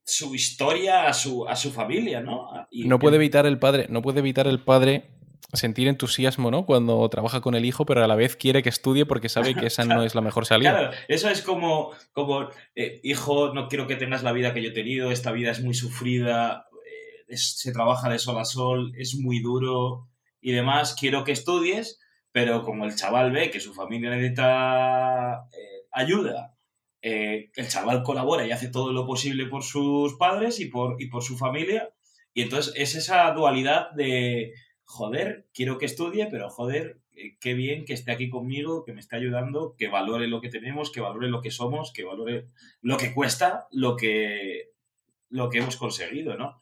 su 0.04 0.34
historia 0.34 1.06
a 1.06 1.12
su, 1.14 1.46
a 1.46 1.54
su 1.56 1.70
familia, 1.72 2.20
¿no? 2.20 2.48
Y 2.70 2.88
No 2.88 2.98
puede 2.98 3.16
evitar 3.16 3.46
el 3.46 3.58
padre, 3.58 3.86
no 3.88 4.02
puede 4.02 4.18
evitar 4.18 4.46
el 4.48 4.60
padre 4.60 5.10
sentir 5.52 5.86
entusiasmo, 5.86 6.50
¿no? 6.50 6.66
Cuando 6.66 7.08
trabaja 7.08 7.40
con 7.40 7.54
el 7.54 7.64
hijo, 7.64 7.84
pero 7.86 8.02
a 8.02 8.08
la 8.08 8.16
vez 8.16 8.36
quiere 8.36 8.62
que 8.62 8.68
estudie 8.68 9.06
porque 9.06 9.28
sabe 9.28 9.54
que 9.54 9.66
esa 9.66 9.84
no 9.84 10.02
es 10.02 10.14
la 10.14 10.20
mejor 10.20 10.44
salida. 10.46 10.72
Claro, 10.72 10.96
eso 11.08 11.28
es 11.28 11.42
como, 11.42 11.92
como 12.12 12.48
eh, 12.74 13.00
hijo, 13.04 13.52
no 13.54 13.68
quiero 13.68 13.86
que 13.86 13.96
tengas 13.96 14.22
la 14.24 14.32
vida 14.32 14.52
que 14.54 14.62
yo 14.62 14.70
he 14.70 14.74
tenido, 14.74 15.12
esta 15.12 15.30
vida 15.30 15.50
es 15.52 15.62
muy 15.62 15.74
sufrida, 15.74 16.66
eh, 16.86 17.24
es- 17.28 17.58
se 17.58 17.72
trabaja 17.72 18.08
de 18.08 18.18
sol 18.18 18.38
a 18.38 18.44
sol, 18.44 18.92
es 18.96 19.14
muy 19.14 19.40
duro 19.40 20.08
y 20.40 20.50
demás, 20.52 20.96
quiero 20.98 21.22
que 21.22 21.32
estudies, 21.32 22.00
pero 22.32 22.62
como 22.62 22.84
el 22.84 22.96
chaval 22.96 23.30
ve 23.30 23.50
que 23.50 23.60
su 23.60 23.74
familia 23.74 24.10
necesita 24.10 25.48
eh, 25.52 25.86
ayuda, 25.92 26.56
eh, 27.02 27.50
el 27.54 27.68
chaval 27.68 28.02
colabora 28.02 28.46
y 28.46 28.52
hace 28.52 28.68
todo 28.68 28.92
lo 28.92 29.06
posible 29.06 29.46
por 29.46 29.62
sus 29.62 30.14
padres 30.14 30.58
y 30.60 30.66
por, 30.66 31.00
y 31.00 31.06
por 31.08 31.22
su 31.22 31.36
familia, 31.36 31.92
y 32.34 32.42
entonces 32.42 32.72
es 32.76 32.94
esa 32.94 33.30
dualidad 33.32 33.90
de, 33.92 34.54
joder, 34.84 35.46
quiero 35.52 35.78
que 35.78 35.86
estudie, 35.86 36.28
pero 36.30 36.48
joder, 36.48 37.00
eh, 37.14 37.36
qué 37.40 37.52
bien 37.54 37.84
que 37.84 37.92
esté 37.92 38.12
aquí 38.12 38.30
conmigo, 38.30 38.84
que 38.84 38.94
me 38.94 39.00
esté 39.00 39.16
ayudando, 39.16 39.74
que 39.76 39.88
valore 39.88 40.28
lo 40.28 40.40
que 40.40 40.48
tenemos, 40.48 40.90
que 40.90 41.00
valore 41.00 41.28
lo 41.28 41.42
que 41.42 41.50
somos, 41.50 41.92
que 41.92 42.04
valore 42.04 42.48
lo 42.80 42.96
que 42.96 43.12
cuesta, 43.12 43.66
lo 43.70 43.96
que, 43.96 44.70
lo 45.28 45.50
que 45.50 45.58
hemos 45.58 45.76
conseguido, 45.76 46.36
¿no? 46.36 46.58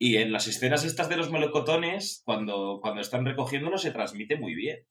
Y 0.00 0.18
en 0.18 0.30
las 0.32 0.46
escenas 0.46 0.84
estas 0.84 1.08
de 1.08 1.16
los 1.16 1.30
melocotones, 1.30 2.22
cuando, 2.24 2.78
cuando 2.80 3.00
están 3.00 3.24
recogiéndolo, 3.24 3.78
se 3.78 3.90
transmite 3.90 4.36
muy 4.36 4.54
bien. 4.54 4.86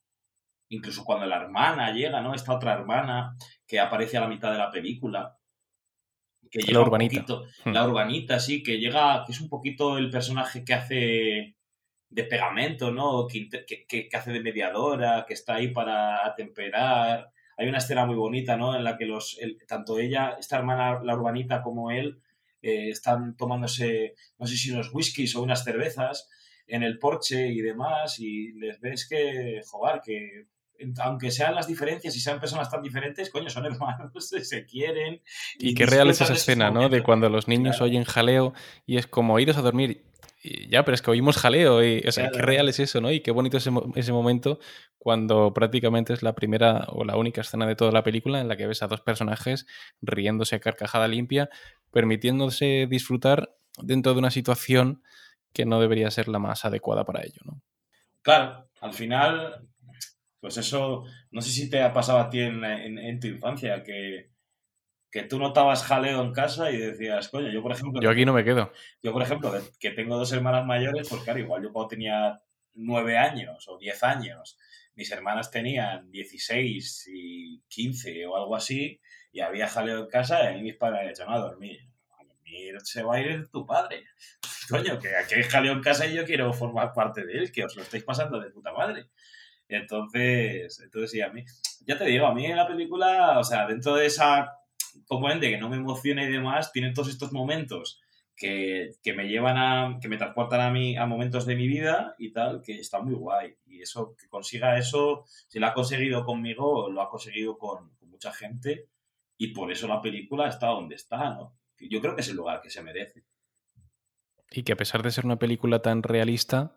Incluso 0.70 1.05
cuando 1.05 1.26
la 1.26 1.38
hermana 1.38 1.93
llega, 1.93 2.22
¿no? 2.22 2.34
Esta 2.34 2.53
otra 2.53 2.74
hermana 2.74 3.36
que 3.66 3.80
aparece 3.80 4.18
a 4.18 4.22
la 4.22 4.28
mitad 4.28 4.51
de 4.51 4.58
la 4.58 4.70
película. 4.70 5.38
Que 6.51 6.60
llega 6.60 6.74
La 6.74 6.80
un 6.82 6.88
urbanita. 6.88 7.22
poquito- 7.22 7.43
Hmm. 7.66 7.72
la 7.74 7.88
urbanita, 7.88 8.39
sí, 8.39 8.62
que 8.64 8.80
llega, 8.80 9.24
que 9.26 9.32
es 9.32 9.39
un 9.41 9.47
poquito 9.49 9.97
el 9.97 10.10
personaje 10.10 10.66
que 10.66 10.74
hace 10.74 11.55
de 12.10 12.24
pegamento, 12.24 12.91
¿no? 12.91 13.28
Que- 13.28 13.47
que 13.88 14.10
hace 14.14 14.32
de 14.32 14.41
mediadora, 14.41 15.26
que 15.28 15.34
está 15.34 15.55
ahí 15.55 15.70
para 15.70 16.26
atemperar. 16.26 17.32
Hay 17.58 17.68
una 17.68 17.80
escena 17.80 18.05
muy 18.05 18.16
bonita, 18.16 18.55
¿no? 18.58 18.76
En 18.76 18.84
la 18.84 18.97
que 18.97 19.05
los, 19.05 19.38
el- 19.41 19.58
tanto 19.68 19.99
ella, 19.99 20.36
esta 20.39 20.58
hermana, 20.58 21.01
la 21.03 21.16
urbanita, 21.16 21.62
como 21.62 21.91
él, 21.91 22.22
eh, 22.62 22.89
están 22.89 23.36
tomándose, 23.38 24.16
no 24.39 24.47
sé 24.47 24.55
si 24.58 24.72
unos 24.72 24.93
whiskies 24.93 25.36
o 25.36 25.41
unas 25.41 25.64
cervezas 25.64 26.28
en 26.68 26.84
el 26.84 26.99
porche 26.99 27.47
y 27.47 27.62
demás, 27.62 28.20
y 28.20 28.51
les 28.53 28.80
ves 28.82 29.08
que, 29.08 29.62
joder, 29.66 30.01
que 30.03 30.47
aunque 31.01 31.32
sean 31.32 31.55
las 31.55 31.68
diferencias 31.68 32.16
y 32.16 32.20
sean 32.20 32.39
personas 32.39 32.70
tan 32.70 32.82
diferentes, 32.82 33.30
coño, 33.32 33.49
son 33.49 33.66
hermanos, 33.66 34.12
se 34.43 34.66
quieren. 34.66 35.22
Y 35.58 35.74
qué 35.74 35.86
real 35.86 36.10
es 36.10 36.22
esa 36.22 36.34
escena, 36.34 36.70
¿no? 36.70 36.89
De 36.89 37.01
cuando 37.01 37.30
los 37.30 37.47
niños 37.47 37.78
Claro. 37.78 37.86
oyen 37.89 38.03
jaleo 38.03 38.53
y 38.86 38.97
es 38.97 39.08
como 39.08 39.39
iros 39.39 39.58
a 39.58 39.62
dormir. 39.62 40.03
Y 40.49 40.69
ya, 40.69 40.85
pero 40.85 40.95
es 40.95 41.01
que 41.01 41.11
oímos 41.11 41.37
jaleo. 41.37 41.83
Y, 41.83 41.99
o 42.07 42.11
sea, 42.11 42.29
qué 42.29 42.41
real 42.41 42.69
es 42.69 42.79
eso, 42.79 43.01
¿no? 43.01 43.11
Y 43.11 43.19
qué 43.21 43.31
bonito 43.31 43.57
ese, 43.57 43.69
ese 43.95 44.13
momento 44.13 44.59
cuando 44.97 45.53
prácticamente 45.53 46.13
es 46.13 46.23
la 46.23 46.35
primera 46.35 46.85
o 46.89 47.03
la 47.03 47.17
única 47.17 47.41
escena 47.41 47.65
de 47.67 47.75
toda 47.75 47.91
la 47.91 48.03
película 48.03 48.39
en 48.39 48.47
la 48.47 48.55
que 48.55 48.67
ves 48.67 48.81
a 48.83 48.87
dos 48.87 49.01
personajes 49.01 49.65
riéndose 50.01 50.55
a 50.55 50.59
carcajada 50.59 51.07
limpia, 51.07 51.49
permitiéndose 51.91 52.87
disfrutar 52.89 53.55
dentro 53.81 54.13
de 54.13 54.19
una 54.19 54.31
situación 54.31 55.03
que 55.53 55.65
no 55.65 55.79
debería 55.81 56.09
ser 56.11 56.27
la 56.27 56.39
más 56.39 56.63
adecuada 56.65 57.03
para 57.05 57.23
ello, 57.23 57.41
¿no? 57.45 57.61
Claro, 58.21 58.69
al 58.81 58.93
final, 58.93 59.67
pues 60.39 60.57
eso, 60.57 61.03
no 61.31 61.41
sé 61.41 61.49
si 61.51 61.69
te 61.69 61.81
ha 61.81 61.93
pasado 61.93 62.19
a 62.19 62.29
ti 62.29 62.39
en, 62.41 62.63
en- 62.63 62.99
en 62.99 63.19
tu 63.19 63.27
infancia, 63.27 63.83
que, 63.83 64.31
que 65.12 65.24
tú 65.24 65.39
notabas 65.39 65.84
jaleo 65.84 66.22
en 66.22 66.34
casa 66.34 66.70
y 66.72 66.78
decías, 66.78 67.30
coño, 67.30 67.49
yo 67.49 67.62
por 67.62 67.72
ejemplo, 67.72 68.01
Yo 68.01 68.10
aquí 68.10 68.26
no 68.26 68.34
me 68.34 68.43
quedo. 68.43 68.72
yo 69.01 69.14
por 69.14 69.22
ejemplo, 69.22 69.53
que- 69.80 69.91
tengo 69.91 70.18
dos 70.18 70.32
hermanas 70.34 70.66
mayores, 70.66 71.08
pues 71.10 71.22
claro, 71.24 71.39
igual 71.39 71.64
yo 71.64 71.72
cuando 71.72 71.88
tenía 71.89 72.41
nueve 72.74 73.18
años 73.18 73.68
o 73.70 73.78
diez 73.78 74.03
años, 74.03 74.58
mis 74.95 75.12
hermanas 75.12 75.49
tenían 75.51 76.12
16 76.12 77.08
y 77.12 77.62
15 77.68 78.26
o 78.28 78.36
algo 78.36 78.55
así, 78.55 78.99
y 79.32 79.39
había 79.41 79.68
jaleo 79.68 79.99
en 79.99 80.08
casa 80.08 80.51
y 80.51 80.62
mis 80.62 80.76
padres 80.76 81.20
me 81.20 81.26
"No, 81.26 81.32
a 81.34 81.39
dormir. 81.39 81.80
A 82.20 82.24
dormir 82.24 82.76
se 82.84 83.03
va 83.03 83.16
a 83.16 83.22
ir 83.22 83.47
tu 83.49 83.66
padre. 83.66 84.03
Coño, 84.70 84.99
que 84.99 85.16
aquí 85.16 85.36
hay 85.36 85.43
jaleo 85.43 85.74
en 85.74 85.82
casa 85.82 86.05
y 86.08 86.16
yo 86.16 86.26
quiero 86.26 86.51
formar 86.53 86.91
parte 86.93 87.26
de 87.26 87.34
él, 87.38 87.51
que 87.51 87.64
os 87.64 87.76
lo 87.76 87.84
estáis 87.84 88.03
pasando 88.03 88.39
de 88.39 88.49
puta 88.49 88.74
madre. 88.74 89.05
Entonces, 89.70 90.80
entonces 90.82 91.12
sí, 91.12 91.22
a 91.22 91.30
mí, 91.30 91.43
ya 91.86 91.97
te 91.97 92.05
digo, 92.05 92.26
a 92.26 92.34
mí 92.34 92.45
en 92.45 92.55
la 92.55 92.68
película, 92.68 93.38
o 93.39 93.43
sea, 93.43 93.68
dentro 93.68 93.95
de 93.95 94.05
esa 94.08 94.51
componente 95.05 95.49
que 95.49 95.57
no 95.57 95.69
me 95.69 95.77
emociona 95.77 96.23
y 96.23 96.31
demás, 96.31 96.71
tienen 96.71 96.93
todos 96.93 97.09
estos 97.09 97.31
momentos 97.31 98.01
que, 98.35 98.91
que 99.01 99.13
me 99.13 99.27
llevan 99.27 99.57
a, 99.57 99.99
que 100.01 100.07
me 100.07 100.17
transportan 100.17 100.61
a 100.61 100.71
mí 100.71 100.95
a 100.95 101.05
momentos 101.05 101.45
de 101.45 101.55
mi 101.55 101.67
vida 101.67 102.15
y 102.17 102.31
tal, 102.31 102.61
que 102.61 102.79
está 102.79 103.01
muy 103.01 103.15
guay. 103.15 103.55
Y 103.65 103.81
eso, 103.81 104.15
que 104.15 104.27
consiga 104.27 104.77
eso, 104.77 105.25
si 105.47 105.59
lo 105.59 105.67
ha 105.67 105.73
conseguido 105.73 106.23
conmigo, 106.23 106.89
lo 106.89 107.01
ha 107.01 107.09
conseguido 107.09 107.57
con, 107.57 107.95
con 107.95 108.09
mucha 108.09 108.31
gente 108.31 108.87
y 109.37 109.47
por 109.49 109.71
eso 109.71 109.87
la 109.87 110.01
película 110.01 110.47
está 110.47 110.67
donde 110.67 110.95
está, 110.95 111.31
¿no? 111.31 111.57
Yo 111.79 112.01
creo 112.01 112.15
que 112.15 112.21
es 112.21 112.29
el 112.29 112.37
lugar 112.37 112.61
que 112.61 112.69
se 112.69 112.81
merece. 112.81 113.23
y 114.49 114.63
que 114.63 114.73
a 114.73 114.77
pesar 114.77 115.03
de 115.03 115.11
ser 115.11 115.25
una 115.25 115.37
película 115.37 115.81
tan 115.81 116.03
realista, 116.03 116.76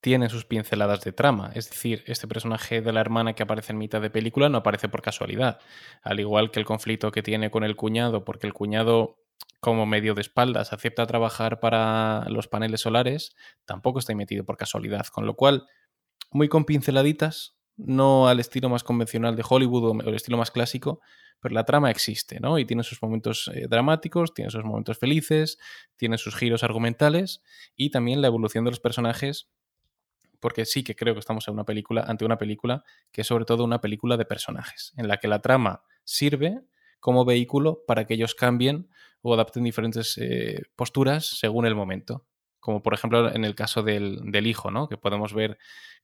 tiene 0.00 0.28
sus 0.28 0.44
pinceladas 0.44 1.02
de 1.02 1.12
trama. 1.12 1.50
Es 1.54 1.70
decir, 1.70 2.04
este 2.06 2.28
personaje 2.28 2.80
de 2.80 2.92
la 2.92 3.00
hermana 3.00 3.34
que 3.34 3.42
aparece 3.42 3.72
en 3.72 3.78
mitad 3.78 4.00
de 4.00 4.10
película 4.10 4.48
no 4.48 4.58
aparece 4.58 4.88
por 4.88 5.02
casualidad. 5.02 5.58
Al 6.02 6.20
igual 6.20 6.50
que 6.50 6.60
el 6.60 6.66
conflicto 6.66 7.10
que 7.10 7.22
tiene 7.22 7.50
con 7.50 7.64
el 7.64 7.76
cuñado, 7.76 8.24
porque 8.24 8.46
el 8.46 8.52
cuñado, 8.52 9.18
como 9.60 9.86
medio 9.86 10.14
de 10.14 10.20
espaldas, 10.20 10.72
acepta 10.72 11.06
trabajar 11.06 11.58
para 11.60 12.28
los 12.28 12.46
paneles 12.46 12.82
solares, 12.82 13.34
tampoco 13.64 13.98
está 13.98 14.14
metido 14.14 14.44
por 14.44 14.56
casualidad. 14.56 15.06
Con 15.06 15.26
lo 15.26 15.34
cual, 15.34 15.66
muy 16.30 16.48
con 16.48 16.64
pinceladitas, 16.64 17.56
no 17.76 18.28
al 18.28 18.40
estilo 18.40 18.68
más 18.68 18.84
convencional 18.84 19.36
de 19.36 19.44
Hollywood 19.48 19.84
o 19.84 20.00
el 20.00 20.14
estilo 20.14 20.36
más 20.36 20.50
clásico, 20.50 21.00
pero 21.40 21.54
la 21.54 21.64
trama 21.64 21.90
existe, 21.90 22.40
¿no? 22.40 22.58
Y 22.58 22.64
tiene 22.64 22.82
sus 22.82 23.00
momentos 23.00 23.50
eh, 23.54 23.66
dramáticos, 23.68 24.34
tiene 24.34 24.50
sus 24.50 24.64
momentos 24.64 24.98
felices, 24.98 25.58
tiene 25.96 26.18
sus 26.18 26.34
giros 26.34 26.64
argumentales 26.64 27.42
y 27.76 27.90
también 27.90 28.20
la 28.20 28.26
evolución 28.26 28.64
de 28.64 28.72
los 28.72 28.80
personajes, 28.80 29.48
porque 30.40 30.64
sí 30.64 30.84
que 30.84 30.94
creo 30.94 31.14
que 31.14 31.20
estamos 31.20 31.46
una 31.48 31.64
película, 31.64 32.02
ante 32.02 32.24
una 32.24 32.38
película 32.38 32.84
que 33.10 33.22
es 33.22 33.26
sobre 33.26 33.44
todo 33.44 33.64
una 33.64 33.80
película 33.80 34.16
de 34.16 34.24
personajes, 34.24 34.92
en 34.96 35.08
la 35.08 35.18
que 35.18 35.28
la 35.28 35.40
trama 35.40 35.82
sirve 36.04 36.62
como 37.00 37.24
vehículo 37.24 37.84
para 37.86 38.06
que 38.06 38.14
ellos 38.14 38.34
cambien 38.34 38.88
o 39.22 39.34
adapten 39.34 39.64
diferentes 39.64 40.18
eh, 40.18 40.62
posturas 40.76 41.26
según 41.26 41.66
el 41.66 41.74
momento. 41.74 42.26
Como 42.60 42.82
por 42.82 42.94
ejemplo 42.94 43.32
en 43.32 43.44
el 43.44 43.54
caso 43.54 43.82
del, 43.82 44.20
del 44.30 44.46
hijo, 44.46 44.70
¿no? 44.70 44.88
Que 44.88 44.96
podemos 44.96 45.32
ver 45.32 45.58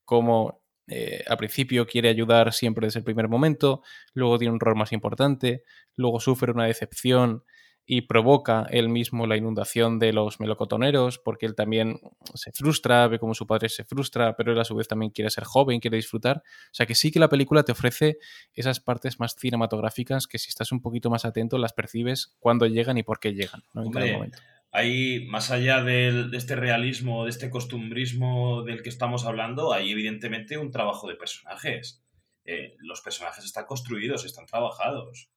cómo 0.04 0.62
eh, 0.86 1.24
al 1.26 1.36
principio 1.36 1.86
quiere 1.86 2.08
ayudar 2.08 2.52
siempre 2.52 2.86
desde 2.86 3.00
el 3.00 3.04
primer 3.04 3.28
momento, 3.28 3.82
luego 4.12 4.38
tiene 4.38 4.52
un 4.52 4.60
rol 4.60 4.76
más 4.76 4.92
importante, 4.92 5.64
luego 5.96 6.20
sufre 6.20 6.52
una 6.52 6.66
decepción 6.66 7.44
y 7.86 8.02
provoca 8.02 8.66
él 8.70 8.88
mismo 8.88 9.26
la 9.26 9.36
inundación 9.36 9.98
de 9.98 10.12
los 10.14 10.40
melocotoneros 10.40 11.18
porque 11.18 11.44
él 11.46 11.54
también 11.54 12.00
se 12.34 12.50
frustra, 12.52 13.06
ve 13.08 13.18
cómo 13.18 13.34
su 13.34 13.46
padre 13.46 13.68
se 13.68 13.84
frustra, 13.84 14.36
pero 14.36 14.52
él 14.52 14.58
a 14.60 14.64
su 14.64 14.74
vez 14.74 14.88
también 14.88 15.10
quiere 15.10 15.30
ser 15.30 15.44
joven, 15.44 15.80
quiere 15.80 15.96
disfrutar. 15.98 16.38
O 16.38 16.74
sea 16.74 16.86
que 16.86 16.94
sí 16.94 17.10
que 17.12 17.18
la 17.20 17.28
película 17.28 17.62
te 17.62 17.72
ofrece 17.72 18.16
esas 18.54 18.80
partes 18.80 19.20
más 19.20 19.36
cinematográficas 19.36 20.26
que 20.26 20.38
si 20.38 20.48
estás 20.48 20.72
un 20.72 20.80
poquito 20.80 21.10
más 21.10 21.24
atento 21.26 21.58
las 21.58 21.74
percibes 21.74 22.34
cuando 22.38 22.66
llegan 22.66 22.96
y 22.96 23.02
por 23.02 23.20
qué 23.20 23.34
llegan 23.34 23.62
¿no? 23.74 23.82
en 23.82 23.90
cada 23.92 24.04
Hombre, 24.06 24.12
momento. 24.16 24.38
Hay, 24.72 25.26
más 25.26 25.50
allá 25.52 25.84
del- 25.84 26.30
de 26.30 26.36
este 26.38 26.56
realismo, 26.56 27.24
de 27.24 27.30
este 27.30 27.48
costumbrismo 27.50 28.62
del 28.64 28.82
que 28.82 28.88
estamos 28.88 29.24
hablando, 29.24 29.72
hay 29.72 29.92
evidentemente 29.92 30.58
un 30.58 30.70
trabajo 30.72 31.06
de 31.06 31.14
personajes. 31.14 32.02
Eh, 32.44 32.74
los 32.78 33.00
personajes 33.00 33.44
están 33.44 33.66
construidos, 33.66 34.24
están 34.24 34.46
trabajados. 34.46 35.28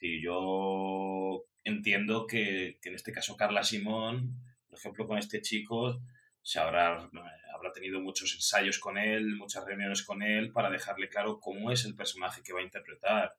Sí, 0.00 0.22
yo 0.22 1.42
entiendo 1.68 2.26
que, 2.26 2.78
que 2.82 2.88
en 2.88 2.94
este 2.94 3.12
caso 3.12 3.36
Carla 3.36 3.62
Simón, 3.62 4.34
por 4.68 4.78
ejemplo, 4.78 5.06
con 5.06 5.18
este 5.18 5.40
chico, 5.40 6.00
se 6.42 6.58
habrá, 6.58 7.10
eh, 7.12 7.18
habrá 7.54 7.72
tenido 7.72 8.00
muchos 8.00 8.34
ensayos 8.34 8.78
con 8.78 8.96
él, 8.96 9.36
muchas 9.36 9.64
reuniones 9.64 10.02
con 10.02 10.22
él 10.22 10.50
para 10.50 10.70
dejarle 10.70 11.08
claro 11.08 11.40
cómo 11.40 11.70
es 11.70 11.84
el 11.84 11.94
personaje 11.94 12.42
que 12.42 12.52
va 12.52 12.60
a 12.60 12.64
interpretar. 12.64 13.34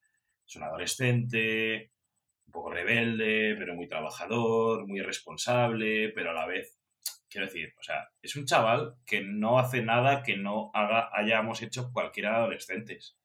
Es 0.47 0.55
un 0.55 0.63
adolescente, 0.63 1.91
un 2.45 2.51
poco 2.51 2.71
rebelde, 2.71 3.55
pero 3.57 3.75
muy 3.75 3.87
trabajador, 3.87 4.87
muy 4.87 5.01
responsable, 5.01 6.09
pero 6.09 6.31
a 6.31 6.33
la 6.33 6.45
vez, 6.45 6.79
quiero 7.29 7.47
decir, 7.47 7.73
o 7.79 7.83
sea, 7.83 8.09
es 8.21 8.35
un 8.35 8.45
chaval 8.45 8.95
que 9.05 9.21
no 9.21 9.59
hace 9.59 9.81
nada 9.81 10.23
que 10.23 10.37
no 10.37 10.71
haga, 10.73 11.09
hayamos 11.13 11.61
hecho 11.61 11.91
cualquiera 11.91 12.29
de 12.29 12.35
adolescentes. 12.35 13.17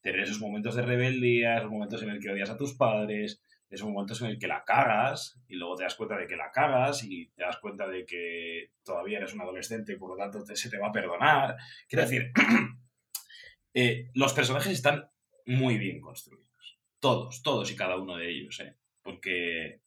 Tener 0.00 0.20
esos 0.20 0.40
momentos 0.40 0.74
de 0.74 0.82
rebeldía, 0.82 1.58
esos 1.58 1.70
momentos 1.70 2.02
en 2.02 2.10
el 2.10 2.20
que 2.20 2.30
odias 2.30 2.50
a 2.50 2.56
tus 2.56 2.74
padres, 2.74 3.40
esos 3.76 3.88
momentos 3.88 4.20
en 4.20 4.28
el 4.28 4.38
que 4.38 4.46
la 4.46 4.64
cagas 4.64 5.40
y 5.48 5.54
luego 5.56 5.76
te 5.76 5.84
das 5.84 5.94
cuenta 5.94 6.16
de 6.16 6.26
que 6.26 6.36
la 6.36 6.50
cagas 6.50 7.04
y 7.04 7.28
te 7.30 7.42
das 7.42 7.58
cuenta 7.58 7.86
de 7.88 8.04
que 8.04 8.70
todavía 8.84 9.18
eres 9.18 9.32
un 9.34 9.40
adolescente 9.40 9.92
y 9.92 9.96
por 9.96 10.10
lo 10.10 10.16
tanto 10.16 10.44
se 10.54 10.70
te 10.70 10.78
va 10.78 10.88
a 10.88 10.92
perdonar. 10.92 11.56
Quiero 11.88 12.02
decir, 12.02 12.32
eh, 13.74 14.10
los 14.14 14.32
personajes 14.32 14.72
están 14.72 15.08
muy 15.46 15.78
bien 15.78 16.00
construidos. 16.00 16.78
Todos, 17.00 17.42
todos 17.42 17.70
y 17.70 17.76
cada 17.76 17.96
uno 17.96 18.16
de 18.16 18.30
ellos, 18.30 18.60
¿eh? 18.60 18.76
Porque, 19.02 19.80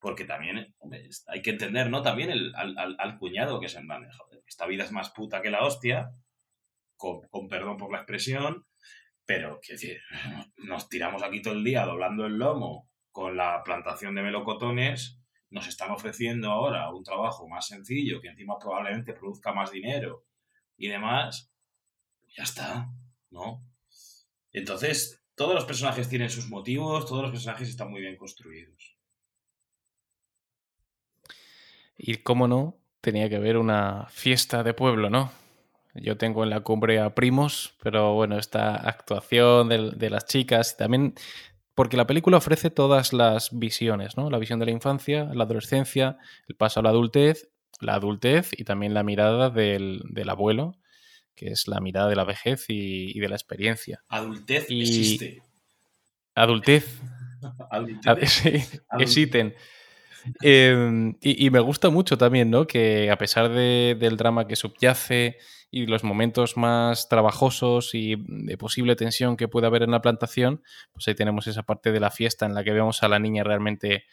porque 0.00 0.24
también 0.24 0.74
hay 1.28 1.42
que 1.42 1.50
entender, 1.50 1.88
¿no? 1.90 2.02
También 2.02 2.30
el, 2.30 2.52
al, 2.56 2.76
al- 2.98 3.18
cuñado 3.18 3.60
que 3.60 3.66
es 3.66 3.74
en 3.76 3.86
plan, 3.86 4.02
de, 4.02 4.12
joder, 4.12 4.42
esta 4.46 4.66
vida 4.66 4.84
es 4.84 4.90
más 4.90 5.10
puta 5.10 5.40
que 5.40 5.50
la 5.50 5.64
hostia, 5.64 6.10
con, 6.96 7.20
con 7.28 7.48
perdón 7.48 7.76
por 7.76 7.92
la 7.92 7.98
expresión, 7.98 8.66
pero 9.24 9.60
quiero 9.62 9.80
decir, 9.80 10.00
nos 10.56 10.88
tiramos 10.88 11.22
aquí 11.22 11.40
todo 11.42 11.54
el 11.54 11.62
día 11.62 11.84
doblando 11.84 12.26
el 12.26 12.38
lomo 12.38 12.87
con 13.18 13.36
la 13.36 13.64
plantación 13.64 14.14
de 14.14 14.22
melocotones, 14.22 15.18
nos 15.50 15.66
están 15.66 15.90
ofreciendo 15.90 16.52
ahora 16.52 16.88
un 16.94 17.02
trabajo 17.02 17.48
más 17.48 17.66
sencillo, 17.66 18.20
que 18.20 18.28
encima 18.28 18.60
probablemente 18.60 19.12
produzca 19.12 19.52
más 19.52 19.72
dinero 19.72 20.24
y 20.76 20.86
demás, 20.86 21.52
ya 22.28 22.44
está, 22.44 22.88
¿no? 23.30 23.66
Entonces, 24.52 25.20
todos 25.34 25.52
los 25.52 25.64
personajes 25.64 26.08
tienen 26.08 26.30
sus 26.30 26.48
motivos, 26.48 27.06
todos 27.06 27.22
los 27.22 27.32
personajes 27.32 27.68
están 27.68 27.90
muy 27.90 28.02
bien 28.02 28.16
construidos. 28.16 28.96
Y 31.96 32.18
cómo 32.18 32.46
no, 32.46 32.76
tenía 33.00 33.28
que 33.28 33.34
haber 33.34 33.56
una 33.56 34.06
fiesta 34.10 34.62
de 34.62 34.74
pueblo, 34.74 35.10
¿no? 35.10 35.32
Yo 35.94 36.16
tengo 36.16 36.44
en 36.44 36.50
la 36.50 36.60
cumbre 36.60 37.00
a 37.00 37.16
primos, 37.16 37.74
pero 37.82 38.14
bueno, 38.14 38.38
esta 38.38 38.76
actuación 38.76 39.68
de, 39.70 39.90
de 39.90 40.10
las 40.10 40.24
chicas 40.26 40.74
y 40.74 40.76
también 40.76 41.14
porque 41.78 41.96
la 41.96 42.08
película 42.08 42.38
ofrece 42.38 42.70
todas 42.70 43.12
las 43.12 43.56
visiones, 43.56 44.16
¿no? 44.16 44.30
La 44.30 44.38
visión 44.38 44.58
de 44.58 44.64
la 44.66 44.72
infancia, 44.72 45.30
la 45.32 45.44
adolescencia, 45.44 46.18
el 46.48 46.56
paso 46.56 46.80
a 46.80 46.82
la 46.82 46.88
adultez, 46.88 47.48
la 47.80 47.94
adultez 47.94 48.50
y 48.58 48.64
también 48.64 48.94
la 48.94 49.04
mirada 49.04 49.48
del, 49.48 50.02
del 50.10 50.28
abuelo, 50.28 50.74
que 51.36 51.50
es 51.52 51.68
la 51.68 51.80
mirada 51.80 52.08
de 52.08 52.16
la 52.16 52.24
vejez 52.24 52.64
y, 52.68 53.16
y 53.16 53.20
de 53.20 53.28
la 53.28 53.36
experiencia. 53.36 54.02
Adultez 54.08 54.66
Y- 54.68 54.80
existe. 54.80 55.42
Adultez, 56.34 56.98
Adultez 57.70 58.30
sí, 58.32 58.48
Adultez. 58.48 58.82
existen. 58.98 59.54
Y, 60.42 61.46
y 61.46 61.50
me 61.50 61.60
gusta 61.60 61.90
mucho 61.90 62.18
también, 62.18 62.50
¿no? 62.50 62.66
Que 62.66 63.10
a 63.10 63.18
pesar 63.18 63.48
de- 63.50 63.96
del 63.98 64.16
drama 64.16 64.46
que 64.46 64.56
subyace 64.56 65.38
y 65.70 65.86
los 65.86 66.02
momentos 66.04 66.56
más 66.56 67.08
trabajosos 67.08 67.94
y 67.94 68.16
de 68.26 68.56
posible 68.56 68.96
tensión 68.96 69.36
que 69.36 69.48
puede 69.48 69.66
haber 69.66 69.82
en 69.82 69.90
la 69.90 70.00
plantación, 70.00 70.62
pues 70.92 71.06
ahí 71.08 71.14
tenemos 71.14 71.46
esa 71.46 71.62
parte 71.62 71.92
de 71.92 72.00
la 72.00 72.10
fiesta 72.10 72.46
en 72.46 72.54
la 72.54 72.64
que 72.64 72.72
vemos 72.72 73.02
a 73.02 73.08
la 73.08 73.18
niña 73.18 73.44
realmente 73.44 74.04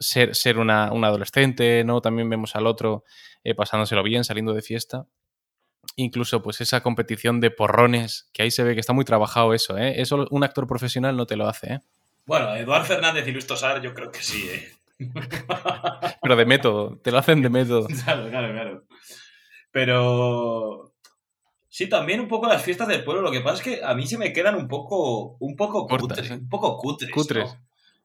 ser, 0.00 0.34
ser 0.34 0.58
una, 0.58 0.92
una 0.92 1.08
adolescente, 1.08 1.84
¿no? 1.84 2.00
También 2.00 2.28
vemos 2.28 2.56
al 2.56 2.66
otro 2.66 3.04
eh, 3.44 3.54
pasándoselo 3.54 4.02
bien, 4.02 4.24
saliendo 4.24 4.54
de 4.54 4.62
fiesta. 4.62 5.06
Incluso, 5.96 6.42
pues, 6.42 6.60
esa 6.60 6.80
competición 6.82 7.40
de 7.40 7.50
porrones, 7.50 8.28
que 8.32 8.42
ahí 8.42 8.50
se 8.50 8.62
ve 8.62 8.74
que 8.74 8.80
está 8.80 8.92
muy 8.92 9.04
trabajado 9.04 9.54
eso, 9.54 9.76
¿eh? 9.78 10.00
Eso 10.00 10.26
un 10.30 10.44
actor 10.44 10.66
profesional 10.66 11.16
no 11.16 11.26
te 11.26 11.36
lo 11.36 11.48
hace, 11.48 11.74
¿eh? 11.74 11.80
Bueno, 12.26 12.54
Eduard 12.54 12.84
Fernández 12.84 13.26
y 13.26 13.32
Luis 13.32 13.46
Tosar, 13.46 13.80
yo 13.80 13.94
creo 13.94 14.10
que 14.12 14.20
sí, 14.22 14.48
¿eh? 14.48 14.72
Pero 16.22 16.36
de 16.36 16.46
método, 16.46 16.98
te 17.02 17.10
lo 17.10 17.18
hacen 17.18 17.42
de 17.42 17.50
método. 17.50 17.86
Claro, 18.04 18.28
claro, 18.30 18.52
claro. 18.52 18.84
Pero 19.70 20.92
sí, 21.68 21.88
también 21.88 22.20
un 22.20 22.28
poco 22.28 22.46
las 22.48 22.62
fiestas 22.62 22.88
del 22.88 23.04
pueblo. 23.04 23.22
Lo 23.22 23.30
que 23.30 23.40
pasa 23.40 23.56
es 23.56 23.62
que 23.62 23.84
a 23.84 23.94
mí 23.94 24.06
se 24.06 24.18
me 24.18 24.32
quedan 24.32 24.54
un 24.56 24.68
poco, 24.68 25.36
un 25.40 25.56
poco 25.56 25.86
Cortas, 25.86 26.18
cutres, 26.18 26.30
¿eh? 26.30 26.34
un 26.34 26.48
poco 26.48 26.76
cutres. 26.78 27.10
Cutres. 27.12 27.44
¿no? 27.44 27.50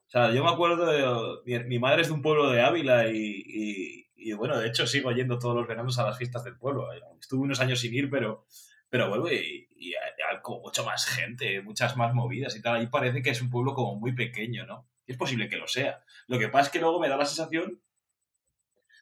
O 0.06 0.10
sea, 0.10 0.30
yo 0.32 0.44
me 0.44 0.50
acuerdo 0.50 0.86
de 0.86 1.58
mi, 1.58 1.64
mi 1.64 1.78
madre 1.78 2.02
es 2.02 2.08
de 2.08 2.14
un 2.14 2.22
pueblo 2.22 2.50
de 2.50 2.62
Ávila 2.62 3.08
y, 3.10 3.16
y- 3.46 4.04
y, 4.16 4.32
bueno, 4.32 4.56
de 4.58 4.68
hecho 4.68 4.86
sigo 4.86 5.10
yendo 5.12 5.38
todos 5.38 5.54
los 5.54 5.66
veranos 5.68 5.98
a 5.98 6.04
las 6.04 6.16
fiestas 6.16 6.44
del 6.44 6.56
pueblo. 6.56 6.86
Estuve 7.20 7.42
unos 7.42 7.60
años 7.60 7.80
sin 7.80 7.92
ir, 7.92 8.08
pero 8.08 8.46
pero 8.94 9.08
vuelvo 9.08 9.28
y, 9.28 9.66
y 9.76 9.88
hay, 9.96 10.12
hay 10.30 10.40
como 10.40 10.60
mucho 10.60 10.84
más 10.84 11.04
gente, 11.04 11.60
muchas 11.62 11.96
más 11.96 12.14
movidas 12.14 12.54
y 12.54 12.62
tal. 12.62 12.76
Ahí 12.76 12.86
parece 12.86 13.22
que 13.22 13.30
es 13.30 13.42
un 13.42 13.50
pueblo 13.50 13.74
como 13.74 13.96
muy 13.96 14.12
pequeño, 14.14 14.66
¿no? 14.66 14.88
Y 15.04 15.10
es 15.10 15.18
posible 15.18 15.48
que 15.48 15.56
lo 15.56 15.66
sea. 15.66 16.04
Lo 16.28 16.38
que 16.38 16.46
pasa 16.46 16.66
es 16.66 16.70
que 16.70 16.78
luego 16.78 17.00
me 17.00 17.08
da 17.08 17.16
la 17.16 17.24
sensación 17.26 17.82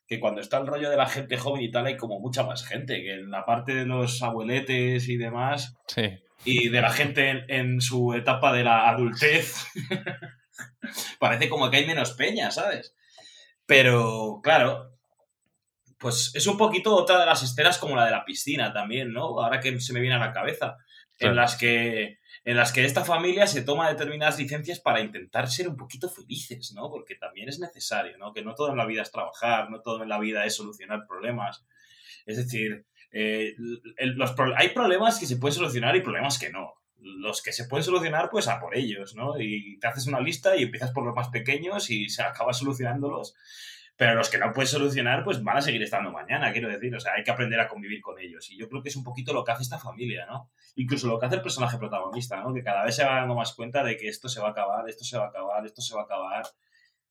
que 0.07 0.19
cuando 0.19 0.41
está 0.41 0.57
el 0.57 0.67
rollo 0.67 0.89
de 0.89 0.97
la 0.97 1.05
gente 1.05 1.37
joven 1.37 1.61
y 1.61 1.71
tal 1.71 1.85
hay 1.85 1.99
como 1.99 2.21
mucha 2.21 2.43
más 2.43 2.67
gente, 2.67 3.03
que 3.03 3.13
en 3.17 3.31
la 3.31 3.45
parte 3.45 3.75
de 3.75 3.85
los 3.85 4.23
abueletes 4.23 5.11
y 5.11 5.19
demás, 5.19 5.77
Sí. 5.89 6.19
y 6.47 6.71
de 6.71 6.81
la 6.81 6.91
gente 6.91 7.29
en, 7.29 7.45
en 7.51 7.81
su 7.83 8.15
etapa 8.15 8.51
de 8.55 8.65
la 8.65 8.89
adultez, 8.89 9.55
parece 11.21 11.51
como 11.51 11.69
que 11.71 11.77
hay 11.77 11.87
menos 11.87 12.13
peña, 12.13 12.51
¿sabes? 12.51 12.95
Pero, 13.67 14.41
claro, 14.43 14.92
pues 16.03 16.33
es 16.35 16.47
un 16.47 16.59
poquito 16.59 16.95
otra 16.95 17.19
de 17.21 17.27
las 17.27 17.43
escenas 17.43 17.79
como 17.79 17.97
la 17.97 18.05
de 18.05 18.11
la 18.11 18.25
piscina 18.27 18.73
también, 18.73 19.13
¿no? 19.13 19.41
Ahora 19.41 19.61
que 19.61 19.81
se 19.81 19.93
me 19.95 20.01
viene 20.01 20.17
a 20.17 20.19
la 20.19 20.33
cabeza, 20.33 20.77
Claro. 21.17 21.33
en 21.33 21.37
las 21.37 21.57
que 21.57 22.19
en 22.45 22.57
las 22.57 22.73
que 22.73 22.85
esta 22.85 23.05
familia 23.05 23.47
se 23.47 23.63
toma 23.63 23.89
determinadas 23.89 24.39
licencias 24.39 24.81
para 24.81 25.01
intentar 25.01 25.49
ser 25.49 25.69
un 25.69 25.77
poquito 25.77 26.09
felices, 26.09 26.73
¿no? 26.75 26.91
Porque 26.91 27.15
también 27.15 27.49
es 27.49 27.61
necesario, 27.61 28.19
¿no? 28.19 28.33
Que 28.33 28.43
no 28.43 28.55
todo 28.57 28.71
en 28.71 28.79
la 28.79 28.87
vida 28.87 29.03
es 29.03 29.13
trabajar, 29.13 29.71
no 29.71 29.81
todo 29.81 30.03
en 30.03 30.09
la 30.09 30.19
vida 30.19 30.45
es 30.45 30.57
solucionar 30.57 31.07
problemas. 31.07 31.65
Es 32.27 32.37
decir, 32.39 32.85
eh, 33.13 33.55
los 33.59 34.35
hay 34.57 34.71
problemas 34.71 35.21
que 35.21 35.27
se 35.27 35.37
pueden 35.37 35.55
solucionar 35.55 35.95
y 35.95 36.01
problemas 36.01 36.39
que 36.39 36.51
no. 36.51 36.75
Los 36.99 37.43
que 37.43 37.53
se 37.53 37.67
pueden 37.67 37.85
solucionar, 37.85 38.29
pues 38.31 38.49
a 38.49 38.59
por 38.59 38.77
ellos, 38.77 39.15
¿no? 39.15 39.39
Y 39.41 39.79
te 39.79 39.87
haces 39.87 40.07
una 40.09 40.21
lista 40.21 40.57
y 40.57 40.65
empiezas 40.65 40.91
por 40.91 41.05
los 41.05 41.15
más 41.15 41.29
pequeños 41.29 41.91
y 41.91 42.09
se 42.09 42.23
acaba 42.23 42.53
solucionándolos. 42.53 43.35
Pero 43.97 44.15
los 44.15 44.31
que 44.31 44.39
no 44.39 44.53
puedes 44.53 44.71
solucionar, 44.71 45.23
pues 45.23 45.43
van 45.43 45.59
a 45.59 45.63
seguir 45.63 45.83
estando 45.83 46.11
mañana, 46.11 46.53
quiero 46.53 46.69
decir. 46.69 46.95
O 46.95 47.01
sea, 47.01 47.13
hay 47.15 47.23
que 47.23 47.31
aprender 47.31 47.61
a 47.61 47.69
convivir 47.69 48.01
con 48.01 48.19
ellos. 48.19 48.51
Y 48.51 48.59
yo 48.59 48.69
creo 48.69 48.83
que 48.83 48.89
es 48.89 48.97
un 48.97 49.05
poquito 49.05 49.33
lo 49.33 49.45
que 49.45 49.53
hace 49.53 49.63
esta 49.63 49.79
familia, 49.79 50.27
¿no? 50.27 50.51
Incluso 50.77 51.07
lo 51.07 51.19
que 51.19 51.27
hace 51.27 51.37
el 51.37 51.43
personaje 51.43 51.79
protagonista, 51.79 52.41
¿no? 52.41 52.55
Que 52.55 52.63
cada 52.63 52.85
vez 52.85 52.97
se 52.97 53.05
va 53.05 53.17
dando 53.17 53.35
más 53.35 53.55
cuenta 53.55 53.85
de 53.85 53.97
que 53.97 54.09
esto 54.09 54.29
se 54.29 54.41
va 54.41 54.49
a 54.49 54.51
acabar, 54.53 54.89
esto 54.89 55.05
se 55.05 55.19
va 55.19 55.27
a 55.27 55.29
acabar, 55.29 55.65
esto 55.67 55.83
se 55.83 55.95
va 55.95 56.03
a 56.03 56.05
acabar. 56.05 56.45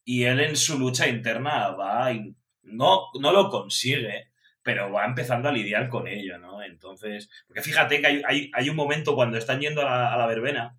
Y 0.03 0.23
él 0.23 0.39
en 0.39 0.55
su 0.55 0.79
lucha 0.79 1.07
interna 1.07 1.69
va 1.69 2.11
y 2.11 2.36
no, 2.63 3.07
no 3.19 3.32
lo 3.32 3.49
consigue, 3.49 4.32
pero 4.63 4.91
va 4.91 5.05
empezando 5.05 5.49
a 5.49 5.51
lidiar 5.51 5.89
con 5.89 6.07
ello, 6.07 6.39
¿no? 6.39 6.63
Entonces, 6.63 7.29
porque 7.47 7.61
fíjate 7.61 8.01
que 8.01 8.07
hay, 8.07 8.21
hay, 8.25 8.51
hay 8.53 8.69
un 8.69 8.75
momento 8.75 9.15
cuando 9.15 9.38
están 9.38 9.59
yendo 9.59 9.82
a 9.82 9.86
la, 9.86 10.13
a 10.13 10.17
la 10.17 10.27
verbena, 10.27 10.77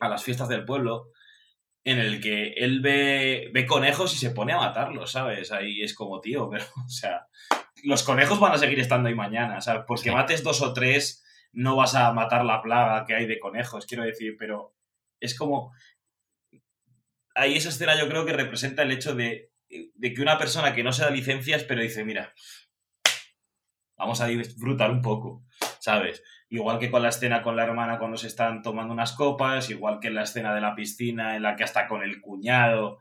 a 0.00 0.08
las 0.08 0.22
fiestas 0.22 0.48
del 0.48 0.64
pueblo, 0.64 1.10
en 1.90 1.98
el 1.98 2.20
que 2.20 2.48
él 2.56 2.80
ve, 2.80 3.50
ve 3.52 3.66
conejos 3.66 4.14
y 4.14 4.18
se 4.18 4.30
pone 4.30 4.52
a 4.52 4.58
matarlos, 4.58 5.12
¿sabes? 5.12 5.52
Ahí 5.52 5.82
es 5.82 5.94
como, 5.94 6.20
tío, 6.20 6.48
pero, 6.50 6.64
o 6.86 6.88
sea, 6.88 7.26
los 7.82 8.02
conejos 8.02 8.40
van 8.40 8.52
a 8.52 8.58
seguir 8.58 8.78
estando 8.80 9.08
ahí 9.08 9.14
mañana, 9.14 9.60
¿sabes? 9.60 9.84
Porque 9.86 10.10
Sí. 10.10 10.14
mates 10.14 10.42
dos 10.42 10.60
o 10.62 10.72
tres, 10.72 11.24
no 11.52 11.76
vas 11.76 11.94
a 11.94 12.12
matar 12.12 12.44
la 12.44 12.60
plaga 12.62 13.04
que 13.06 13.14
hay 13.14 13.26
de 13.26 13.38
conejos, 13.38 13.86
quiero 13.86 14.04
decir, 14.04 14.36
pero 14.38 14.74
es 15.20 15.36
como... 15.36 15.72
Ahí 17.34 17.56
esa 17.56 17.68
escena 17.68 17.96
yo 17.96 18.08
creo 18.08 18.26
que 18.26 18.32
representa 18.32 18.82
el 18.82 18.90
hecho 18.90 19.14
de, 19.14 19.52
de 19.68 20.12
que 20.12 20.20
una 20.22 20.38
persona 20.38 20.74
que 20.74 20.82
no 20.82 20.92
se 20.92 21.02
da 21.04 21.10
licencias, 21.10 21.62
pero 21.64 21.80
dice, 21.82 22.04
mira, 22.04 22.34
vamos 23.96 24.20
a 24.20 24.26
disfrutar 24.26 24.90
un 24.90 25.02
poco, 25.02 25.44
¿sabes? 25.78 26.22
Igual 26.50 26.78
que 26.78 26.90
con 26.90 27.02
la 27.02 27.10
escena 27.10 27.42
con 27.42 27.56
la 27.56 27.64
hermana 27.64 27.98
cuando 27.98 28.16
se 28.16 28.26
están 28.26 28.62
tomando 28.62 28.94
unas 28.94 29.12
copas, 29.12 29.68
igual 29.70 30.00
que 30.00 30.08
en 30.08 30.14
la 30.14 30.22
escena 30.22 30.54
de 30.54 30.62
la 30.62 30.74
piscina 30.74 31.36
en 31.36 31.42
la 31.42 31.56
que 31.56 31.64
hasta 31.64 31.86
con 31.86 32.02
el 32.02 32.20
cuñado 32.20 33.00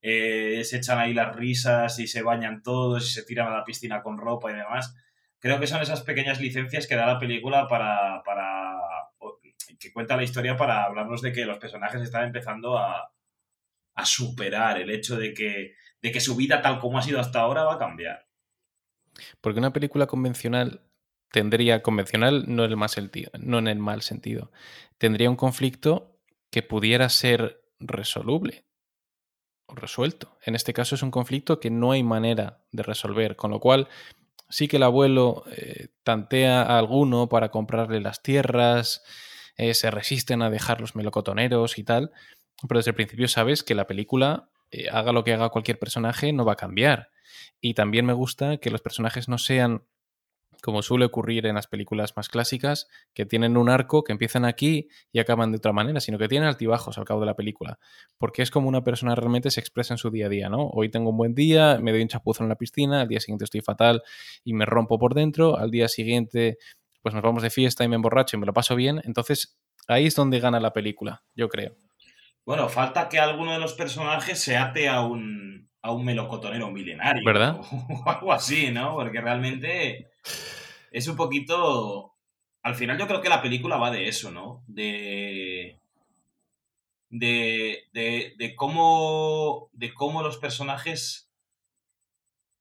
eh, 0.00 0.62
se 0.64 0.78
echan 0.78 0.98
ahí 0.98 1.14
las 1.14 1.34
risas 1.34 1.98
y 1.98 2.06
se 2.08 2.22
bañan 2.22 2.62
todos 2.62 3.04
y 3.06 3.12
se 3.12 3.24
tiran 3.24 3.48
a 3.48 3.56
la 3.56 3.64
piscina 3.64 4.02
con 4.02 4.18
ropa 4.18 4.50
y 4.50 4.54
demás. 4.54 4.96
Creo 5.38 5.60
que 5.60 5.68
son 5.68 5.80
esas 5.80 6.02
pequeñas 6.02 6.40
licencias 6.40 6.86
que 6.88 6.96
da 6.96 7.06
la 7.06 7.18
película 7.18 7.68
para, 7.68 8.22
para 8.24 8.74
que 9.78 9.92
cuenta 9.92 10.16
la 10.16 10.24
historia 10.24 10.56
para 10.56 10.84
hablarnos 10.84 11.22
de 11.22 11.32
que 11.32 11.44
los 11.44 11.58
personajes 11.58 12.02
están 12.02 12.24
empezando 12.24 12.78
a, 12.78 13.12
a 13.94 14.04
superar 14.04 14.78
el 14.80 14.90
hecho 14.90 15.16
de 15.16 15.34
que, 15.34 15.74
de 16.02 16.12
que 16.12 16.20
su 16.20 16.36
vida 16.36 16.62
tal 16.62 16.78
como 16.78 16.98
ha 16.98 17.02
sido 17.02 17.20
hasta 17.20 17.40
ahora 17.40 17.64
va 17.64 17.74
a 17.74 17.78
cambiar. 17.78 18.26
Porque 19.40 19.58
una 19.58 19.72
película 19.72 20.06
convencional 20.06 20.87
tendría, 21.32 21.82
convencional 21.82 22.44
no 22.46 22.64
en 22.64 22.70
el 22.70 22.76
mal 22.76 22.88
sentido, 22.88 23.30
no 23.38 23.58
en 23.58 23.68
el 23.68 23.78
mal 23.78 24.02
sentido, 24.02 24.50
tendría 24.98 25.30
un 25.30 25.36
conflicto 25.36 26.18
que 26.50 26.62
pudiera 26.62 27.08
ser 27.08 27.62
resoluble 27.78 28.64
o 29.66 29.74
resuelto. 29.74 30.38
En 30.42 30.54
este 30.54 30.72
caso 30.72 30.94
es 30.94 31.02
un 31.02 31.10
conflicto 31.10 31.60
que 31.60 31.70
no 31.70 31.92
hay 31.92 32.02
manera 32.02 32.62
de 32.72 32.82
resolver, 32.82 33.36
con 33.36 33.50
lo 33.50 33.60
cual 33.60 33.88
sí 34.48 34.68
que 34.68 34.76
el 34.76 34.82
abuelo 34.82 35.44
eh, 35.56 35.88
tantea 36.02 36.62
a 36.62 36.78
alguno 36.78 37.28
para 37.28 37.50
comprarle 37.50 38.00
las 38.00 38.22
tierras, 38.22 39.02
eh, 39.56 39.74
se 39.74 39.90
resisten 39.90 40.42
a 40.42 40.50
dejar 40.50 40.80
los 40.80 40.96
melocotoneros 40.96 41.78
y 41.78 41.84
tal, 41.84 42.12
pero 42.66 42.78
desde 42.78 42.92
el 42.92 42.94
principio 42.94 43.28
sabes 43.28 43.62
que 43.62 43.74
la 43.74 43.86
película, 43.86 44.50
eh, 44.70 44.88
haga 44.90 45.12
lo 45.12 45.24
que 45.24 45.34
haga 45.34 45.50
cualquier 45.50 45.78
personaje, 45.78 46.32
no 46.32 46.44
va 46.44 46.54
a 46.54 46.56
cambiar. 46.56 47.10
Y 47.60 47.74
también 47.74 48.06
me 48.06 48.12
gusta 48.12 48.58
que 48.58 48.70
los 48.70 48.80
personajes 48.80 49.28
no 49.28 49.38
sean, 49.38 49.82
como 50.62 50.82
suele 50.82 51.04
ocurrir 51.04 51.46
en 51.46 51.54
las 51.54 51.66
películas 51.66 52.16
más 52.16 52.28
clásicas, 52.28 52.88
que 53.14 53.26
tienen 53.26 53.56
un 53.56 53.68
arco 53.68 54.04
que 54.04 54.12
empiezan 54.12 54.44
aquí 54.44 54.88
y 55.12 55.18
acaban 55.18 55.52
de 55.52 55.58
otra 55.58 55.72
manera, 55.72 56.00
sino 56.00 56.18
que 56.18 56.28
tienen 56.28 56.48
altibajos 56.48 56.98
al 56.98 57.04
cabo 57.04 57.20
de 57.20 57.26
la 57.26 57.34
película. 57.34 57.78
Porque 58.18 58.42
es 58.42 58.50
como 58.50 58.68
una 58.68 58.82
persona 58.82 59.14
realmente 59.14 59.50
se 59.50 59.60
expresa 59.60 59.94
en 59.94 59.98
su 59.98 60.10
día 60.10 60.26
a 60.26 60.28
día, 60.28 60.48
¿no? 60.48 60.68
Hoy 60.68 60.90
tengo 60.90 61.10
un 61.10 61.16
buen 61.16 61.34
día, 61.34 61.78
me 61.80 61.92
doy 61.92 62.02
un 62.02 62.08
chapuzo 62.08 62.42
en 62.42 62.48
la 62.48 62.56
piscina, 62.56 63.02
al 63.02 63.08
día 63.08 63.20
siguiente 63.20 63.44
estoy 63.44 63.60
fatal 63.60 64.02
y 64.44 64.52
me 64.52 64.66
rompo 64.66 64.98
por 64.98 65.14
dentro, 65.14 65.56
al 65.56 65.70
día 65.70 65.88
siguiente 65.88 66.58
pues 67.00 67.14
nos 67.14 67.22
vamos 67.22 67.42
de 67.42 67.50
fiesta 67.50 67.84
y 67.84 67.88
me 67.88 67.96
emborracho 67.96 68.36
y 68.36 68.40
me 68.40 68.46
lo 68.46 68.52
paso 68.52 68.74
bien. 68.74 69.00
Entonces 69.04 69.58
ahí 69.86 70.06
es 70.06 70.14
donde 70.14 70.40
gana 70.40 70.60
la 70.60 70.72
película, 70.72 71.22
yo 71.34 71.48
creo. 71.48 71.76
Bueno, 72.44 72.68
falta 72.68 73.08
que 73.08 73.18
alguno 73.18 73.52
de 73.52 73.58
los 73.58 73.74
personajes 73.74 74.38
se 74.38 74.56
ate 74.56 74.88
a 74.88 75.02
un, 75.02 75.67
a 75.88 75.92
un 75.92 76.04
melocotonero 76.04 76.70
milenario. 76.70 77.24
¿Verdad? 77.24 77.60
O 77.88 78.08
algo 78.08 78.32
así, 78.32 78.70
¿no? 78.70 78.94
Porque 78.94 79.20
realmente 79.20 80.10
es 80.90 81.08
un 81.08 81.16
poquito... 81.16 82.14
Al 82.62 82.74
final 82.74 82.98
yo 82.98 83.06
creo 83.06 83.20
que 83.22 83.28
la 83.28 83.40
película 83.42 83.76
va 83.76 83.90
de 83.90 84.08
eso, 84.08 84.30
¿no? 84.30 84.62
De... 84.66 85.78
De, 87.10 87.84
de, 87.94 88.34
de 88.36 88.54
cómo, 88.54 89.70
de 89.72 89.94
cómo 89.94 90.22
los 90.22 90.36
personajes 90.36 91.30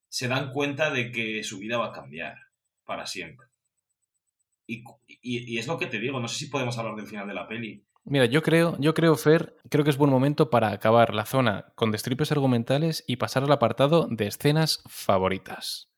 se 0.10 0.30
dan 0.30 0.52
cuenta 0.54 0.90
de 0.90 1.12
que 1.12 1.44
su 1.44 1.60
vida 1.60 1.78
va 1.78 1.88
a 1.88 1.92
cambiar 1.92 2.38
para 2.86 3.06
siempre. 3.06 3.48
Y, 4.66 4.84
y- 5.22 5.54
y 5.54 5.58
es 5.58 5.68
lo 5.68 5.78
que 5.78 5.88
te 5.88 6.00
digo, 6.00 6.20
no 6.22 6.30
sé 6.30 6.40
si 6.40 6.48
podemos 6.48 6.78
hablar 6.78 6.96
del 6.96 7.08
final 7.08 7.28
de 7.28 7.34
la 7.34 7.48
peli. 7.48 7.84
Mira, 8.10 8.24
yo 8.24 8.42
creo, 8.42 8.78
yo 8.80 8.94
creo, 8.94 9.18
Fer, 9.18 9.58
creo 9.70 9.84
que 9.84 9.90
es 9.90 9.98
buen 9.98 10.10
momento 10.10 10.50
para 10.50 10.72
acabar 10.72 11.14
la 11.14 11.26
zona 11.26 11.74
con 11.76 11.92
destripes 11.92 12.32
argumentales 12.32 13.04
y 13.06 13.18
pasar 13.18 13.44
al 13.44 13.52
apartado 13.52 14.08
de 14.10 14.28
escenas 14.28 14.82
favoritas. 14.88 15.90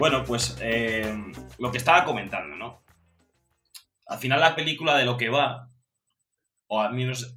Bueno, 0.00 0.24
pues 0.24 0.58
eh, 0.60 1.16
lo 1.60 1.70
que 1.70 1.78
estaba 1.78 2.04
comentando, 2.04 2.56
¿no? 2.56 2.87
Al 4.08 4.18
final 4.18 4.40
la 4.40 4.56
película 4.56 4.96
de 4.96 5.04
lo 5.04 5.16
que 5.16 5.28
va, 5.28 5.70
o 6.68 6.80
al 6.80 6.94
menos, 6.94 7.36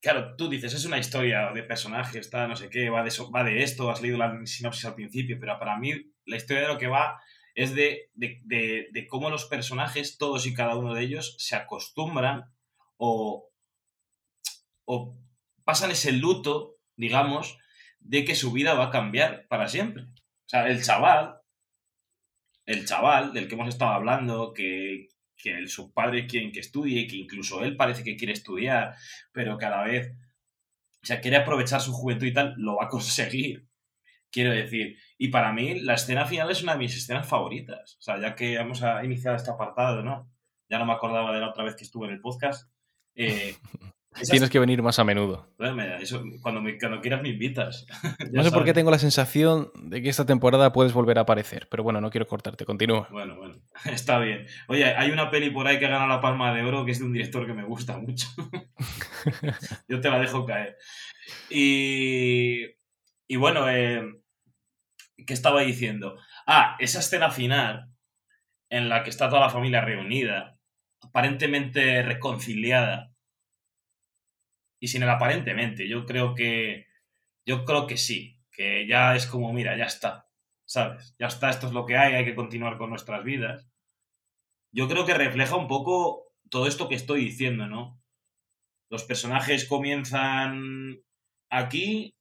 claro, 0.00 0.36
tú 0.36 0.48
dices, 0.48 0.74
es 0.74 0.84
una 0.84 0.98
historia 0.98 1.52
de 1.52 1.62
personajes, 1.62 2.16
está 2.16 2.46
no 2.46 2.56
sé 2.56 2.70
qué, 2.70 2.90
va 2.90 3.02
de, 3.02 3.08
eso- 3.08 3.30
va 3.30 3.44
de 3.44 3.62
esto, 3.62 3.90
has 3.90 4.02
leído 4.02 4.18
la 4.18 4.34
sinopsis 4.46 4.84
al 4.86 4.94
principio, 4.94 5.38
pero 5.40 5.58
para 5.58 5.78
mí 5.78 5.92
la 6.26 6.36
historia 6.36 6.62
de 6.62 6.68
lo 6.68 6.78
que 6.78 6.88
va 6.88 7.20
es 7.54 7.74
de, 7.74 8.10
de- 8.14 8.40
de- 8.92 9.06
cómo 9.08 9.30
los 9.30 9.46
personajes, 9.46 10.18
todos 10.18 10.46
y 10.46 10.54
cada 10.54 10.76
uno 10.76 10.94
de 10.94 11.02
ellos, 11.02 11.34
se 11.38 11.56
acostumbran 11.56 12.44
o, 12.96 13.50
o 14.84 15.16
pasan 15.64 15.90
ese 15.92 16.12
luto, 16.12 16.76
digamos, 16.96 17.58
de 18.00 18.24
que 18.24 18.34
su 18.34 18.52
vida 18.52 18.74
va 18.74 18.86
a 18.86 18.90
cambiar 18.90 19.46
para 19.48 19.68
siempre. 19.68 20.04
O 20.04 20.48
sea, 20.48 20.66
el 20.68 20.82
chaval, 20.82 21.40
el 22.66 22.86
chaval 22.86 23.32
del 23.32 23.48
que 23.48 23.54
hemos 23.56 23.68
estado 23.68 23.90
hablando, 23.92 24.52
que, 24.54 25.08
que 25.38 25.56
el, 25.56 25.68
sus 25.68 25.92
padres 25.92 26.26
quieren 26.28 26.52
que 26.52 26.60
estudie, 26.60 27.06
que 27.06 27.16
incluso 27.16 27.64
él 27.64 27.76
parece 27.76 28.02
que 28.04 28.16
quiere 28.16 28.32
estudiar, 28.32 28.94
pero 29.32 29.56
que 29.56 29.64
a 29.66 29.70
la 29.70 29.82
vez, 29.84 30.12
o 31.02 31.06
sea, 31.06 31.20
quiere 31.20 31.36
aprovechar 31.38 31.80
su 31.80 31.92
juventud 31.92 32.26
y 32.26 32.32
tal, 32.32 32.54
lo 32.58 32.76
va 32.76 32.86
a 32.86 32.88
conseguir. 32.88 33.66
Quiero 34.30 34.50
decir, 34.50 34.98
y 35.16 35.28
para 35.28 35.52
mí 35.52 35.80
la 35.80 35.94
escena 35.94 36.26
final 36.26 36.50
es 36.50 36.62
una 36.62 36.72
de 36.72 36.78
mis 36.80 36.96
escenas 36.96 37.26
favoritas. 37.26 37.96
O 37.98 38.02
sea, 38.02 38.20
ya 38.20 38.34
que 38.34 38.54
hemos 38.56 38.82
a- 38.82 39.02
iniciado 39.04 39.36
este 39.36 39.50
apartado, 39.50 40.02
¿no? 40.02 40.30
Ya 40.68 40.78
no 40.78 40.84
me 40.84 40.92
acordaba 40.92 41.32
de 41.32 41.40
la 41.40 41.48
otra 41.48 41.64
vez 41.64 41.76
que 41.76 41.84
estuve 41.84 42.08
en 42.08 42.14
el 42.14 42.20
podcast. 42.20 42.70
Eh, 43.14 43.54
Tienes 44.28 44.50
que 44.50 44.58
venir 44.58 44.82
más 44.82 44.98
a 44.98 45.04
menudo. 45.04 45.54
Eso, 46.00 46.24
cuando, 46.42 46.60
me- 46.60 46.76
cuando 46.78 47.00
quieras 47.00 47.22
me 47.22 47.28
invitas. 47.28 47.86
No 48.32 48.42
sé 48.42 48.50
por 48.50 48.64
qué 48.64 48.72
tengo 48.72 48.90
la 48.90 48.98
sensación 48.98 49.70
de 49.74 50.02
que 50.02 50.08
esta 50.08 50.26
temporada 50.26 50.72
puedes 50.72 50.92
volver 50.92 51.18
a 51.18 51.22
aparecer, 51.22 51.68
pero 51.70 51.82
bueno, 51.84 52.00
no 52.00 52.10
quiero 52.10 52.26
cortarte, 52.26 52.64
continúa. 52.64 53.06
Bueno, 53.12 53.36
bueno, 53.36 53.56
está 53.84 54.18
bien. 54.18 54.46
Oye, 54.66 54.84
hay 54.86 55.10
una 55.10 55.30
peli 55.30 55.50
por 55.50 55.66
ahí 55.66 55.78
que 55.78 55.86
gana 55.88 56.06
la 56.06 56.20
Palma 56.20 56.52
de 56.54 56.62
Oro 56.64 56.84
que 56.84 56.92
es 56.92 56.98
de 56.98 57.04
un 57.04 57.12
director 57.12 57.46
que 57.46 57.52
me 57.54 57.64
gusta 57.64 57.98
mucho. 57.98 58.26
Yo 59.88 60.00
te 60.00 60.10
la 60.10 60.18
dejo 60.18 60.44
caer. 60.44 60.76
Y, 61.50 62.64
y 63.28 63.36
bueno, 63.36 63.68
eh, 63.68 64.02
¿qué 65.26 65.34
estaba 65.34 65.62
diciendo? 65.62 66.16
Ah, 66.46 66.76
esa 66.80 66.98
escena 67.00 67.30
final 67.30 67.90
en 68.70 68.88
la 68.88 69.02
que 69.04 69.10
está 69.10 69.28
toda 69.28 69.42
la 69.42 69.50
familia 69.50 69.80
reunida, 69.80 70.58
aparentemente 71.02 72.02
reconciliada. 72.02 73.12
Y 74.80 74.88
sin 74.88 75.02
el 75.02 75.10
aparentemente, 75.10 75.88
yo 75.88 76.06
creo 76.06 76.34
que 76.34 76.86
yo 77.48 77.64
creo 77.64 77.86
que 77.86 77.96
sí, 77.96 78.38
que 78.52 78.86
ya 78.86 79.16
es 79.16 79.26
como, 79.26 79.52
mira, 79.54 79.74
ya 79.76 79.84
está, 79.84 80.28
¿sabes? 80.66 81.16
Ya 81.18 81.28
está, 81.28 81.48
esto 81.48 81.66
es 81.66 81.72
lo 81.72 81.86
que 81.86 81.96
hay, 81.96 82.14
hay 82.14 82.26
que 82.26 82.34
continuar 82.34 82.76
con 82.76 82.90
nuestras 82.90 83.24
vidas. 83.24 83.66
Yo 84.70 84.86
creo 84.86 85.06
que 85.06 85.14
refleja 85.14 85.56
un 85.56 85.66
poco 85.66 86.34
todo 86.50 86.66
esto 86.66 86.90
que 86.90 86.94
estoy 86.94 87.24
diciendo, 87.24 87.66
¿no? 87.66 88.02
Los 88.90 89.04
personajes 89.04 89.66
comienzan 89.66 90.98
aquí 91.48 92.16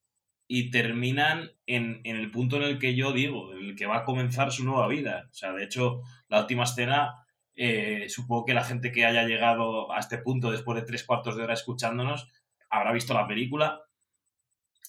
y 0.48 0.72
terminan 0.72 1.52
en, 1.66 2.00
en 2.06 2.16
el 2.16 2.32
punto 2.32 2.56
en 2.56 2.64
el 2.64 2.80
que 2.80 2.96
yo 2.96 3.12
digo, 3.12 3.52
en 3.54 3.66
el 3.66 3.76
que 3.76 3.86
va 3.86 3.98
a 3.98 4.06
comenzar 4.06 4.54
su 4.54 4.64
nueva 4.64 4.88
vida. 4.88 5.28
O 5.30 5.34
sea, 5.34 5.52
de 5.52 5.66
hecho, 5.66 6.02
la 6.30 6.40
última 6.40 6.64
escena, 6.64 7.26
eh, 7.56 8.08
supongo 8.08 8.46
que 8.46 8.54
la 8.54 8.64
gente 8.64 8.94
que 8.94 9.06
haya 9.06 9.26
llegado 9.26 9.92
a 9.92 10.00
este 10.00 10.20
punto 10.20 10.52
después 10.52 10.80
de 10.80 10.86
tres 10.86 11.04
cuartos 11.04 11.36
de 11.36 11.44
hora 11.44 11.54
escuchándonos 11.54 12.32
habrá 12.70 12.92
visto 12.92 13.14
la 13.14 13.28
película 13.28 13.82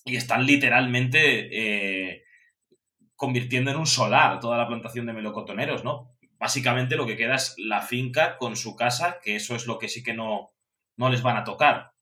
y 0.04 0.16
están 0.16 0.46
literalmente 0.46 1.48
eh, 1.50 2.24
convirtiendo 3.14 3.70
en 3.70 3.76
un 3.76 3.86
solar 3.86 4.40
toda 4.40 4.56
la 4.56 4.66
plantación 4.66 5.06
de 5.06 5.12
melocotoneros, 5.12 5.84
¿no? 5.84 6.16
Básicamente 6.38 6.96
lo 6.96 7.06
que 7.06 7.16
queda 7.16 7.34
es 7.34 7.54
la 7.58 7.82
finca 7.82 8.36
con 8.38 8.56
su 8.56 8.76
casa, 8.76 9.18
que 9.22 9.36
eso 9.36 9.56
es 9.56 9.66
lo 9.66 9.78
que 9.78 9.88
sí 9.88 10.02
que 10.02 10.14
no, 10.14 10.52
no 10.96 11.10
les 11.10 11.22
van 11.22 11.36
a 11.36 11.44
tocar. 11.44 11.92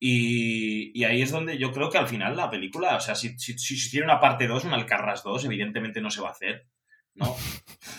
Y, 0.00 0.90
y 0.98 1.04
ahí 1.04 1.22
es 1.22 1.30
donde 1.30 1.56
yo 1.56 1.72
creo 1.72 1.88
que 1.88 1.98
al 1.98 2.08
final 2.08 2.36
la 2.36 2.50
película, 2.50 2.96
o 2.96 3.00
sea, 3.00 3.14
si, 3.14 3.38
si, 3.38 3.56
si 3.58 3.74
hiciera 3.74 4.06
una 4.06 4.20
parte 4.20 4.48
2, 4.48 4.64
un 4.64 4.74
Alcarras 4.74 5.22
2, 5.22 5.44
evidentemente 5.44 6.00
no 6.00 6.10
se 6.10 6.20
va 6.20 6.28
a 6.28 6.32
hacer, 6.32 6.66
¿no? 7.14 7.36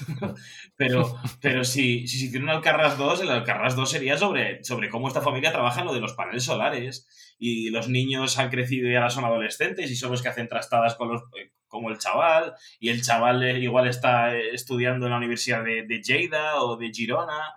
pero 0.76 1.16
pero 1.42 1.64
si, 1.64 2.08
si 2.08 2.20
se 2.20 2.26
hiciera 2.26 2.44
un 2.44 2.50
Alcarras 2.50 2.98
2, 2.98 3.22
el 3.22 3.30
Alcarras 3.30 3.76
2 3.76 3.90
sería 3.90 4.18
sobre, 4.18 4.64
sobre 4.64 4.90
cómo 4.90 5.08
esta 5.08 5.22
familia 5.22 5.52
trabaja 5.52 5.82
en 5.82 5.88
lo 5.88 5.94
de 5.94 6.02
los 6.02 6.14
paneles 6.14 6.44
solares 6.44 7.08
y 7.38 7.70
los 7.70 7.88
niños 7.90 8.38
han 8.40 8.50
crecido 8.50 8.90
y 8.90 8.96
ahora 8.96 9.10
son 9.10 9.26
adolescentes 9.26 9.90
y 9.90 9.96
son 9.96 10.12
los 10.12 10.22
que 10.22 10.30
hacen 10.30 10.48
trastadas 10.48 10.96
con 10.96 11.10
los, 11.10 11.22
eh, 11.40 11.52
como 11.68 11.90
el 11.90 11.98
chaval 11.98 12.54
y 12.80 12.90
el 12.90 13.02
chaval 13.02 13.44
eh, 13.44 13.60
igual 13.60 13.88
está 13.88 14.36
eh, 14.36 14.50
estudiando 14.54 15.06
en 15.06 15.12
la 15.12 15.18
universidad 15.18 15.64
de, 15.64 15.84
de 15.84 16.02
Lleida 16.02 16.62
o 16.62 16.78
de 16.78 16.92
Girona 16.92 17.54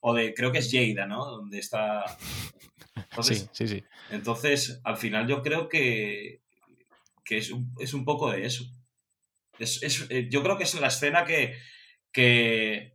o 0.00 0.14
de, 0.14 0.34
creo 0.34 0.52
que 0.52 0.58
es 0.58 0.70
Lleida, 0.70 1.06
¿no? 1.06 1.24
Donde 1.24 1.58
está... 1.58 2.04
Entonces, 2.94 3.48
Sí, 3.52 3.66
sí, 3.66 3.68
sí. 3.68 3.84
entonces, 4.10 4.80
al 4.84 4.96
final 4.96 5.26
yo 5.26 5.42
creo 5.42 5.68
que, 5.68 6.42
que 7.24 7.38
es, 7.38 7.50
un, 7.50 7.74
es 7.78 7.94
un 7.94 8.04
poco 8.04 8.30
de 8.30 8.44
eso. 8.44 8.64
Es, 9.58 9.82
es- 9.82 10.06
eh, 10.10 10.28
yo 10.30 10.42
creo 10.42 10.56
que 10.56 10.64
es 10.64 10.74
la 10.80 10.88
escena 10.88 11.24
que, 11.24 11.56
que... 12.12 12.94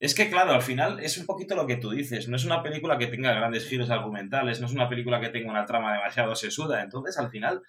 Es 0.00 0.14
que, 0.14 0.30
claro, 0.30 0.52
al 0.52 0.62
final 0.62 1.00
es 1.00 1.18
un 1.18 1.26
poquito 1.26 1.56
lo 1.56 1.66
que 1.66 1.76
tú 1.76 1.90
dices. 1.90 2.28
No 2.28 2.36
es 2.36 2.44
una 2.44 2.62
película 2.62 2.98
que 2.98 3.08
tenga 3.08 3.32
grandes 3.34 3.66
giros 3.68 3.90
argumentales, 3.90 4.60
no 4.60 4.66
es 4.66 4.72
una 4.72 4.88
película 4.88 5.20
que 5.20 5.28
tenga 5.30 5.50
una 5.50 5.66
trama 5.66 5.92
demasiado 5.92 6.36
sesuda. 6.36 6.82
Entonces, 6.84 7.18
al 7.18 7.30
final, 7.30 7.62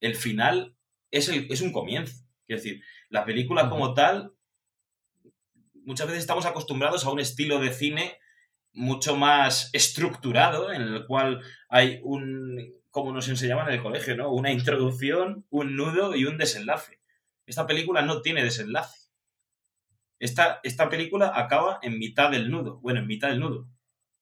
el 0.00 0.16
final 0.16 0.74
es, 1.12 1.28
el, 1.28 1.46
es 1.50 1.60
un 1.60 1.72
comienzo. 1.72 2.24
Es 2.48 2.62
decir, 2.64 2.82
la 3.10 3.24
película 3.24 3.68
como 3.70 3.94
tal, 3.94 4.32
muchas 5.84 6.06
veces 6.06 6.20
estamos 6.22 6.46
acostumbrados 6.46 7.04
a 7.04 7.10
un 7.10 7.20
estilo 7.20 7.58
de 7.60 7.72
cine 7.72 8.18
mucho 8.72 9.16
más 9.16 9.70
estructurado, 9.72 10.72
en 10.72 10.82
el 10.82 11.06
cual 11.06 11.40
hay 11.68 12.00
un, 12.02 12.74
como 12.90 13.12
nos 13.12 13.28
enseñaban 13.28 13.68
en 13.68 13.74
el 13.74 13.82
colegio, 13.82 14.16
¿no? 14.16 14.30
Una 14.32 14.52
introducción, 14.52 15.46
un 15.50 15.76
nudo 15.76 16.14
y 16.14 16.24
un 16.24 16.38
desenlace. 16.38 16.97
Esta 17.48 17.66
película 17.66 18.02
no 18.02 18.20
tiene 18.20 18.44
desenlace. 18.44 19.08
Esta, 20.20 20.60
esta 20.62 20.90
película 20.90 21.32
acaba 21.34 21.78
en 21.80 21.98
mitad 21.98 22.30
del 22.30 22.50
nudo. 22.50 22.78
Bueno, 22.80 23.00
en 23.00 23.06
mitad 23.06 23.30
del 23.30 23.40
nudo. 23.40 23.70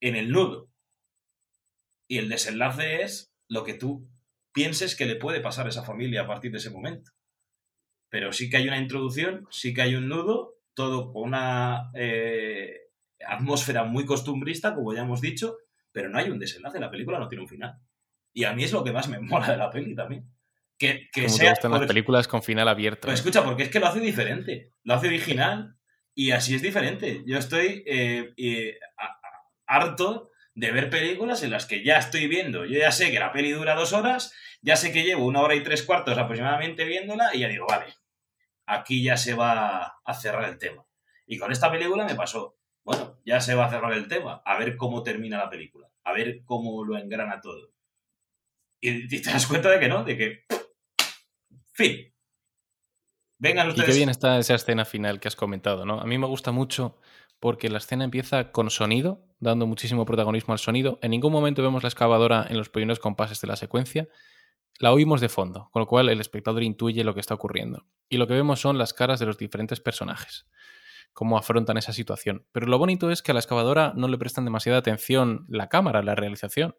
En 0.01 0.14
el 0.14 0.31
nudo. 0.31 0.70
Y 2.09 2.18
el 2.18 2.29
desenlace 2.29 3.03
es 3.03 3.35
lo 3.49 3.64
que 3.64 3.74
tú 3.74 4.09
pienses 4.53 4.95
que 4.95 5.07
le 5.07 5.16
puede 5.16 5.41
pasar 5.41 5.66
a 5.66 5.70
esa 5.70 5.83
familia 5.83 6.22
a 6.22 6.27
partir 6.29 6.53
de 6.53 6.59
ese 6.59 6.70
momento. 6.70 7.11
Pero 8.11 8.33
sí 8.33 8.49
que 8.49 8.59
hay 8.59 8.68
una 8.68 8.79
introducción, 8.79 9.49
sí 9.51 9.74
que 9.74 9.83
hay 9.83 9.97
un 9.97 10.09
nudo, 10.09 10.61
todo 10.74 11.12
con 11.12 11.24
una 11.24 11.91
eh, 11.95 12.79
atmósfera 13.27 13.83
muy 13.83 14.07
costumbrista, 14.07 14.72
como 14.72 14.95
ya 14.95 15.03
hemos 15.03 15.20
dicho, 15.20 15.57
pero 15.91 16.09
no 16.09 16.18
hay 16.18 16.31
un 16.31 16.39
desenlace. 16.39 16.79
La 16.79 16.93
película 16.93 17.18
no 17.18 17.27
tiene 17.27 17.43
un 17.43 17.49
final. 17.49 17.77
Y 18.33 18.45
a 18.45 18.53
mí 18.53 18.62
es 18.62 18.70
lo 18.70 18.85
que 18.85 18.93
más 18.93 19.09
me 19.09 19.18
mola 19.20 19.51
de 19.51 19.57
la 19.57 19.70
peli 19.70 19.97
también. 19.97 20.31
Que, 20.79 21.09
que 21.12 21.22
Como 21.22 21.35
te 21.35 21.41
sea. 21.43 21.51
gustan 21.51 21.72
las 21.72 21.87
películas 21.87 22.29
con 22.29 22.43
final 22.43 22.68
abierto. 22.68 23.07
pues 23.09 23.20
escucha, 23.20 23.43
porque 23.43 23.62
es 23.64 23.70
que 23.70 23.81
lo 23.81 23.87
hace 23.87 24.01
diferente, 24.01 24.72
lo 24.83 24.95
hace 24.95 25.07
original 25.07 25.77
y 26.14 26.33
así 26.33 26.55
es 26.55 26.62
diferente. 26.62 27.22
Yo 27.27 27.39
estoy 27.39 27.83
eh, 27.87 28.35
eh, 28.37 28.79
harto 29.66 30.31
de 30.55 30.72
ver 30.72 30.91
películas 30.91 31.43
en 31.43 31.51
las 31.51 31.66
que 31.66 31.83
ya 31.85 31.99
estoy 31.99 32.29
viendo, 32.29 32.64
yo 32.64 32.79
ya 32.79 32.91
sé 32.93 33.11
que 33.11 33.18
la 33.18 33.33
peli 33.33 33.53
dura 33.53 33.74
dos 33.74 33.93
horas, 33.93 34.33
ya 34.62 34.77
sé 34.77 34.93
que 34.93 35.05
llevo 35.05 35.27
una 35.27 35.41
hora 35.41 35.55
y 35.55 35.62
tres 35.62 35.83
cuartos 35.83 36.16
aproximadamente 36.16 36.85
viéndola 36.85 37.35
y 37.35 37.41
ya 37.41 37.49
digo, 37.49 37.66
vale, 37.68 37.93
aquí 38.66 39.03
ya 39.03 39.16
se 39.16 39.35
va 39.35 39.99
a 40.05 40.14
cerrar 40.14 40.49
el 40.49 40.59
tema. 40.59 40.85
Y 41.27 41.39
con 41.39 41.53
esta 41.53 41.70
película 41.70 42.05
me 42.05 42.14
pasó, 42.14 42.59
bueno, 42.85 43.18
ya 43.24 43.41
se 43.41 43.55
va 43.55 43.66
a 43.66 43.70
cerrar 43.70 43.93
el 43.93 44.09
tema, 44.09 44.43
a 44.45 44.59
ver 44.59 44.77
cómo 44.77 45.03
termina 45.03 45.39
la 45.39 45.51
película, 45.51 45.89
a 46.05 46.12
ver 46.12 46.43
cómo 46.45 46.85
lo 46.85 46.97
engrana 46.97 47.41
todo. 47.41 47.72
Y 48.81 49.14
y 49.14 49.20
te 49.22 49.31
das 49.31 49.47
cuenta 49.47 49.70
de 49.70 49.81
que 49.81 49.89
no, 49.89 50.05
de 50.05 50.16
que... 50.16 50.45
Fin. 51.77 52.11
Vengan 53.39 53.66
Y 53.66 53.70
ustedes. 53.70 53.91
qué 53.91 53.97
bien 53.97 54.09
está 54.09 54.39
esa 54.39 54.55
escena 54.55 54.87
final 54.87 55.20
que 55.20 55.29
has 55.29 55.37
comentado, 55.37 55.85
¿no? 55.85 56.01
A 56.01 56.07
mí 56.07 56.16
me 56.16 56.27
gusta 56.27 56.53
mucho 56.53 56.99
porque 57.39 57.68
la 57.68 57.79
escena 57.79 58.05
empieza 58.05 58.51
con 58.51 58.70
sonido, 58.70 59.27
dando 59.41 59.66
muchísimo 59.66 60.07
protagonismo 60.07 60.55
al 60.55 60.59
sonido. 60.59 60.99
En 61.03 61.11
ningún 61.11 61.33
momento 61.33 61.62
vemos 61.62 61.83
la 61.83 61.91
excavadora 61.91 62.47
en 62.49 62.57
los 62.57 62.70
primeros 62.70 62.99
compases 62.99 63.43
de 63.43 63.49
la 63.49 63.57
secuencia. 63.57 64.09
La 64.79 64.93
oímos 64.93 65.20
de 65.20 65.29
fondo, 65.29 65.68
con 65.70 65.81
lo 65.81 65.87
cual 65.87 66.09
el 66.09 66.20
espectador 66.20 66.62
intuye 66.62 67.05
lo 67.05 67.12
que 67.12 67.20
está 67.20 67.35
ocurriendo. 67.35 67.87
Y 68.09 68.16
lo 68.16 68.27
que 68.27 68.35
vemos 68.35 68.59
son 68.61 68.79
las 68.79 68.95
caras 68.95 69.20
de 69.20 69.27
los 69.27 69.37
diferentes 69.37 69.81
personajes, 69.81 70.47
cómo 71.12 71.37
afrontan 71.37 71.77
esa 71.77 71.93
situación. 71.93 72.47
Pero 72.53 72.66
lo 72.66 72.79
bonito 72.79 73.11
es 73.11 73.22
que 73.22 73.33
a 73.33 73.35
la 73.35 73.41
excavadora 73.41 73.93
no 73.97 74.09
le 74.09 74.16
prestan 74.16 74.47
demasiada 74.47 74.79
atención 74.79 75.45
la 75.49 75.68
cámara, 75.68 76.03
la 76.03 76.14
realización, 76.14 76.74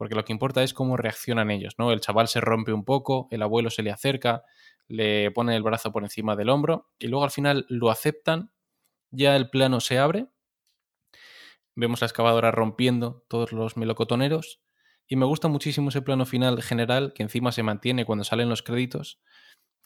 porque 0.00 0.14
lo 0.14 0.24
que 0.24 0.32
importa 0.32 0.62
es 0.62 0.72
cómo 0.72 0.96
reaccionan 0.96 1.50
ellos, 1.50 1.74
¿no? 1.76 1.92
El 1.92 2.00
chaval 2.00 2.26
se 2.26 2.40
rompe 2.40 2.72
un 2.72 2.86
poco, 2.86 3.28
el 3.30 3.42
abuelo 3.42 3.68
se 3.68 3.82
le 3.82 3.90
acerca, 3.90 4.44
le 4.88 5.30
pone 5.30 5.54
el 5.54 5.62
brazo 5.62 5.92
por 5.92 6.04
encima 6.04 6.36
del 6.36 6.48
hombro 6.48 6.88
y 6.98 7.08
luego 7.08 7.22
al 7.22 7.30
final 7.30 7.66
lo 7.68 7.90
aceptan, 7.90 8.50
ya 9.10 9.36
el 9.36 9.50
plano 9.50 9.78
se 9.80 9.98
abre, 9.98 10.28
vemos 11.74 12.00
la 12.00 12.06
excavadora 12.06 12.50
rompiendo 12.50 13.26
todos 13.28 13.52
los 13.52 13.76
melocotoneros 13.76 14.62
y 15.06 15.16
me 15.16 15.26
gusta 15.26 15.48
muchísimo 15.48 15.90
ese 15.90 16.00
plano 16.00 16.24
final 16.24 16.62
general 16.62 17.12
que 17.12 17.22
encima 17.22 17.52
se 17.52 17.62
mantiene 17.62 18.06
cuando 18.06 18.24
salen 18.24 18.48
los 18.48 18.62
créditos, 18.62 19.20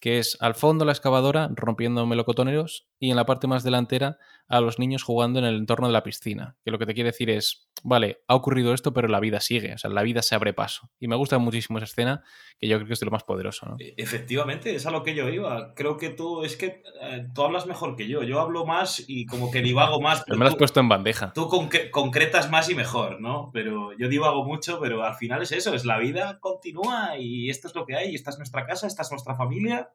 que 0.01 0.19
es 0.19 0.37
al 0.41 0.55
fondo 0.55 0.85
la 0.85 0.93
excavadora 0.93 1.49
rompiendo 1.55 2.05
melocotoneros 2.07 2.87
y 2.99 3.11
en 3.11 3.17
la 3.17 3.25
parte 3.27 3.47
más 3.47 3.63
delantera 3.65 4.19
a 4.49 4.61
los 4.61 4.79
niños 4.79 5.03
jugando 5.03 5.39
en 5.39 5.47
el 5.47 5.57
entorno 5.57 5.87
de 5.87 5.95
la 5.95 6.03
piscina, 6.03 6.57
que 6.65 6.71
lo 6.71 6.79
que 6.79 6.85
te 6.85 6.93
quiere 6.93 7.11
decir 7.11 7.31
es, 7.31 7.71
vale, 7.83 8.23
ha 8.29 8.35
ocurrido 8.35 8.75
esto, 8.75 8.93
pero 8.93 9.09
la 9.09 9.19
vida 9.19 9.41
sigue, 9.41 9.73
o 9.73 9.79
sea, 9.79 9.89
la 9.89 10.03
vida 10.03 10.21
se 10.21 10.35
abre 10.35 10.53
paso. 10.53 10.91
Y 11.01 11.09
me 11.09 11.17
gusta 11.17 11.39
muchísimo 11.39 11.79
esa 11.79 11.87
escena, 11.87 12.23
que 12.59 12.69
yo 12.69 12.77
creo 12.77 12.87
que 12.87 12.93
es 12.93 13.01
de 13.01 13.07
lo 13.07 13.13
más 13.13 13.25
poderoso, 13.25 13.65
¿no? 13.67 13.77
E- 13.81 13.95
Efectivamente, 13.97 14.75
es 14.75 14.85
a 14.85 14.91
lo 14.91 15.03
que 15.03 15.15
yo 15.15 15.29
iba. 15.31 15.73
Creo 15.75 15.97
que 15.97 16.11
tú, 16.11 16.45
es 16.45 16.57
que 16.59 16.83
eh, 17.01 17.27
tú 17.35 17.43
hablas 17.43 17.67
mejor 17.67 17.97
que 17.97 18.07
yo. 18.07 18.23
Yo 18.23 18.39
hablo 18.41 18.67
más 18.67 19.03
y 19.09 19.25
como 19.25 19.51
que 19.51 19.63
divago 19.63 20.01
más. 20.03 20.23
Pero 20.27 20.37
me 20.39 20.45
lo 20.45 20.51
has 20.51 20.57
puesto 20.57 20.79
en 20.81 20.89
bandeja. 20.91 21.33
Tú 21.33 21.49
concre- 21.49 21.91
concretas 21.91 22.51
más 22.51 22.69
y 22.69 22.75
mejor, 22.75 23.21
¿no? 23.23 23.51
Pero 23.55 23.93
yo 23.99 24.09
divago 24.09 24.45
mucho, 24.45 24.79
pero 24.79 25.03
al 25.05 25.15
final 25.15 25.41
es 25.43 25.53
eso, 25.53 25.75
es 25.75 25.87
la 25.87 25.99
vida 25.99 26.39
continúa 26.41 27.17
y 27.19 27.49
esto 27.49 27.67
es 27.69 27.75
lo 27.75 27.87
que 27.87 27.97
hay, 27.97 28.15
esta 28.15 28.29
es 28.31 28.37
nuestra 28.37 28.67
casa, 28.67 28.87
esta 28.87 29.03
es 29.03 29.11
nuestra 29.11 29.35
familia, 29.37 29.89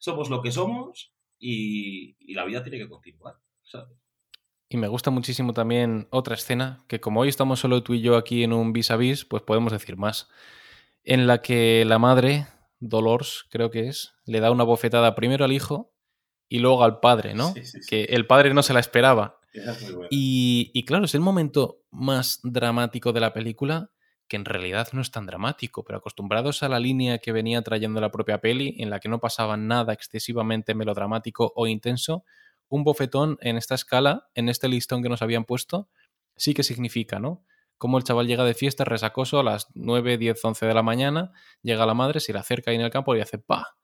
somos 0.00 0.30
lo 0.30 0.42
que 0.42 0.50
somos 0.50 1.12
y, 1.38 2.16
y 2.18 2.34
la 2.34 2.44
vida 2.44 2.64
tiene 2.64 2.78
que 2.78 2.88
continuar. 2.88 3.36
¿sabes? 3.62 3.96
Y 4.68 4.76
me 4.76 4.88
gusta 4.88 5.10
muchísimo 5.10 5.52
también 5.52 6.06
otra 6.10 6.34
escena, 6.34 6.84
que 6.86 7.00
como 7.00 7.20
hoy 7.20 7.28
estamos 7.28 7.58
solo 7.58 7.82
tú 7.82 7.94
y 7.94 8.02
yo 8.02 8.16
aquí 8.16 8.44
en 8.44 8.52
un 8.52 8.72
vis 8.72 8.92
a 8.92 8.96
vis, 8.96 9.24
pues 9.24 9.42
podemos 9.42 9.72
decir 9.72 9.96
más. 9.96 10.28
En 11.02 11.26
la 11.26 11.42
que 11.42 11.84
la 11.84 11.98
madre, 11.98 12.46
Dolores, 12.78 13.46
creo 13.50 13.72
que 13.72 13.88
es, 13.88 14.14
le 14.26 14.38
da 14.38 14.52
una 14.52 14.62
bofetada 14.62 15.16
primero 15.16 15.44
al 15.44 15.52
hijo 15.52 15.92
y 16.48 16.60
luego 16.60 16.84
al 16.84 17.00
padre, 17.00 17.34
¿no? 17.34 17.52
Sí, 17.52 17.64
sí, 17.64 17.82
sí. 17.82 17.88
Que 17.88 18.04
el 18.14 18.26
padre 18.28 18.54
no 18.54 18.62
se 18.62 18.72
la 18.72 18.78
esperaba. 18.78 19.40
Esa 19.52 19.72
es 19.72 19.82
muy 19.82 19.92
buena. 19.92 20.08
Y, 20.12 20.70
y 20.72 20.84
claro, 20.84 21.04
es 21.04 21.14
el 21.16 21.20
momento 21.20 21.82
más 21.90 22.38
dramático 22.44 23.12
de 23.12 23.20
la 23.20 23.32
película, 23.32 23.90
que 24.30 24.36
en 24.36 24.44
realidad 24.44 24.88
no 24.92 25.00
es 25.02 25.10
tan 25.10 25.26
dramático, 25.26 25.84
pero 25.84 25.98
acostumbrados 25.98 26.62
a 26.62 26.68
la 26.68 26.78
línea 26.78 27.18
que 27.18 27.32
venía 27.32 27.60
trayendo 27.62 28.00
la 28.00 28.12
propia 28.12 28.40
peli, 28.40 28.76
en 28.78 28.88
la 28.88 29.00
que 29.00 29.08
no 29.08 29.18
pasaba 29.18 29.56
nada 29.56 29.92
excesivamente 29.92 30.72
melodramático 30.76 31.52
o 31.56 31.66
intenso, 31.66 32.24
un 32.68 32.84
bofetón 32.84 33.38
en 33.40 33.56
esta 33.56 33.74
escala, 33.74 34.28
en 34.36 34.48
este 34.48 34.68
listón 34.68 35.02
que 35.02 35.08
nos 35.08 35.20
habían 35.20 35.44
puesto, 35.44 35.90
sí 36.36 36.54
que 36.54 36.62
significa, 36.62 37.18
¿no? 37.18 37.44
Como 37.76 37.98
el 37.98 38.04
chaval 38.04 38.28
llega 38.28 38.44
de 38.44 38.54
fiesta 38.54 38.84
resacoso 38.84 39.40
a 39.40 39.42
las 39.42 39.66
9, 39.74 40.16
10, 40.16 40.44
11 40.44 40.64
de 40.64 40.74
la 40.74 40.84
mañana, 40.84 41.32
llega 41.62 41.84
la 41.84 41.94
madre, 41.94 42.20
se 42.20 42.32
le 42.32 42.38
acerca 42.38 42.70
ahí 42.70 42.76
en 42.76 42.82
el 42.82 42.90
campo 42.90 43.16
y 43.16 43.20
hace 43.20 43.38
¡pa! 43.38 43.78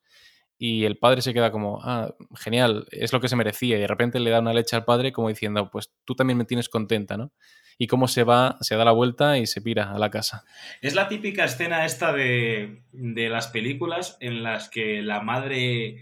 Y 0.59 0.85
el 0.85 0.97
padre 0.97 1.23
se 1.23 1.35
queda 1.35 1.51
como, 1.51 1.81
ah, 1.83 2.15
genial, 2.37 2.87
es 2.93 3.13
lo 3.13 3.21
que 3.21 3.29
se 3.29 3.35
merecía. 3.35 3.79
Y 3.79 3.81
de 3.81 3.89
repente 3.89 4.21
le 4.21 4.31
da 4.31 4.39
una 4.39 4.53
leche 4.53 4.77
al 4.77 4.85
padre 4.85 5.13
como 5.13 5.29
diciendo, 5.29 5.71
pues 5.73 5.93
tú 6.05 6.15
también 6.15 6.39
me 6.39 6.45
tienes 6.45 6.69
contenta, 6.69 7.17
¿no? 7.17 7.33
Y 7.79 7.89
cómo 7.89 8.09
se 8.09 8.25
va, 8.25 8.57
se 8.61 8.77
da 8.77 8.85
la 8.85 8.93
vuelta 8.93 9.39
y 9.39 9.47
se 9.47 9.61
pira 9.61 9.93
a 9.93 9.99
la 9.99 10.11
casa. 10.11 10.45
Es 10.81 10.95
la 10.95 11.09
típica 11.09 11.45
escena 11.45 11.85
esta 11.85 12.13
de, 12.13 12.83
de 12.93 13.29
las 13.29 13.49
películas 13.49 14.17
en 14.21 14.43
las 14.43 14.71
que 14.71 15.03
la 15.03 15.21
madre 15.21 15.99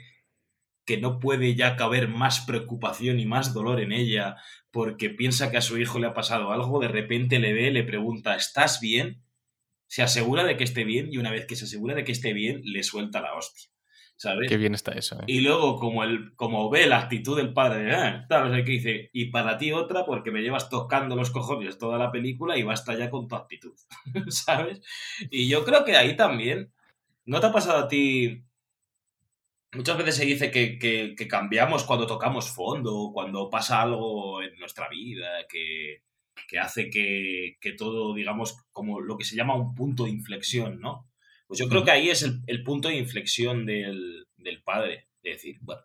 que 0.85 0.99
no 0.99 1.19
puede 1.19 1.55
ya 1.55 1.77
caber 1.77 2.09
más 2.09 2.41
preocupación 2.41 3.19
y 3.19 3.27
más 3.27 3.55
dolor 3.55 3.81
en 3.81 3.93
ella 3.93 4.37
porque 4.71 5.09
piensa 5.11 5.51
que 5.51 5.57
a 5.57 5.63
su 5.63 5.79
hijo 5.79 5.99
le 5.99 6.09
ha 6.09 6.15
pasado 6.15 6.53
algo, 6.53 6.81
de 6.81 6.89
repente 6.89 7.39
le 7.39 7.53
ve, 7.53 7.71
le 7.71 7.85
pregunta, 7.85 8.35
¿estás 8.35 8.81
bien? 8.81 9.23
Se 9.87 10.03
asegura 10.03 10.45
de 10.45 10.57
que 10.57 10.65
esté 10.65 10.85
bien 10.85 11.09
y 11.13 11.19
una 11.19 11.31
vez 11.31 11.47
que 11.47 11.57
se 11.57 11.65
asegura 11.65 11.95
de 11.95 12.05
que 12.05 12.13
esté 12.13 12.33
bien, 12.33 12.61
le 12.65 12.83
suelta 12.83 13.21
la 13.21 13.35
hostia. 13.35 13.71
¿Sabes? 14.17 14.49
Qué 14.49 14.57
bien 14.57 14.75
está 14.75 14.93
eso, 14.93 15.17
¿eh? 15.17 15.25
Y 15.27 15.41
luego, 15.41 15.77
como, 15.77 16.05
el, 16.05 16.35
como 16.37 16.71
ve 16.71 16.87
la 16.87 17.01
actitud 17.01 17.37
del 17.37 17.53
padre, 17.53 17.95
ah, 17.95 18.25
tal, 18.29 18.49
no 18.49 18.55
sé 18.57 18.65
qué 18.65 18.73
dice, 18.73 19.11
y 19.13 19.27
para 19.27 19.59
ti 19.59 19.73
otra 19.73 20.07
porque 20.07 20.31
me 20.31 20.41
llevas 20.41 20.71
tocando 20.71 21.17
los 21.17 21.31
cojones 21.31 21.79
toda 21.79 21.99
la 21.99 22.11
película 22.13 22.57
y 22.57 22.63
basta 22.63 22.95
ya 22.97 23.11
con 23.11 23.29
tu 23.29 23.35
actitud, 23.35 23.75
¿sabes? 24.29 24.81
Y 25.31 25.49
yo 25.49 25.65
creo 25.65 25.85
que 25.85 25.97
ahí 25.97 26.17
también, 26.17 26.73
¿no 27.27 27.41
te 27.41 27.47
ha 27.49 27.53
pasado 27.53 27.79
a 27.85 27.89
ti? 27.89 28.45
Muchas 29.73 29.99
veces 29.99 30.17
se 30.17 30.25
dice 30.25 30.51
que, 30.51 30.79
que- 30.79 31.15
que 31.17 31.29
cambiamos 31.29 31.85
cuando 31.85 32.07
tocamos 32.07 32.51
fondo, 32.51 33.11
cuando 33.13 33.51
pasa 33.51 33.83
algo 33.83 34.41
en 34.43 34.57
nuestra 34.59 34.89
vida, 34.89 35.47
que, 35.49 36.03
que 36.49 36.59
hace 36.61 36.91
que, 36.91 37.57
que 37.61 37.73
todo, 37.73 38.15
digamos, 38.15 38.57
como 38.73 39.01
lo 39.01 39.17
que 39.19 39.25
se 39.25 39.35
llama 39.37 39.57
un 39.57 39.75
punto 39.75 40.05
de 40.05 40.11
inflexión, 40.11 40.81
¿no? 40.81 41.09
Pues 41.47 41.61
yo 41.61 41.69
creo 41.69 41.85
que 41.85 41.91
ahí 41.91 42.11
es 42.11 42.23
el, 42.23 42.41
el 42.47 42.63
punto 42.63 42.89
de 42.89 42.97
inflexión 42.97 43.67
del, 43.67 44.27
del 44.37 44.63
padre. 44.63 45.09
De 45.23 45.31
decir, 45.31 45.59
bueno, 45.61 45.83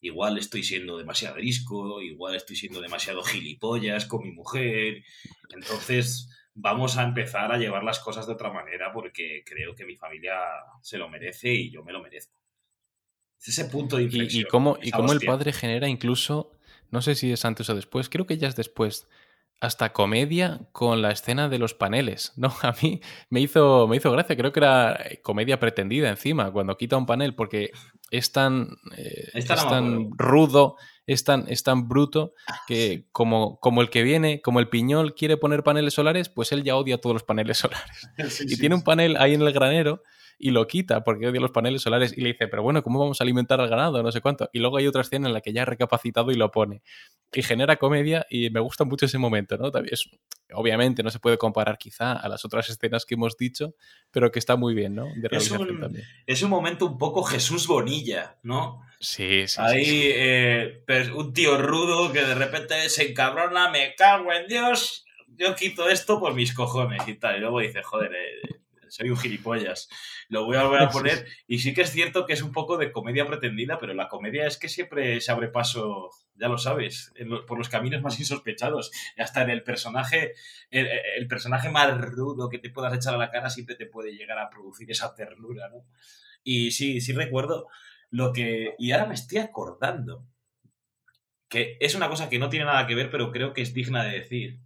igual 0.00 0.38
estoy 0.38 0.62
siendo 0.62 0.98
demasiado 0.98 1.36
arisco, 1.36 2.00
igual 2.02 2.34
estoy 2.36 2.56
siendo 2.56 2.80
demasiado 2.80 3.22
gilipollas 3.22 4.06
con 4.06 4.22
mi 4.22 4.32
mujer. 4.32 5.04
Entonces, 5.50 6.28
vamos 6.54 6.96
a 6.96 7.04
empezar 7.04 7.52
a 7.52 7.58
llevar 7.58 7.84
las 7.84 8.00
cosas 8.00 8.26
de 8.26 8.32
otra 8.32 8.52
manera 8.52 8.92
porque 8.92 9.42
creo 9.44 9.74
que 9.74 9.84
mi 9.86 9.96
familia 9.96 10.36
se 10.82 10.98
lo 10.98 11.08
merece 11.08 11.52
y 11.52 11.70
yo 11.70 11.82
me 11.84 11.92
lo 11.92 12.02
merezco. 12.02 12.38
Es 13.40 13.48
ese 13.48 13.66
punto 13.66 13.96
de 13.96 14.02
Y, 14.02 14.06
inflexión. 14.06 14.42
y 14.42 14.44
cómo, 14.44 14.78
y 14.82 14.88
esa 14.88 14.96
cómo 14.96 15.12
el 15.12 15.20
padre 15.20 15.52
genera 15.52 15.88
incluso, 15.88 16.52
no 16.90 17.02
sé 17.02 17.14
si 17.14 17.30
es 17.30 17.44
antes 17.44 17.70
o 17.70 17.74
después, 17.74 18.08
creo 18.08 18.26
que 18.26 18.36
ya 18.38 18.48
es 18.48 18.56
después, 18.56 19.08
hasta 19.60 19.92
comedia 19.92 20.60
con 20.72 21.02
la 21.02 21.10
escena 21.10 21.48
de 21.48 21.58
los 21.58 21.74
paneles, 21.74 22.32
¿no? 22.36 22.52
A 22.62 22.74
mí 22.82 23.00
me 23.30 23.40
hizo, 23.40 23.86
me 23.88 23.96
hizo 23.96 24.12
gracia, 24.12 24.36
creo 24.36 24.52
que 24.52 24.60
era 24.60 24.92
eh, 24.94 25.20
comedia 25.22 25.58
pretendida 25.58 26.08
encima, 26.08 26.50
cuando 26.50 26.76
quita 26.76 26.96
un 26.96 27.06
panel, 27.06 27.34
porque 27.34 27.72
es 28.10 28.32
tan, 28.32 28.76
eh, 28.96 29.28
es 29.34 29.46
tan 29.46 30.10
rudo, 30.16 30.76
es 31.08 31.24
tan, 31.24 31.46
es 31.48 31.62
tan 31.62 31.88
bruto 31.88 32.34
que 32.66 33.06
como, 33.12 33.58
como 33.60 33.80
el 33.80 33.88
que 33.88 34.02
viene, 34.02 34.42
como 34.42 34.60
el 34.60 34.68
piñol 34.68 35.14
quiere 35.14 35.38
poner 35.38 35.62
paneles 35.62 35.94
solares, 35.94 36.28
pues 36.28 36.52
él 36.52 36.62
ya 36.62 36.76
odia 36.76 37.00
todos 37.00 37.14
los 37.14 37.24
paneles 37.24 37.58
solares. 37.58 38.08
Sí, 38.28 38.44
Y 38.44 38.50
sí, 38.50 38.60
tiene 38.60 38.74
un 38.74 38.82
panel 38.82 39.16
ahí 39.16 39.32
en 39.32 39.40
el 39.40 39.52
granero 39.52 40.02
y 40.38 40.50
lo 40.50 40.66
quita 40.66 41.04
porque 41.04 41.26
odia 41.26 41.40
los 41.40 41.50
paneles 41.50 41.80
solares 41.80 42.16
y 42.16 42.20
le 42.20 42.32
dice, 42.32 42.46
pero 42.46 42.62
bueno, 42.62 42.82
¿cómo 42.82 42.98
vamos 42.98 43.20
a 43.20 43.24
alimentar 43.24 43.58
al 43.58 43.70
ganado? 43.70 44.02
No 44.02 44.12
sé 44.12 44.20
cuánto. 44.20 44.50
Y 44.52 44.58
luego 44.58 44.76
hay 44.76 44.86
otra 44.86 45.00
escena 45.00 45.28
en 45.28 45.32
la 45.32 45.40
que 45.40 45.54
ya 45.54 45.62
ha 45.62 45.64
recapacitado 45.64 46.30
y 46.30 46.34
lo 46.34 46.50
pone. 46.50 46.82
Y 47.32 47.42
genera 47.42 47.76
comedia 47.76 48.26
y 48.28 48.50
me 48.50 48.60
gusta 48.60 48.84
mucho 48.84 49.06
ese 49.06 49.16
momento, 49.16 49.56
¿no? 49.56 49.70
También 49.70 49.94
es, 49.94 50.10
obviamente 50.52 51.02
no 51.02 51.10
se 51.10 51.20
puede 51.20 51.38
comparar 51.38 51.78
quizá 51.78 52.12
a 52.12 52.28
las 52.28 52.44
otras 52.44 52.68
escenas 52.68 53.06
que 53.06 53.14
hemos 53.14 53.34
dicho, 53.38 53.74
pero 54.10 54.30
que 54.30 54.38
está 54.38 54.56
muy 54.56 54.74
bien, 54.74 54.94
¿no? 54.94 55.06
De 55.16 55.28
Es 55.32 55.50
un, 55.50 55.80
también. 55.80 56.04
es 56.26 56.42
un 56.42 56.50
momento 56.50 56.84
un 56.84 56.98
poco 56.98 57.22
Jesús 57.22 57.66
Bonilla, 57.66 58.38
¿no? 58.42 58.82
Sí, 59.00 59.46
sí, 59.46 59.60
Ahí 59.60 59.84
sí. 59.84 60.10
eh, 60.12 60.82
pues, 60.86 61.08
un 61.10 61.32
tío 61.32 61.56
rudo 61.56 62.12
que 62.12 62.24
de 62.24 62.34
repente 62.34 62.88
se 62.88 63.10
encabrona, 63.10 63.70
me 63.70 63.94
cago 63.94 64.32
en 64.32 64.48
Dios, 64.48 65.04
yo 65.28 65.54
quito 65.54 65.88
esto 65.88 66.18
por 66.18 66.34
mis 66.34 66.52
cojones 66.52 67.06
y 67.06 67.14
tal. 67.14 67.36
Y 67.36 67.40
luego 67.40 67.60
dice, 67.60 67.82
joder, 67.84 68.12
eh, 68.12 68.56
soy 68.88 69.10
un 69.10 69.16
gilipollas. 69.16 69.88
Lo 70.28 70.44
voy 70.46 70.56
a 70.56 70.64
volver 70.64 70.82
a 70.82 70.88
poner. 70.90 71.26
Y 71.46 71.60
sí 71.60 71.74
que 71.74 71.82
es 71.82 71.92
cierto 71.92 72.26
que 72.26 72.32
es 72.32 72.42
un 72.42 72.50
poco 72.50 72.76
de 72.76 72.90
comedia 72.90 73.24
pretendida, 73.24 73.78
pero 73.78 73.94
la 73.94 74.08
comedia 74.08 74.46
es 74.48 74.58
que 74.58 74.68
siempre 74.68 75.20
se 75.20 75.30
abre 75.30 75.46
paso, 75.46 76.10
ya 76.34 76.48
lo 76.48 76.58
sabes, 76.58 77.12
lo- 77.18 77.46
por 77.46 77.56
los 77.58 77.68
caminos 77.68 78.02
más 78.02 78.18
insospechados. 78.18 78.90
Y 79.16 79.22
hasta 79.22 79.42
en 79.42 79.50
el 79.50 79.62
personaje, 79.62 80.32
el, 80.70 80.88
el 81.18 81.28
personaje 81.28 81.70
más 81.70 81.96
rudo 82.00 82.48
que 82.48 82.58
te 82.58 82.70
puedas 82.70 82.92
echar 82.94 83.14
a 83.14 83.18
la 83.18 83.30
cara 83.30 83.48
siempre 83.48 83.76
te 83.76 83.86
puede 83.86 84.10
llegar 84.16 84.38
a 84.40 84.50
producir 84.50 84.90
esa 84.90 85.14
ternura, 85.14 85.68
¿no? 85.68 85.84
Y 86.42 86.70
sí, 86.72 87.00
sí 87.00 87.12
recuerdo 87.12 87.68
lo 88.10 88.32
que... 88.32 88.74
Y 88.78 88.92
ahora 88.92 89.06
me 89.06 89.14
estoy 89.14 89.38
acordando 89.38 90.26
que 91.48 91.78
es 91.80 91.94
una 91.94 92.08
cosa 92.08 92.28
que 92.28 92.38
no 92.38 92.50
tiene 92.50 92.66
nada 92.66 92.86
que 92.86 92.94
ver, 92.94 93.10
pero 93.10 93.32
creo 93.32 93.52
que 93.52 93.62
es 93.62 93.74
digna 93.74 94.04
de 94.04 94.20
decir. 94.20 94.60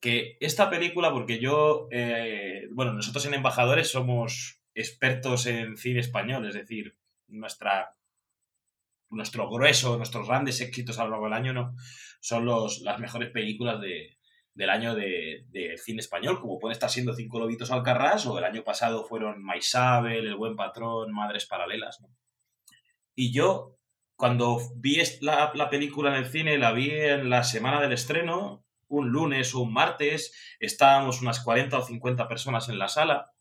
Que 0.00 0.36
esta 0.40 0.68
película, 0.68 1.10
porque 1.12 1.38
yo, 1.38 1.88
eh, 1.90 2.68
bueno, 2.72 2.92
nosotros 2.92 3.24
en 3.26 3.34
Embajadores 3.34 3.90
somos 3.90 4.60
expertos 4.74 5.46
en 5.46 5.76
cine 5.78 6.00
español, 6.00 6.46
es 6.46 6.54
decir, 6.54 6.98
nuestra, 7.28 7.96
nuestro 9.08 9.48
grueso, 9.48 9.96
nuestros 9.96 10.28
grandes 10.28 10.60
éxitos 10.60 10.98
a 10.98 11.04
lo 11.04 11.10
largo 11.10 11.24
del 11.24 11.32
año 11.32 11.52
no, 11.54 11.74
son 12.20 12.44
los, 12.44 12.82
las 12.82 13.00
mejores 13.00 13.30
películas 13.30 13.80
de, 13.80 14.18
del 14.52 14.68
año 14.68 14.94
de, 14.94 15.46
de 15.48 15.78
cine 15.78 16.00
español, 16.00 16.40
como 16.40 16.58
pueden 16.58 16.72
estar 16.72 16.90
siendo 16.90 17.14
Cinco 17.14 17.38
Lobitos 17.38 17.70
Alcarrás, 17.70 18.26
o 18.26 18.38
el 18.38 18.44
año 18.44 18.64
pasado 18.64 19.02
fueron 19.02 19.42
Maisabel, 19.42 20.26
El 20.26 20.36
Buen 20.36 20.56
Patrón, 20.56 21.10
Madres 21.12 21.46
Paralelas. 21.46 22.02
¿no? 22.02 22.08
Y 23.16 23.32
yo, 23.32 23.78
cuando 24.14 24.60
vi 24.76 25.02
la 25.22 25.70
película 25.70 26.10
en 26.10 26.22
el 26.22 26.30
cine, 26.30 26.58
la 26.58 26.72
vi 26.72 26.90
en 26.90 27.30
la 27.30 27.42
semana 27.42 27.80
del 27.80 27.92
estreno, 27.92 28.64
un 28.88 29.08
lunes 29.08 29.54
o 29.54 29.60
un 29.60 29.72
martes, 29.72 30.34
estábamos 30.60 31.22
unas 31.22 31.40
40 31.40 31.78
o 31.78 31.82
50 31.82 32.28
personas 32.28 32.68
en 32.68 32.78
la 32.78 32.88
sala, 32.88 33.32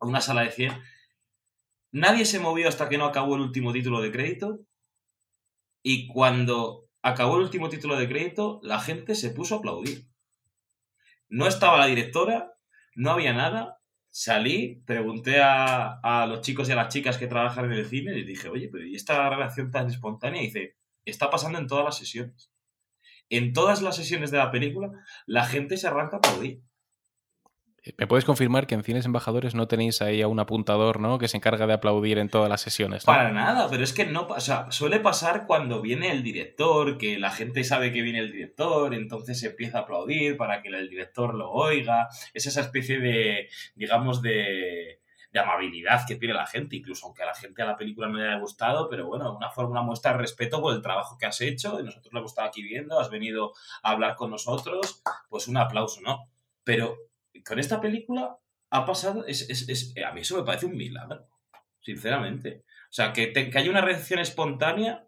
una 0.00 0.20
sala 0.20 0.42
de 0.42 0.50
100. 0.50 0.82
Nadie 1.92 2.24
se 2.24 2.40
movió 2.40 2.68
hasta 2.68 2.88
que 2.88 2.98
no 2.98 3.04
acabó 3.04 3.34
el 3.36 3.42
último 3.42 3.72
título 3.72 4.00
de 4.00 4.10
crédito. 4.10 4.60
Y 5.82 6.08
cuando 6.08 6.88
acabó 7.02 7.36
el 7.36 7.42
último 7.42 7.68
título 7.68 7.96
de 7.96 8.08
crédito, 8.08 8.60
la 8.62 8.80
gente 8.80 9.14
se 9.14 9.30
puso 9.30 9.56
a 9.56 9.58
aplaudir. 9.58 10.08
No 11.28 11.46
estaba 11.46 11.76
la 11.76 11.86
directora, 11.86 12.54
no 12.94 13.10
había 13.10 13.34
nada. 13.34 13.81
Salí, 14.14 14.82
pregunté 14.84 15.40
a, 15.40 15.98
a 16.02 16.26
los 16.26 16.42
chicos 16.42 16.68
y 16.68 16.72
a 16.72 16.76
las 16.76 16.92
chicas 16.92 17.16
que 17.16 17.26
trabajan 17.26 17.64
en 17.64 17.72
el 17.72 17.86
cine 17.86 18.18
y 18.18 18.24
dije, 18.24 18.50
oye, 18.50 18.68
pero 18.70 18.84
¿y 18.84 18.94
esta 18.94 19.30
relación 19.30 19.70
tan 19.70 19.88
espontánea? 19.88 20.42
Y 20.42 20.46
dice, 20.46 20.76
está 21.06 21.30
pasando 21.30 21.58
en 21.58 21.66
todas 21.66 21.86
las 21.86 21.96
sesiones. 21.96 22.52
En 23.30 23.54
todas 23.54 23.80
las 23.80 23.96
sesiones 23.96 24.30
de 24.30 24.36
la 24.36 24.50
película, 24.50 24.90
la 25.24 25.46
gente 25.46 25.78
se 25.78 25.86
arranca 25.86 26.16
a 26.16 26.18
aplaudir. 26.18 26.62
¿Me 27.96 28.06
puedes 28.06 28.24
confirmar 28.24 28.68
que 28.68 28.76
en 28.76 28.84
Cines 28.84 29.06
Embajadores 29.06 29.56
no 29.56 29.66
tenéis 29.66 30.02
ahí 30.02 30.22
a 30.22 30.28
un 30.28 30.38
apuntador, 30.38 31.00
¿no? 31.00 31.18
Que 31.18 31.26
se 31.26 31.36
encarga 31.36 31.66
de 31.66 31.72
aplaudir 31.72 32.18
en 32.18 32.28
todas 32.28 32.48
las 32.48 32.60
sesiones, 32.60 33.04
¿no? 33.04 33.12
Para 33.12 33.32
nada, 33.32 33.68
pero 33.68 33.82
es 33.82 33.92
que 33.92 34.06
no 34.06 34.28
pasa. 34.28 34.70
Suele 34.70 35.00
pasar 35.00 35.46
cuando 35.46 35.82
viene 35.82 36.12
el 36.12 36.22
director, 36.22 36.96
que 36.96 37.18
la 37.18 37.32
gente 37.32 37.64
sabe 37.64 37.92
que 37.92 38.02
viene 38.02 38.20
el 38.20 38.30
director, 38.30 38.94
entonces 38.94 39.40
se 39.40 39.48
empieza 39.48 39.78
a 39.78 39.80
aplaudir 39.82 40.36
para 40.36 40.62
que 40.62 40.68
el 40.68 40.88
director 40.88 41.34
lo 41.34 41.50
oiga. 41.50 42.08
Es 42.32 42.46
esa 42.46 42.60
especie 42.60 43.00
de, 43.00 43.48
digamos, 43.74 44.22
de, 44.22 45.00
de 45.32 45.40
amabilidad 45.40 46.06
que 46.06 46.16
tiene 46.16 46.34
la 46.34 46.46
gente, 46.46 46.76
incluso 46.76 47.06
aunque 47.06 47.22
a 47.22 47.26
la 47.26 47.34
gente 47.34 47.62
a 47.62 47.66
la 47.66 47.76
película 47.76 48.06
no 48.06 48.18
le 48.18 48.28
haya 48.28 48.38
gustado, 48.38 48.88
pero 48.88 49.06
bueno, 49.06 49.34
una 49.34 49.50
forma, 49.50 49.82
muestra 49.82 50.12
de 50.12 50.18
respeto 50.18 50.60
por 50.60 50.74
el 50.74 50.82
trabajo 50.82 51.16
que 51.18 51.26
has 51.26 51.40
hecho, 51.40 51.80
y 51.80 51.82
nosotros 51.82 52.12
lo 52.12 52.20
hemos 52.20 52.32
estado 52.32 52.48
aquí 52.48 52.62
viendo, 52.62 53.00
has 53.00 53.10
venido 53.10 53.52
a 53.82 53.90
hablar 53.90 54.14
con 54.14 54.30
nosotros, 54.30 55.02
pues 55.28 55.48
un 55.48 55.56
aplauso, 55.56 56.00
¿no? 56.02 56.28
Pero 56.64 56.96
con 57.46 57.58
esta 57.58 57.80
película 57.80 58.38
ha 58.70 58.86
pasado, 58.86 59.26
es, 59.26 59.48
es- 59.50 59.68
es- 59.68 59.94
a 60.04 60.12
mí 60.12 60.20
eso 60.22 60.36
me 60.38 60.44
parece 60.44 60.66
un 60.66 60.76
milagro, 60.76 61.28
sinceramente. 61.80 62.64
O 62.66 62.92
sea, 62.92 63.12
que, 63.12 63.28
te- 63.28 63.50
que 63.50 63.58
haya 63.58 63.70
una 63.70 63.80
reacción 63.80 64.20
espontánea 64.20 65.06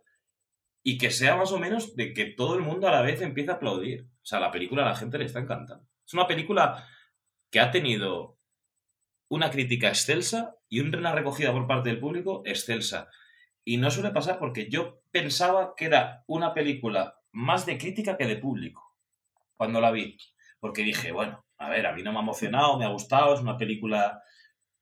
y 0.82 0.98
que 0.98 1.10
sea 1.10 1.36
más 1.36 1.52
o 1.52 1.58
menos 1.58 1.96
de 1.96 2.12
que 2.12 2.26
todo 2.26 2.56
el 2.56 2.62
mundo 2.62 2.88
a 2.88 2.92
la 2.92 3.02
vez 3.02 3.20
empieza 3.22 3.52
a 3.52 3.54
aplaudir. 3.56 4.02
O 4.22 4.26
sea, 4.26 4.40
la 4.40 4.50
película 4.50 4.82
a 4.84 4.88
la 4.90 4.96
gente 4.96 5.18
le 5.18 5.24
está 5.24 5.40
encantando. 5.40 5.86
Es 6.06 6.12
una 6.14 6.26
película 6.26 6.86
que 7.50 7.60
ha 7.60 7.70
tenido 7.70 8.38
una 9.28 9.50
crítica 9.50 9.88
excelsa 9.88 10.56
y 10.68 10.80
una 10.80 11.12
recogida 11.12 11.52
por 11.52 11.66
parte 11.66 11.88
del 11.88 12.00
público 12.00 12.42
excelsa. 12.44 13.08
Y 13.64 13.78
no 13.78 13.90
suele 13.90 14.10
pasar 14.10 14.38
porque 14.38 14.68
yo 14.68 15.02
pensaba 15.10 15.74
que 15.76 15.86
era 15.86 16.24
una 16.26 16.52
película 16.52 17.18
más 17.32 17.64
de 17.64 17.78
crítica 17.78 18.16
que 18.18 18.26
de 18.26 18.36
público 18.36 18.96
cuando 19.56 19.80
la 19.80 19.90
vi. 19.90 20.18
Porque 20.60 20.82
dije, 20.82 21.12
bueno, 21.12 21.43
a 21.58 21.68
ver, 21.70 21.86
a 21.86 21.92
mí 21.92 22.02
no 22.02 22.12
me 22.12 22.18
ha 22.18 22.22
emocionado, 22.22 22.78
me 22.78 22.84
ha 22.84 22.88
gustado, 22.88 23.34
es 23.34 23.40
una 23.40 23.56
película 23.56 24.22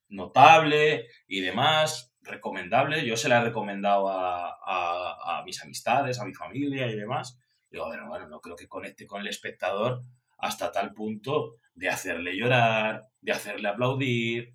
notable 0.08 1.06
y 1.26 1.40
demás, 1.40 2.14
recomendable. 2.22 3.06
Yo 3.06 3.16
se 3.16 3.28
la 3.28 3.40
he 3.40 3.44
recomendado 3.44 4.08
a, 4.08 4.50
a- 4.64 5.38
a 5.40 5.44
mis 5.44 5.62
amistades, 5.62 6.20
a 6.20 6.24
mi 6.24 6.34
familia 6.34 6.86
y 6.88 6.96
demás. 6.96 7.38
Digo, 7.70 7.86
bueno, 7.86 8.08
bueno, 8.08 8.28
no 8.28 8.40
creo 8.40 8.56
que 8.56 8.68
conecte 8.68 9.06
con 9.06 9.22
el 9.22 9.28
espectador 9.28 10.02
hasta 10.38 10.72
tal 10.72 10.92
punto 10.92 11.56
de 11.74 11.88
hacerle 11.88 12.36
llorar, 12.36 13.04
de 13.20 13.32
hacerle 13.32 13.68
aplaudir. 13.68 14.54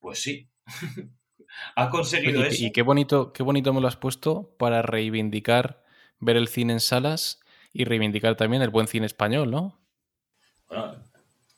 Pues 0.00 0.20
sí, 0.22 0.50
ha 1.76 1.90
conseguido 1.90 2.44
eso. 2.44 2.64
y 2.64 2.72
qué 2.72 2.82
bonito, 2.82 3.32
qué 3.32 3.42
bonito 3.42 3.72
me 3.72 3.80
lo 3.80 3.88
has 3.88 3.96
puesto 3.96 4.54
para 4.58 4.82
reivindicar 4.82 5.82
ver 6.18 6.36
el 6.36 6.48
cine 6.48 6.74
en 6.74 6.80
salas 6.80 7.40
y 7.72 7.84
reivindicar 7.84 8.36
también 8.36 8.62
el 8.62 8.70
buen 8.70 8.86
cine 8.86 9.06
español, 9.06 9.50
¿no? 9.50 9.80
Bueno, 10.68 11.02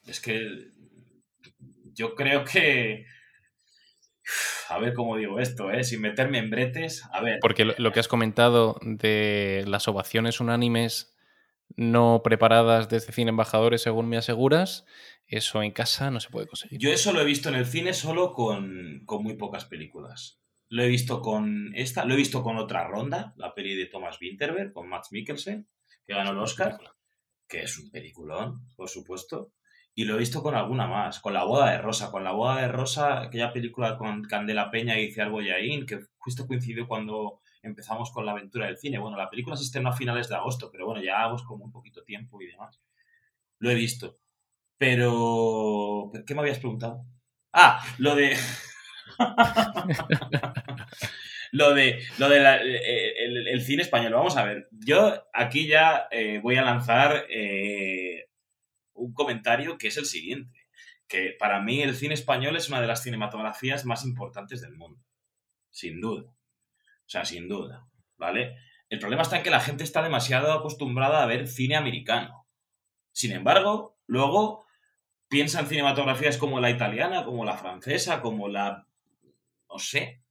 es 0.07 0.21
que 0.21 0.71
yo 1.95 2.15
creo 2.15 2.45
que... 2.45 3.07
A 4.71 4.79
ver 4.79 4.95
cómo 4.95 5.19
digo 5.19 5.39
esto, 5.39 5.71
¿eh? 5.71 5.85
Sin 5.85 6.01
meterme 6.01 6.39
en 6.39 6.49
bretes. 6.49 7.05
A 7.13 7.21
ver, 7.21 7.39
Porque 7.41 7.67
lo, 7.67 7.75
lo 7.77 7.93
que 7.93 8.01
has 8.01 8.09
comentado 8.09 8.79
de 8.81 9.63
las 9.67 9.87
ovaciones 9.89 10.41
unánimes 10.41 11.15
no 11.77 12.23
preparadas 12.25 12.89
desde 12.89 13.13
Cine 13.13 13.31
Embajadores, 13.31 13.83
según 13.83 14.09
me 14.09 14.17
aseguras, 14.17 14.87
eso 15.27 15.63
en 15.63 15.73
casa 15.73 16.11
no 16.11 16.21
se 16.21 16.31
puede 16.31 16.47
conseguir. 16.47 16.79
Yo 16.79 16.91
eso 16.91 17.13
lo 17.13 17.21
he 17.21 17.25
visto 17.25 17.49
en 17.49 17.57
el 17.57 17.67
cine 17.67 17.93
solo 17.93 18.33
con, 18.33 19.03
con 19.05 19.23
muy 19.23 19.35
pocas 19.37 19.65
películas. 19.65 20.41
Lo 20.69 20.83
he 20.83 20.89
visto 20.89 21.21
con 21.21 21.73
esta, 21.75 22.05
lo 22.05 22.15
he 22.15 22.19
visto 22.19 22.43
con 22.43 22.57
otra 22.57 22.87
ronda, 22.89 23.35
la 23.37 23.55
peli 23.55 23.75
de 23.75 23.87
Thomas 23.87 24.19
Winterberg, 24.21 24.73
con 24.73 24.89
Max 24.89 25.09
Mikkelsen, 25.13 25.69
que 26.07 26.15
ganó 26.15 26.31
el 26.31 26.39
Oscar, 26.39 26.79
que 27.49 27.63
es 27.63 27.79
un 27.79 27.91
peliculón, 27.91 28.67
por 28.77 28.89
supuesto. 28.89 29.53
Y 29.97 30.05
lo 30.05 30.17
he 30.17 30.19
visto 30.19 30.43
con 30.43 30.55
alguna 30.57 30.87
más, 30.89 31.21
con 31.21 31.35
La 31.35 31.45
Boda 31.45 31.71
de 31.71 31.79
Rosa. 31.79 32.11
Con 32.11 32.25
La 32.25 32.33
Boda 32.33 32.61
de 32.63 32.69
Rosa, 32.69 33.21
aquella 33.23 33.53
película 33.53 33.97
con 33.97 34.23
Candela 34.25 34.71
Peña 34.71 34.99
y 34.99 35.13
Ciar 35.13 35.31
Boyaín, 35.31 35.87
que 35.87 36.01
justo 36.19 36.47
coincidió 36.47 36.89
cuando 36.89 37.41
empezamos 37.63 38.11
con 38.11 38.27
la 38.27 38.33
aventura 38.33 38.67
del 38.67 38.77
cine. 38.79 38.99
Bueno, 38.99 39.17
la 39.17 39.31
película 39.31 39.57
se 39.57 39.63
estrenó 39.65 39.91
a 39.91 39.97
finales 39.97 40.29
de 40.29 40.35
agosto, 40.37 40.71
pero 40.73 40.87
bueno, 40.87 41.01
ya 41.03 41.17
llevamos 41.19 41.45
como 41.45 41.65
un 41.65 41.73
poquito 41.73 42.03
tiempo 42.03 42.41
y 42.43 42.47
demás. 42.47 42.81
Lo 43.61 43.71
he 43.71 43.75
visto. 43.77 44.19
Pero... 44.79 46.11
¿Qué 46.27 46.35
me 46.35 46.41
habías 46.41 46.59
preguntado? 46.59 47.05
Ah, 47.53 47.81
lo 47.99 48.17
de... 48.17 48.37
lo 51.53 51.75
de, 51.75 52.01
lo 52.19 52.29
de 52.29 52.41
la- 52.41 52.63
eh, 52.63 53.25
el, 53.25 53.49
el 53.49 53.63
cine 53.63 53.83
español. 53.83 54.13
Vamos 54.15 54.37
a 54.37 54.45
ver. 54.45 54.69
Yo 54.73 55.25
aquí 55.33 55.67
ya 55.69 56.09
eh, 56.11 56.41
voy 56.43 56.57
a 56.57 56.63
lanzar 56.63 57.27
eh, 57.31 58.27
un 58.95 59.13
comentario 59.13 59.79
que 59.79 59.89
es 59.89 59.97
el 59.97 60.07
siguiente. 60.07 60.67
Que 61.07 61.37
para 61.39 61.61
mí 61.61 61.83
el 61.83 61.95
cine 61.95 62.15
español 62.15 62.57
es 62.57 62.69
una 62.69 62.81
de 62.81 62.87
las 62.87 63.03
cinematografías 63.03 63.85
más 63.85 64.05
importantes 64.05 64.61
del 64.63 64.75
mundo. 64.75 65.01
Sin 65.71 66.01
duda. 66.01 66.31
O 66.31 67.09
sea, 67.09 67.25
sin 67.25 67.49
duda. 67.49 67.87
¿Vale? 68.17 68.57
El 68.89 68.99
problema 68.99 69.23
está 69.23 69.37
en 69.39 69.43
que 69.43 69.51
la 69.51 69.61
gente 69.61 69.85
está 69.85 70.03
demasiado 70.03 70.53
acostumbrada 70.53 71.23
a 71.23 71.27
ver 71.27 71.47
cine 71.49 71.77
americano. 71.77 72.47
Sin 73.13 73.33
embargo, 73.33 73.99
luego 74.07 74.65
piensa 75.29 75.61
en 75.61 75.67
cinematografías 75.67 76.39
como 76.39 76.61
la 76.61 76.71
italiana, 76.71 77.25
como 77.25 77.45
la 77.45 77.57
francesa, 77.57 78.21
como 78.21 78.49
la... 78.49 78.87
no 79.69 79.79
sé. 79.79 80.23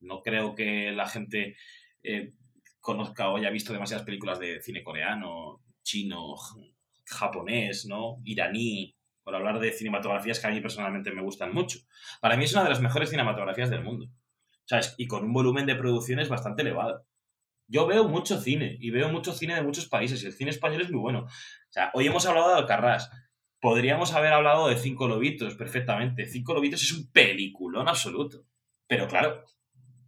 No 0.00 0.22
creo 0.22 0.54
que 0.54 0.92
la 0.92 1.08
gente 1.08 1.56
eh, 2.02 2.34
conozca 2.80 3.30
o 3.30 3.38
haya 3.38 3.50
visto 3.50 3.72
demasiadas 3.72 4.04
películas 4.04 4.38
de 4.38 4.60
cine 4.60 4.84
coreano, 4.84 5.62
chino, 5.82 6.34
japonés, 7.06 7.86
¿no? 7.86 8.20
Iraní, 8.24 8.96
por 9.22 9.34
hablar 9.34 9.58
de 9.58 9.72
cinematografías 9.72 10.38
que 10.38 10.46
a 10.46 10.50
mí 10.50 10.60
personalmente 10.60 11.10
me 11.10 11.22
gustan 11.22 11.52
mucho. 11.52 11.78
Para 12.20 12.36
mí 12.36 12.44
es 12.44 12.52
una 12.52 12.62
de 12.62 12.70
las 12.70 12.80
mejores 12.80 13.10
cinematografías 13.10 13.70
del 13.70 13.82
mundo. 13.82 14.08
¿Sabes? 14.66 14.94
Y 14.96 15.06
con 15.06 15.24
un 15.24 15.32
volumen 15.32 15.66
de 15.66 15.74
producciones 15.74 16.28
bastante 16.28 16.62
elevado. 16.62 17.06
Yo 17.66 17.86
veo 17.86 18.08
mucho 18.08 18.40
cine 18.40 18.76
y 18.80 18.90
veo 18.90 19.08
mucho 19.08 19.32
cine 19.32 19.54
de 19.54 19.62
muchos 19.62 19.88
países 19.88 20.22
y 20.22 20.26
el 20.26 20.32
cine 20.32 20.50
español 20.50 20.82
es 20.82 20.90
muy 20.90 21.00
bueno. 21.00 21.20
O 21.20 21.28
sea, 21.70 21.90
hoy 21.94 22.06
hemos 22.06 22.26
hablado 22.26 22.48
de 22.50 22.58
Alcarrás. 22.58 23.10
Podríamos 23.60 24.12
haber 24.12 24.34
hablado 24.34 24.68
de 24.68 24.76
Cinco 24.76 25.08
Lobitos 25.08 25.54
perfectamente. 25.54 26.26
Cinco 26.26 26.54
Lobitos 26.54 26.82
es 26.82 26.92
un 26.92 27.10
peliculón 27.10 27.88
absoluto. 27.88 28.44
Pero 28.86 29.08
claro, 29.08 29.44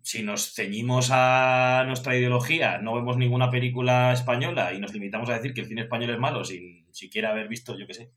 si 0.06 0.22
nos 0.22 0.54
ceñimos 0.54 1.08
a 1.10 1.82
nuestra 1.84 2.16
ideología, 2.16 2.78
no 2.78 2.94
vemos 2.94 3.16
ninguna 3.16 3.50
película 3.50 4.12
española 4.12 4.72
y 4.72 4.78
nos 4.78 4.92
limitamos 4.92 5.28
a 5.28 5.32
decir 5.34 5.52
que 5.52 5.62
el 5.62 5.66
cine 5.66 5.82
español 5.82 6.10
es 6.10 6.18
malo 6.20 6.44
sin 6.44 6.86
siquiera 6.92 7.30
haber 7.30 7.48
visto, 7.48 7.76
yo 7.76 7.88
qué 7.88 7.94
sé, 7.94 8.12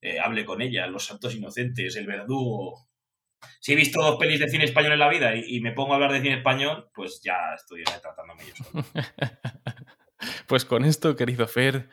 eh, 0.00 0.18
Hable 0.18 0.46
con 0.46 0.62
ella, 0.62 0.86
Los 0.86 1.04
Santos 1.04 1.34
Inocentes, 1.34 1.94
El 1.96 2.06
Verdugo. 2.06 2.88
Si 3.60 3.74
he 3.74 3.76
visto 3.76 4.00
dos 4.00 4.16
pelis 4.16 4.40
de 4.40 4.48
cine 4.48 4.64
español 4.64 4.92
en 4.92 4.98
la 4.98 5.10
vida 5.10 5.36
y, 5.36 5.60
me 5.60 5.72
pongo 5.72 5.92
a 5.92 5.96
hablar 5.96 6.12
de 6.12 6.22
cine 6.22 6.38
español, 6.38 6.88
pues 6.94 7.20
ya 7.22 7.36
estoy 7.54 7.84
tratándome 7.84 8.42
yo 8.46 8.64
solo. 8.64 8.84
Pues 10.46 10.64
con 10.64 10.86
esto, 10.86 11.16
querido 11.16 11.46
Fer, 11.46 11.90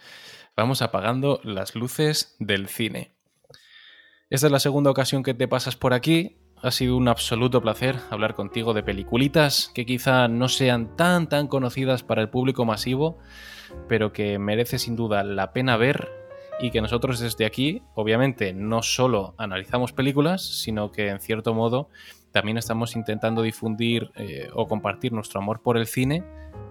vamos 0.56 0.82
apagando 0.82 1.42
las 1.44 1.76
luces 1.76 2.36
del 2.40 2.68
cine. 2.68 3.14
Esta 4.30 4.48
es 4.48 4.52
la 4.52 4.60
segunda 4.60 4.92
ocasión 4.92 5.24
que 5.24 5.34
te 5.34 5.48
pasas 5.48 5.76
por 5.76 5.94
aquí. 5.94 6.47
Ha 6.64 6.72
sido 6.72 6.98
un 6.98 7.08
absoluto 7.08 7.62
placer 7.62 7.98
hablar 8.10 8.34
contigo 8.34 8.74
de 8.74 8.82
peliculitas 8.82 9.72
que 9.76 9.86
quizá 9.86 10.28
no 10.28 10.50
sean 10.50 10.96
tan 10.96 11.30
tan 11.30 11.48
conocidas 11.48 12.02
para 12.02 12.22
el 12.22 12.30
público 12.30 12.66
masivo, 12.66 13.20
pero 13.88 14.12
que 14.12 14.40
merece 14.40 14.80
sin 14.80 14.96
duda 14.96 15.24
la 15.24 15.54
pena 15.54 15.78
ver 15.78 16.10
y 16.60 16.72
que 16.72 16.82
nosotros 16.82 17.20
desde 17.20 17.46
aquí, 17.46 17.84
obviamente, 17.94 18.54
no 18.54 18.82
solo 18.82 19.36
analizamos 19.38 19.94
películas, 19.94 20.42
sino 20.44 20.92
que 20.92 21.10
en 21.10 21.20
cierto 21.20 21.54
modo 21.54 21.90
también 22.32 22.58
estamos 22.58 22.96
intentando 22.96 23.44
difundir 23.44 24.12
eh, 24.16 24.50
o 24.54 24.68
compartir 24.68 25.14
nuestro 25.14 25.40
amor 25.40 25.62
por 25.62 25.78
el 25.78 25.86
cine 25.86 26.24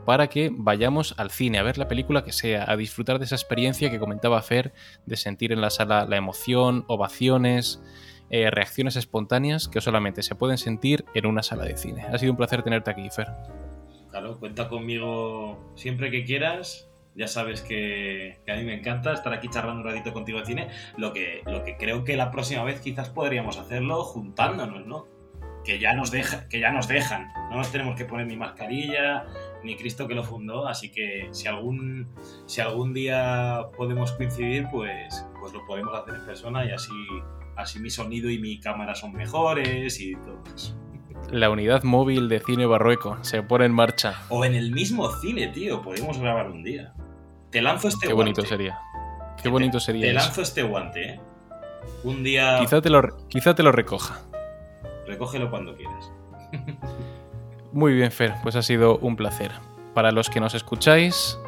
para 0.05 0.29
que 0.29 0.51
vayamos 0.53 1.15
al 1.19 1.31
cine 1.31 1.59
a 1.59 1.63
ver 1.63 1.79
la 1.79 1.89
película 1.89 2.25
que 2.25 2.33
sea, 2.33 2.71
a 2.71 2.77
disfrutar 2.77 3.19
de 3.19 3.25
esa 3.25 3.35
experiencia 3.35 3.91
que 3.91 3.99
comentaba 3.99 4.41
Fer, 4.43 4.73
de 5.05 5.17
sentir 5.17 5.53
en 5.53 5.61
la 5.61 5.71
sala 5.71 6.07
la 6.07 6.17
emoción, 6.17 6.85
ovaciones, 6.87 7.83
eh, 8.31 8.51
reacciones 8.51 8.97
espontáneas 8.97 9.69
que 9.69 9.81
solamente 9.81 10.23
se 10.23 10.35
pueden 10.35 10.59
sentir 10.59 11.05
en 11.15 11.27
una 11.27 11.43
sala 11.43 11.65
de 11.65 11.77
cine. 11.77 12.03
Ha 12.03 12.19
sido 12.19 12.33
un 12.33 12.37
placer 12.37 12.63
tenerte 12.63 12.91
aquí, 12.91 13.09
Fer. 13.11 13.29
Claro, 14.11 14.39
cuenta 14.39 14.69
conmigo 14.69 15.73
siempre 15.77 16.11
que 16.11 16.25
quieras. 16.25 16.89
Ya 17.15 17.29
sabes 17.29 17.63
que, 17.63 18.41
a 18.47 18.57
mí 18.57 18.65
me 18.65 18.75
encanta 18.75 19.13
estar 19.13 19.33
aquí 19.33 19.49
charlando 19.49 19.83
un 19.83 19.87
ratito 19.87 20.13
contigo 20.13 20.39
de 20.41 20.47
cine. 20.47 20.69
Lo 20.97 21.13
que, 21.13 21.43
lo 21.47 21.65
que 21.65 21.77
creo 21.77 22.05
que 22.05 22.17
la 22.17 22.31
próxima 22.31 22.63
vez 22.65 22.81
quizás 22.81 23.09
podríamos 23.09 23.59
hacerlo 23.59 24.03
juntándonos, 24.05 24.87
¿no? 24.87 25.07
Que 25.65 25.79
ya 25.79 25.95
nos 25.95 26.11
deja, 26.11 26.49
que 26.49 26.61
ya 26.61 26.73
nos 26.73 26.89
dejan. 26.89 27.33
No 27.51 27.57
nos 27.57 27.73
tenemos 27.73 27.97
que 27.97 28.05
poner 28.05 28.27
ni 28.27 28.37
mascarilla, 28.37 29.25
ni 29.63 29.77
Cristo 29.77 30.09
que 30.09 30.15
lo 30.15 30.25
fundó. 30.25 30.67
Así 30.67 30.91
que 30.91 31.29
si 31.33 31.49
algún, 31.49 32.09
si 32.47 32.61
algún 32.61 32.93
día 32.93 33.67
podemos 33.77 34.13
coincidir, 34.13 34.67
pues, 34.71 35.27
pues 35.41 35.53
lo 35.53 35.65
podemos 35.67 35.95
hacer 35.95 36.15
en 36.15 36.27
persona 36.27 36.67
y 36.67 36.71
así, 36.71 36.93
así 37.57 37.79
mi 37.81 37.91
sonido 37.91 38.31
y 38.31 38.39
mi 38.39 38.61
cámara 38.61 38.95
son 38.95 39.13
mejores 39.13 40.01
y 40.01 40.15
todo 40.17 40.43
eso. 40.55 40.77
La 41.31 41.51
unidad 41.51 41.83
móvil 41.83 42.29
de 42.29 42.41
cine 42.41 42.67
barrueco 42.67 43.19
se 43.23 43.43
pone 43.43 43.65
en 43.65 43.73
marcha. 43.73 44.15
O 44.29 44.45
en 44.45 44.55
el 44.55 44.71
mismo 44.71 45.11
cine, 45.17 45.49
tío. 45.49 45.83
Podemos 45.83 46.19
grabar 46.19 46.51
un 46.51 46.63
día. 46.63 46.93
Te 47.51 47.61
lanzo 47.63 47.89
este 47.89 48.07
Qué 48.07 48.13
guante. 48.13 48.33
bonito 48.33 48.49
sería. 48.49 48.79
Qué 49.43 49.49
bonito 49.49 49.81
sería. 49.81 50.03
Te 50.03 50.11
eso. 50.11 50.19
lanzo 50.21 50.43
este 50.43 50.63
guante, 50.63 51.03
¿eh? 51.15 51.21
Un 52.05 52.23
día. 52.23 52.59
Quizá 52.61 52.81
te, 52.81 52.91
lo, 52.91 53.03
quizá 53.29 53.55
te 53.55 53.63
lo 53.63 53.73
recoja. 53.73 54.21
Recógelo 55.07 55.51
cuando 55.51 55.75
quieras. 55.77 56.13
Muy 57.73 57.95
bien, 57.95 58.11
Fer, 58.13 58.35
pues 58.43 58.57
ha 58.57 58.63
sido 58.63 58.99
un 58.99 59.17
placer. 59.17 59.51
Para 59.95 60.13
los 60.13 60.29
que 60.31 60.41
nos 60.41 60.55
escucháis, 60.55 61.39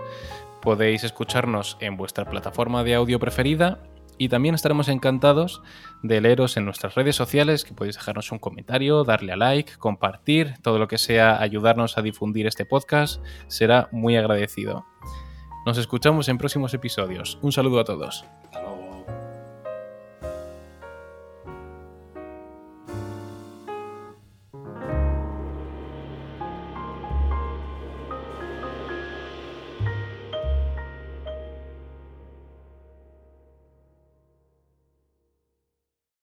podéis 0.62 1.04
escucharnos 1.04 1.76
en 1.80 1.96
vuestra 1.96 2.24
plataforma 2.24 2.82
de 2.84 2.94
audio 2.94 3.18
preferida 3.18 3.78
y 4.18 4.28
también 4.28 4.54
estaremos 4.54 4.88
encantados 4.88 5.62
de 6.02 6.20
leeros 6.20 6.56
en 6.56 6.64
nuestras 6.64 6.94
redes 6.94 7.16
sociales, 7.16 7.64
que 7.64 7.74
podéis 7.74 7.96
dejarnos 7.96 8.32
un 8.32 8.38
comentario, 8.38 9.04
darle 9.04 9.32
a 9.32 9.36
like, 9.36 9.76
compartir, 9.78 10.54
todo 10.62 10.78
lo 10.78 10.88
que 10.88 10.98
sea 10.98 11.40
ayudarnos 11.40 11.98
a 11.98 12.02
difundir 12.02 12.46
este 12.46 12.66
podcast, 12.66 13.22
será 13.46 13.88
muy 13.92 14.16
agradecido. 14.16 14.84
Nos 15.66 15.78
escuchamos 15.78 16.28
en 16.28 16.38
próximos 16.38 16.74
episodios. 16.74 17.38
Un 17.42 17.52
saludo 17.52 17.80
a 17.80 17.84
todos. 17.84 18.24